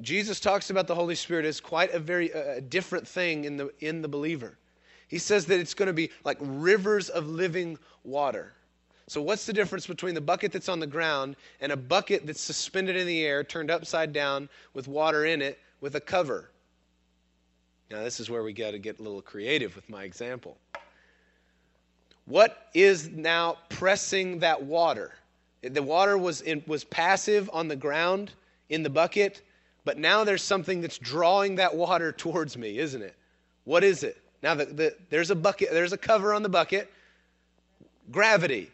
Jesus 0.00 0.40
talks 0.40 0.70
about 0.70 0.86
the 0.86 0.94
Holy 0.94 1.14
Spirit 1.14 1.44
as 1.44 1.60
quite 1.60 1.92
a 1.92 1.98
very 1.98 2.32
uh, 2.32 2.60
different 2.68 3.06
thing 3.06 3.44
in 3.44 3.56
the, 3.56 3.70
in 3.80 4.00
the 4.00 4.08
believer. 4.08 4.56
He 5.08 5.18
says 5.18 5.44
that 5.46 5.60
it's 5.60 5.74
going 5.74 5.88
to 5.88 5.92
be 5.92 6.10
like 6.24 6.38
rivers 6.40 7.10
of 7.10 7.28
living 7.28 7.78
water. 8.02 8.54
So, 9.06 9.20
what's 9.20 9.44
the 9.44 9.52
difference 9.52 9.86
between 9.86 10.14
the 10.14 10.20
bucket 10.22 10.52
that's 10.52 10.70
on 10.70 10.80
the 10.80 10.86
ground 10.86 11.36
and 11.60 11.72
a 11.72 11.76
bucket 11.76 12.26
that's 12.26 12.40
suspended 12.40 12.96
in 12.96 13.06
the 13.06 13.22
air, 13.22 13.44
turned 13.44 13.70
upside 13.70 14.12
down 14.14 14.48
with 14.72 14.88
water 14.88 15.26
in 15.26 15.42
it 15.42 15.58
with 15.82 15.96
a 15.96 16.00
cover? 16.00 16.50
Now, 17.90 18.02
this 18.02 18.20
is 18.20 18.30
where 18.30 18.42
we 18.42 18.54
got 18.54 18.70
to 18.70 18.78
get 18.78 19.00
a 19.00 19.02
little 19.02 19.20
creative 19.20 19.76
with 19.76 19.90
my 19.90 20.04
example. 20.04 20.56
What 22.24 22.68
is 22.72 23.10
now 23.10 23.58
pressing 23.68 24.38
that 24.38 24.62
water? 24.62 25.12
The 25.60 25.82
water 25.82 26.16
was, 26.16 26.40
in, 26.40 26.62
was 26.66 26.84
passive 26.84 27.50
on 27.52 27.68
the 27.68 27.76
ground 27.76 28.32
in 28.70 28.82
the 28.82 28.88
bucket 28.88 29.42
but 29.84 29.98
now 29.98 30.24
there's 30.24 30.42
something 30.42 30.80
that's 30.80 30.98
drawing 30.98 31.56
that 31.56 31.74
water 31.74 32.12
towards 32.16 32.56
me, 32.56 32.78
isn't 32.78 33.02
it? 33.02 33.14
What 33.64 33.84
is 33.84 34.02
it? 34.02 34.16
Now 34.42 34.54
the, 34.54 34.66
the, 34.66 34.96
there's 35.10 35.30
a 35.30 35.36
bucket, 35.36 35.70
there's 35.72 35.92
a 35.92 35.98
cover 35.98 36.34
on 36.34 36.42
the 36.42 36.48
bucket. 36.48 36.90
Gravity. 38.10 38.70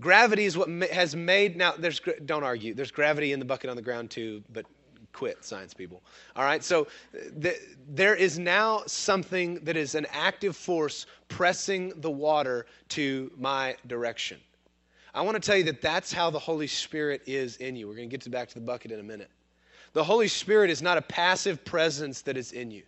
Gravity 0.00 0.44
is 0.44 0.56
what 0.56 0.68
has 0.90 1.14
made. 1.14 1.56
Now, 1.56 1.74
there's 1.78 2.00
don't 2.24 2.42
argue. 2.42 2.74
There's 2.74 2.90
gravity 2.90 3.32
in 3.32 3.38
the 3.38 3.44
bucket 3.44 3.70
on 3.70 3.76
the 3.76 3.82
ground 3.82 4.10
too, 4.10 4.42
but 4.52 4.66
quit, 5.12 5.44
science 5.44 5.72
people. 5.72 6.02
All 6.34 6.44
right. 6.44 6.62
So 6.64 6.88
the, 7.12 7.56
there 7.88 8.16
is 8.16 8.38
now 8.38 8.82
something 8.86 9.60
that 9.60 9.76
is 9.76 9.94
an 9.94 10.06
active 10.10 10.56
force 10.56 11.06
pressing 11.28 11.92
the 12.00 12.10
water 12.10 12.66
to 12.90 13.30
my 13.38 13.76
direction. 13.86 14.38
I 15.14 15.22
want 15.22 15.40
to 15.40 15.40
tell 15.40 15.56
you 15.56 15.64
that 15.64 15.80
that's 15.80 16.12
how 16.12 16.30
the 16.30 16.40
Holy 16.40 16.66
Spirit 16.66 17.22
is 17.24 17.56
in 17.58 17.76
you. 17.76 17.86
We're 17.86 17.94
going 17.94 18.08
to 18.08 18.12
get 18.12 18.22
to 18.22 18.30
back 18.30 18.48
to 18.48 18.54
the 18.54 18.60
bucket 18.60 18.90
in 18.90 18.98
a 18.98 19.04
minute. 19.04 19.30
The 19.94 20.04
Holy 20.04 20.28
Spirit 20.28 20.70
is 20.70 20.82
not 20.82 20.98
a 20.98 21.02
passive 21.02 21.64
presence 21.64 22.20
that 22.22 22.36
is 22.36 22.52
in 22.52 22.70
you. 22.70 22.82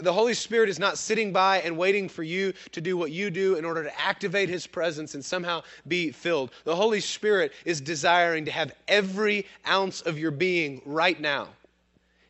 The 0.00 0.12
Holy 0.12 0.32
Spirit 0.32 0.70
is 0.70 0.78
not 0.78 0.96
sitting 0.96 1.32
by 1.32 1.60
and 1.60 1.76
waiting 1.76 2.08
for 2.08 2.22
you 2.22 2.54
to 2.72 2.80
do 2.80 2.96
what 2.96 3.12
you 3.12 3.30
do 3.30 3.56
in 3.56 3.64
order 3.66 3.84
to 3.84 4.00
activate 4.00 4.48
His 4.48 4.66
presence 4.66 5.14
and 5.14 5.22
somehow 5.22 5.62
be 5.86 6.10
filled. 6.10 6.50
The 6.64 6.74
Holy 6.74 7.00
Spirit 7.00 7.52
is 7.66 7.82
desiring 7.82 8.46
to 8.46 8.50
have 8.50 8.72
every 8.88 9.46
ounce 9.68 10.00
of 10.00 10.18
your 10.18 10.30
being 10.30 10.80
right 10.86 11.20
now. 11.20 11.48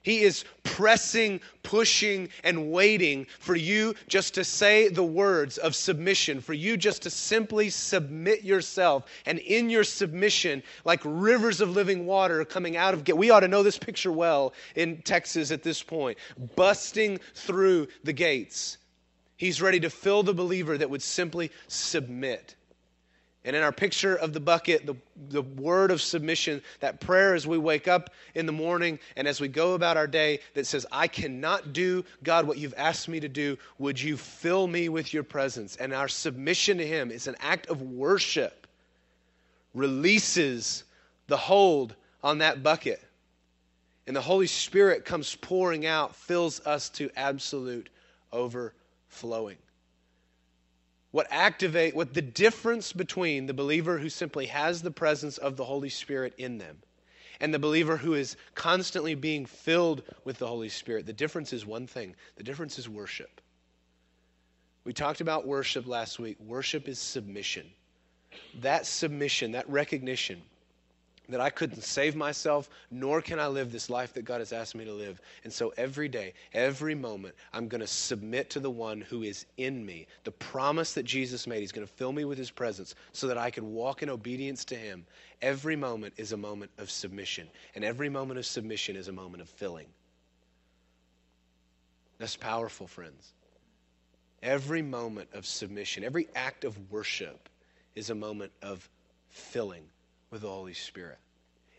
He 0.07 0.22
is 0.22 0.44
pressing, 0.62 1.40
pushing, 1.64 2.28
and 2.44 2.70
waiting 2.70 3.26
for 3.40 3.57
you 3.57 3.96
just 4.07 4.34
to 4.34 4.44
say 4.44 4.86
the 4.86 5.02
words 5.02 5.59
of 5.59 5.74
submission, 5.74 6.40
for 6.40 6.52
you 6.52 6.76
just 6.76 7.02
to 7.02 7.11
simply 7.11 7.70
submit 7.70 8.44
yourself. 8.44 9.07
And 9.26 9.40
in 9.40 9.68
your 9.68 9.82
submission, 9.82 10.62
like 10.84 11.00
rivers 11.04 11.61
of 11.61 11.70
living 11.70 12.07
water 12.07 12.44
coming 12.44 12.76
out 12.76 12.94
of, 12.94 13.09
we 13.18 13.30
ought 13.30 13.40
to 13.40 13.48
know 13.48 13.64
this 13.64 13.78
picture 13.78 14.12
well 14.12 14.54
in 14.76 15.02
Texas 15.02 15.50
at 15.50 15.64
this 15.64 15.82
point, 15.82 16.18
busting 16.54 17.18
through 17.34 17.88
the 18.04 18.12
gates. 18.12 18.78
He's 19.36 19.61
ready 19.61 19.80
to 19.80 19.90
fill 19.90 20.22
the 20.22 20.32
believer 20.32 20.78
that 20.78 20.88
would 20.88 21.02
simply 21.02 21.50
submit. 21.66 22.54
And 23.47 23.55
in 23.55 23.62
our 23.62 23.70
picture 23.70 24.16
of 24.16 24.32
the 24.32 24.40
bucket, 24.40 24.86
the, 24.86 24.97
the 25.30 25.42
word 25.42 25.92
of 25.92 26.03
submission, 26.03 26.61
that 26.80 26.99
prayer 26.99 27.32
as 27.32 27.47
we 27.47 27.59
wake 27.59 27.86
up 27.86 28.11
in 28.34 28.44
the 28.44 28.53
morning 28.53 28.99
and 29.14 29.28
as 29.28 29.40
we 29.40 29.47
go 29.47 29.74
about 29.74 29.97
our 29.97 30.09
day 30.09 30.40
that 30.55 30.66
says, 30.66 30.84
I 30.90 31.07
cannot 31.07 31.72
do, 31.72 32.05
God, 32.24 32.49
what 32.49 32.59
you've 32.59 32.74
asked 32.76 33.09
me 33.09 33.20
to 33.20 33.28
do. 33.28 33.57
Would 33.78 34.03
you 34.03 34.16
fill 34.16 34.66
me 34.66 34.88
with 34.88 35.14
your 35.14 35.22
presence? 35.22 35.76
And 35.76 35.94
our 35.94 36.09
submission 36.09 36.78
to 36.78 36.86
Him 36.86 37.12
is 37.12 37.28
an 37.28 37.36
act 37.38 37.68
of 37.68 37.82
worship, 37.82 38.66
releases 39.74 40.82
the 41.28 41.36
hold 41.36 41.94
on 42.24 42.38
that 42.38 42.64
bucket. 42.64 43.01
And 44.09 44.16
the 44.16 44.20
Holy 44.20 44.49
Spirit 44.49 45.05
comes 45.05 45.36
pouring 45.36 45.86
out, 45.86 46.16
fills 46.16 46.66
us 46.66 46.88
to 46.90 47.11
absolute 47.16 47.90
overflowing 48.32 49.59
what 51.16 51.26
activate 51.30 51.96
what 51.96 52.12
the 52.12 52.20
difference 52.20 52.92
between 52.92 53.46
the 53.46 53.54
believer 53.54 53.96
who 53.96 54.10
simply 54.10 54.44
has 54.44 54.82
the 54.82 54.90
presence 54.90 55.38
of 55.38 55.56
the 55.56 55.64
Holy 55.64 55.88
Spirit 55.88 56.34
in 56.36 56.58
them 56.58 56.76
and 57.40 57.54
the 57.54 57.58
believer 57.58 57.96
who 57.96 58.12
is 58.12 58.36
constantly 58.54 59.14
being 59.14 59.46
filled 59.46 60.02
with 60.26 60.36
the 60.36 60.46
Holy 60.46 60.68
Spirit. 60.68 61.06
The 61.06 61.14
difference 61.14 61.54
is 61.54 61.64
one 61.64 61.86
thing. 61.86 62.14
The 62.36 62.42
difference 62.42 62.78
is 62.78 62.86
worship. 62.86 63.40
We 64.84 64.92
talked 64.92 65.22
about 65.22 65.46
worship 65.46 65.86
last 65.86 66.18
week. 66.18 66.36
Worship 66.38 66.86
is 66.86 66.98
submission. 66.98 67.64
That 68.60 68.84
submission, 68.84 69.52
that 69.52 69.70
recognition 69.70 70.42
that 71.28 71.40
I 71.40 71.50
couldn't 71.50 71.82
save 71.82 72.14
myself, 72.14 72.68
nor 72.90 73.20
can 73.20 73.40
I 73.40 73.48
live 73.48 73.72
this 73.72 73.90
life 73.90 74.12
that 74.14 74.24
God 74.24 74.40
has 74.40 74.52
asked 74.52 74.74
me 74.74 74.84
to 74.84 74.92
live. 74.92 75.20
And 75.44 75.52
so 75.52 75.72
every 75.76 76.08
day, 76.08 76.34
every 76.52 76.94
moment, 76.94 77.34
I'm 77.52 77.68
going 77.68 77.80
to 77.80 77.86
submit 77.86 78.50
to 78.50 78.60
the 78.60 78.70
one 78.70 79.00
who 79.00 79.22
is 79.22 79.46
in 79.56 79.84
me. 79.84 80.06
The 80.24 80.30
promise 80.32 80.94
that 80.94 81.02
Jesus 81.02 81.46
made, 81.46 81.60
He's 81.60 81.72
going 81.72 81.86
to 81.86 81.92
fill 81.92 82.12
me 82.12 82.24
with 82.24 82.38
His 82.38 82.50
presence 82.50 82.94
so 83.12 83.26
that 83.26 83.38
I 83.38 83.50
can 83.50 83.72
walk 83.72 84.02
in 84.02 84.10
obedience 84.10 84.64
to 84.66 84.76
Him. 84.76 85.04
Every 85.42 85.76
moment 85.76 86.14
is 86.16 86.32
a 86.32 86.36
moment 86.36 86.70
of 86.78 86.90
submission, 86.90 87.48
and 87.74 87.84
every 87.84 88.08
moment 88.08 88.38
of 88.38 88.46
submission 88.46 88.96
is 88.96 89.08
a 89.08 89.12
moment 89.12 89.42
of 89.42 89.48
filling. 89.48 89.86
That's 92.18 92.36
powerful, 92.36 92.86
friends. 92.86 93.32
Every 94.42 94.80
moment 94.80 95.28
of 95.34 95.44
submission, 95.44 96.04
every 96.04 96.28
act 96.34 96.64
of 96.64 96.90
worship 96.90 97.48
is 97.94 98.10
a 98.10 98.14
moment 98.14 98.52
of 98.62 98.88
filling 99.28 99.82
with 100.30 100.42
the 100.42 100.48
Holy 100.48 100.74
Spirit. 100.74 101.18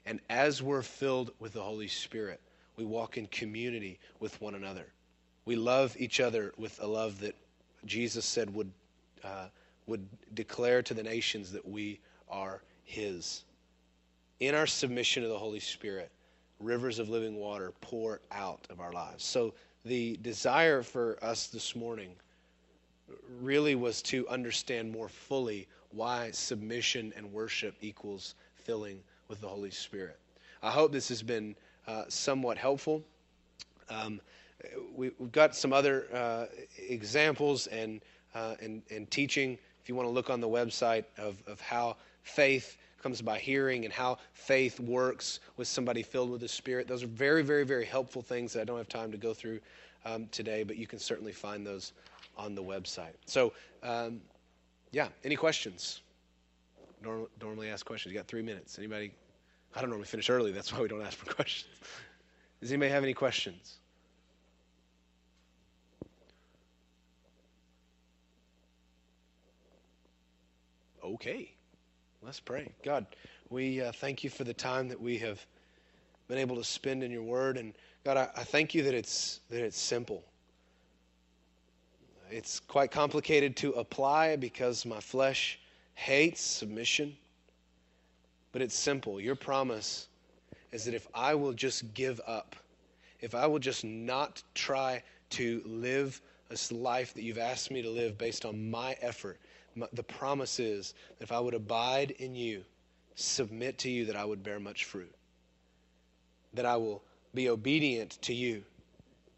And 0.06 0.20
as 0.30 0.64
we're 0.64 0.82
filled 0.82 1.32
with 1.40 1.54
the 1.54 1.62
Holy 1.62 1.88
Spirit, 1.88 2.40
we 2.78 2.86
walk 2.86 3.18
in 3.18 3.28
community 3.28 4.00
with 4.20 4.40
one 4.40 4.56
another. 4.56 4.88
We 5.46 5.56
love 5.56 5.96
each 6.00 6.20
other 6.20 6.54
with 6.58 6.80
a 6.82 6.88
love 6.88 7.20
that 7.20 7.36
Jesus 7.86 8.26
said 8.26 8.54
would, 8.54 8.72
uh, 9.24 9.48
would 9.86 10.08
declare 10.34 10.82
to 10.84 10.94
the 10.94 11.04
nations 11.04 11.52
that 11.52 11.68
we 11.68 12.00
are 12.30 12.62
His. 12.84 13.44
In 14.40 14.56
our 14.56 14.68
submission 14.68 15.24
to 15.24 15.30
the 15.30 15.38
Holy 15.38 15.60
Spirit, 15.60 16.12
rivers 16.60 17.00
of 17.00 17.10
living 17.10 17.36
water 17.36 17.74
pour 17.82 18.22
out 18.32 18.66
of 18.70 18.80
our 18.80 18.92
lives. 18.92 19.24
So, 19.24 19.54
the 19.86 20.18
desire 20.22 20.84
for 20.84 21.18
us 21.24 21.48
this 21.48 21.76
morning 21.76 22.12
really 23.42 23.76
was 23.76 24.02
to 24.04 24.28
understand 24.28 24.92
more 24.92 25.08
fully 25.08 25.68
why 25.98 26.32
submission 26.32 27.12
and 27.18 27.34
worship 27.34 27.76
equals 27.82 28.36
filling 28.56 29.00
with 29.28 29.42
the 29.42 29.48
Holy 29.48 29.72
Spirit. 29.72 30.20
I 30.62 30.72
hope 30.72 30.92
this 30.92 31.10
has 31.10 31.24
been 31.24 31.56
uh, 31.88 32.04
somewhat 32.08 32.58
helpful. 32.58 33.04
Um, 33.90 34.22
we, 34.96 35.12
have 35.20 35.32
got 35.32 35.56
some 35.56 35.74
other 35.74 36.06
uh, 36.14 36.46
examples 36.88 37.68
and, 37.68 38.02
uh, 38.36 38.56
and, 38.62 38.82
and 38.90 39.10
teaching, 39.10 39.58
if 39.82 39.90
you 39.90 39.96
want 39.96 40.08
to 40.08 40.12
look 40.12 40.30
on 40.30 40.40
the 40.40 40.48
website, 40.48 41.06
of, 41.18 41.42
of 41.48 41.60
how 41.62 41.98
faith 42.24 42.78
comes 43.02 43.22
by 43.22 43.40
hearing 43.40 43.86
and 43.86 43.94
how 43.94 44.18
faith 44.34 44.80
works 44.80 45.40
with 45.56 45.68
somebody 45.68 46.04
filled 46.04 46.30
with 46.30 46.42
the 46.42 46.48
Spirit. 46.48 46.88
Those 46.88 47.04
are 47.04 47.08
very, 47.08 47.44
very, 47.44 47.64
very 47.64 47.86
helpful 47.86 48.22
things 48.22 48.54
that 48.54 48.62
I 48.62 48.64
don't 48.66 48.78
have 48.78 48.90
time 48.90 49.12
to 49.12 49.18
go 49.18 49.34
through 49.34 49.60
um, 50.06 50.28
today, 50.32 50.64
but 50.64 50.78
you 50.78 50.88
can 50.88 51.00
certainly 51.00 51.32
find 51.32 51.66
those 51.66 51.94
on 52.38 52.56
the 52.56 52.64
website. 52.64 53.14
So, 53.26 53.54
um, 53.84 54.22
yeah, 54.98 55.10
any 55.24 55.36
questions? 55.36 56.02
Norm- 57.04 57.28
normally 57.40 57.70
ask 57.70 57.86
questions. 57.86 58.12
You 58.12 58.18
got 58.18 58.28
three 58.28 58.42
minutes. 58.42 58.80
Anybody? 58.80 59.12
I 59.76 59.80
don't 59.80 59.92
normally 59.92 60.08
finish 60.08 60.28
early. 60.28 60.52
That's 60.52 60.74
why 60.74 60.82
we 60.82 60.88
don't 60.88 61.04
ask 61.04 61.16
for 61.16 61.32
questions. 61.36 61.72
Does 62.62 62.72
anybody 62.72 62.90
have 62.90 63.04
any 63.04 63.14
questions? 63.14 63.76
Okay, 71.04 71.54
let's 72.24 72.40
pray. 72.40 72.74
God, 72.84 73.06
we 73.52 73.80
uh, 73.80 73.92
thank 73.92 74.24
you 74.24 74.32
for 74.32 74.46
the 74.46 74.54
time 74.54 74.88
that 74.88 75.00
we 75.00 75.20
have 75.20 75.46
been 76.28 76.40
able 76.40 76.56
to 76.56 76.64
spend 76.64 77.04
in 77.04 77.12
your 77.12 77.22
word. 77.22 77.58
And 77.58 77.76
God, 78.04 78.18
I, 78.18 78.30
I 78.36 78.44
thank 78.44 78.74
you 78.74 78.82
that 78.82 78.96
it's, 78.96 79.42
that 79.52 79.64
it's 79.64 79.80
simple. 79.80 80.24
It's 82.30 82.60
quite 82.60 82.92
complicated 82.92 83.56
to 83.58 83.72
apply 83.74 84.36
because 84.36 84.86
my 84.86 85.00
flesh 85.00 85.60
hates 85.96 86.42
submission. 86.42 87.16
But 88.52 88.62
it's 88.62 88.76
simple. 88.76 89.20
Your 89.22 89.36
promise 89.36 90.08
is 90.72 90.86
that 90.86 90.94
if 90.94 91.08
I 91.14 91.36
will 91.36 91.54
just 91.54 91.94
give 91.94 92.20
up, 92.28 92.56
if 93.22 93.34
I 93.34 93.48
will 93.48 93.60
just 93.60 93.84
not 93.84 94.44
try 94.54 95.04
to 95.32 95.62
live 95.66 96.22
this 96.50 96.72
life 96.72 97.14
that 97.14 97.24
you've 97.24 97.38
asked 97.38 97.72
me 97.72 97.82
to 97.82 97.90
live 97.90 98.18
based 98.18 98.46
on 98.46 98.70
my 98.70 98.96
effort, 99.02 99.40
my, 99.76 99.88
the 99.94 100.04
promise 100.04 100.60
is 100.60 100.94
that 101.18 101.24
if 101.24 101.32
I 101.32 101.40
would 101.40 101.54
abide 101.54 102.12
in 102.12 102.36
you, 102.36 102.64
submit 103.16 103.78
to 103.80 103.90
you, 103.90 104.06
that 104.06 104.16
I 104.16 104.26
would 104.26 104.44
bear 104.44 104.60
much 104.60 104.86
fruit, 104.86 105.14
that 106.54 106.66
I 106.66 106.78
will 106.78 107.04
be 107.34 107.50
obedient 107.50 108.22
to 108.24 108.34
you 108.34 108.64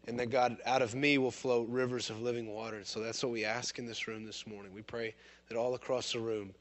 and 0.06 0.18
that 0.18 0.30
God, 0.30 0.56
out 0.66 0.82
of 0.82 0.94
me 0.94 1.18
will 1.18 1.30
flow 1.30 1.62
rivers 1.62 2.10
of 2.10 2.20
living 2.22 2.48
water. 2.48 2.76
And 2.76 2.86
So 2.86 3.00
that's 3.00 3.22
what 3.22 3.32
we 3.32 3.44
ask 3.44 3.78
in 3.78 3.86
this 3.86 4.08
room 4.08 4.24
this 4.24 4.46
morning. 4.46 4.72
We 4.74 4.82
pray 4.82 5.14
that 5.48 5.56
all 5.56 5.74
across 5.74 6.12
the 6.12 6.20
room, 6.20 6.52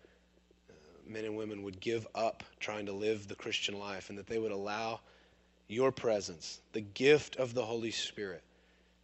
uh, 0.70 0.74
men 1.08 1.26
and 1.26 1.38
women 1.38 1.64
would 1.64 1.80
give 1.80 2.08
up 2.16 2.44
trying 2.60 2.86
to 2.86 2.92
live 2.92 3.28
the 3.28 3.36
Christian 3.36 3.80
life 3.80 4.10
and 4.10 4.18
that 4.18 4.28
they 4.28 4.40
would 4.40 4.52
allow 4.52 5.00
your 5.68 5.92
presence, 5.92 6.62
the 6.74 6.82
gift 6.82 7.38
of 7.38 7.54
the 7.54 7.64
Holy 7.64 7.92
Spirit, 7.92 8.44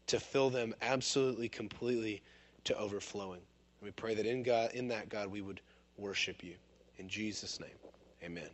to 0.08 0.20
fill 0.20 0.50
them 0.50 0.74
absolutely, 0.82 1.48
completely 1.48 2.22
to 2.66 2.78
overflowing. 2.78 3.42
And 3.80 3.88
we 3.88 3.92
pray 3.92 4.16
that 4.16 4.26
in 4.26 4.44
God, 4.44 4.72
in 4.74 4.88
that 4.90 5.10
God, 5.10 5.30
we 5.30 5.42
would 5.42 5.62
worship 5.98 6.44
you. 6.44 6.56
In 6.98 7.08
Jesus' 7.08 7.60
name, 7.60 7.70
amen. 8.24 8.50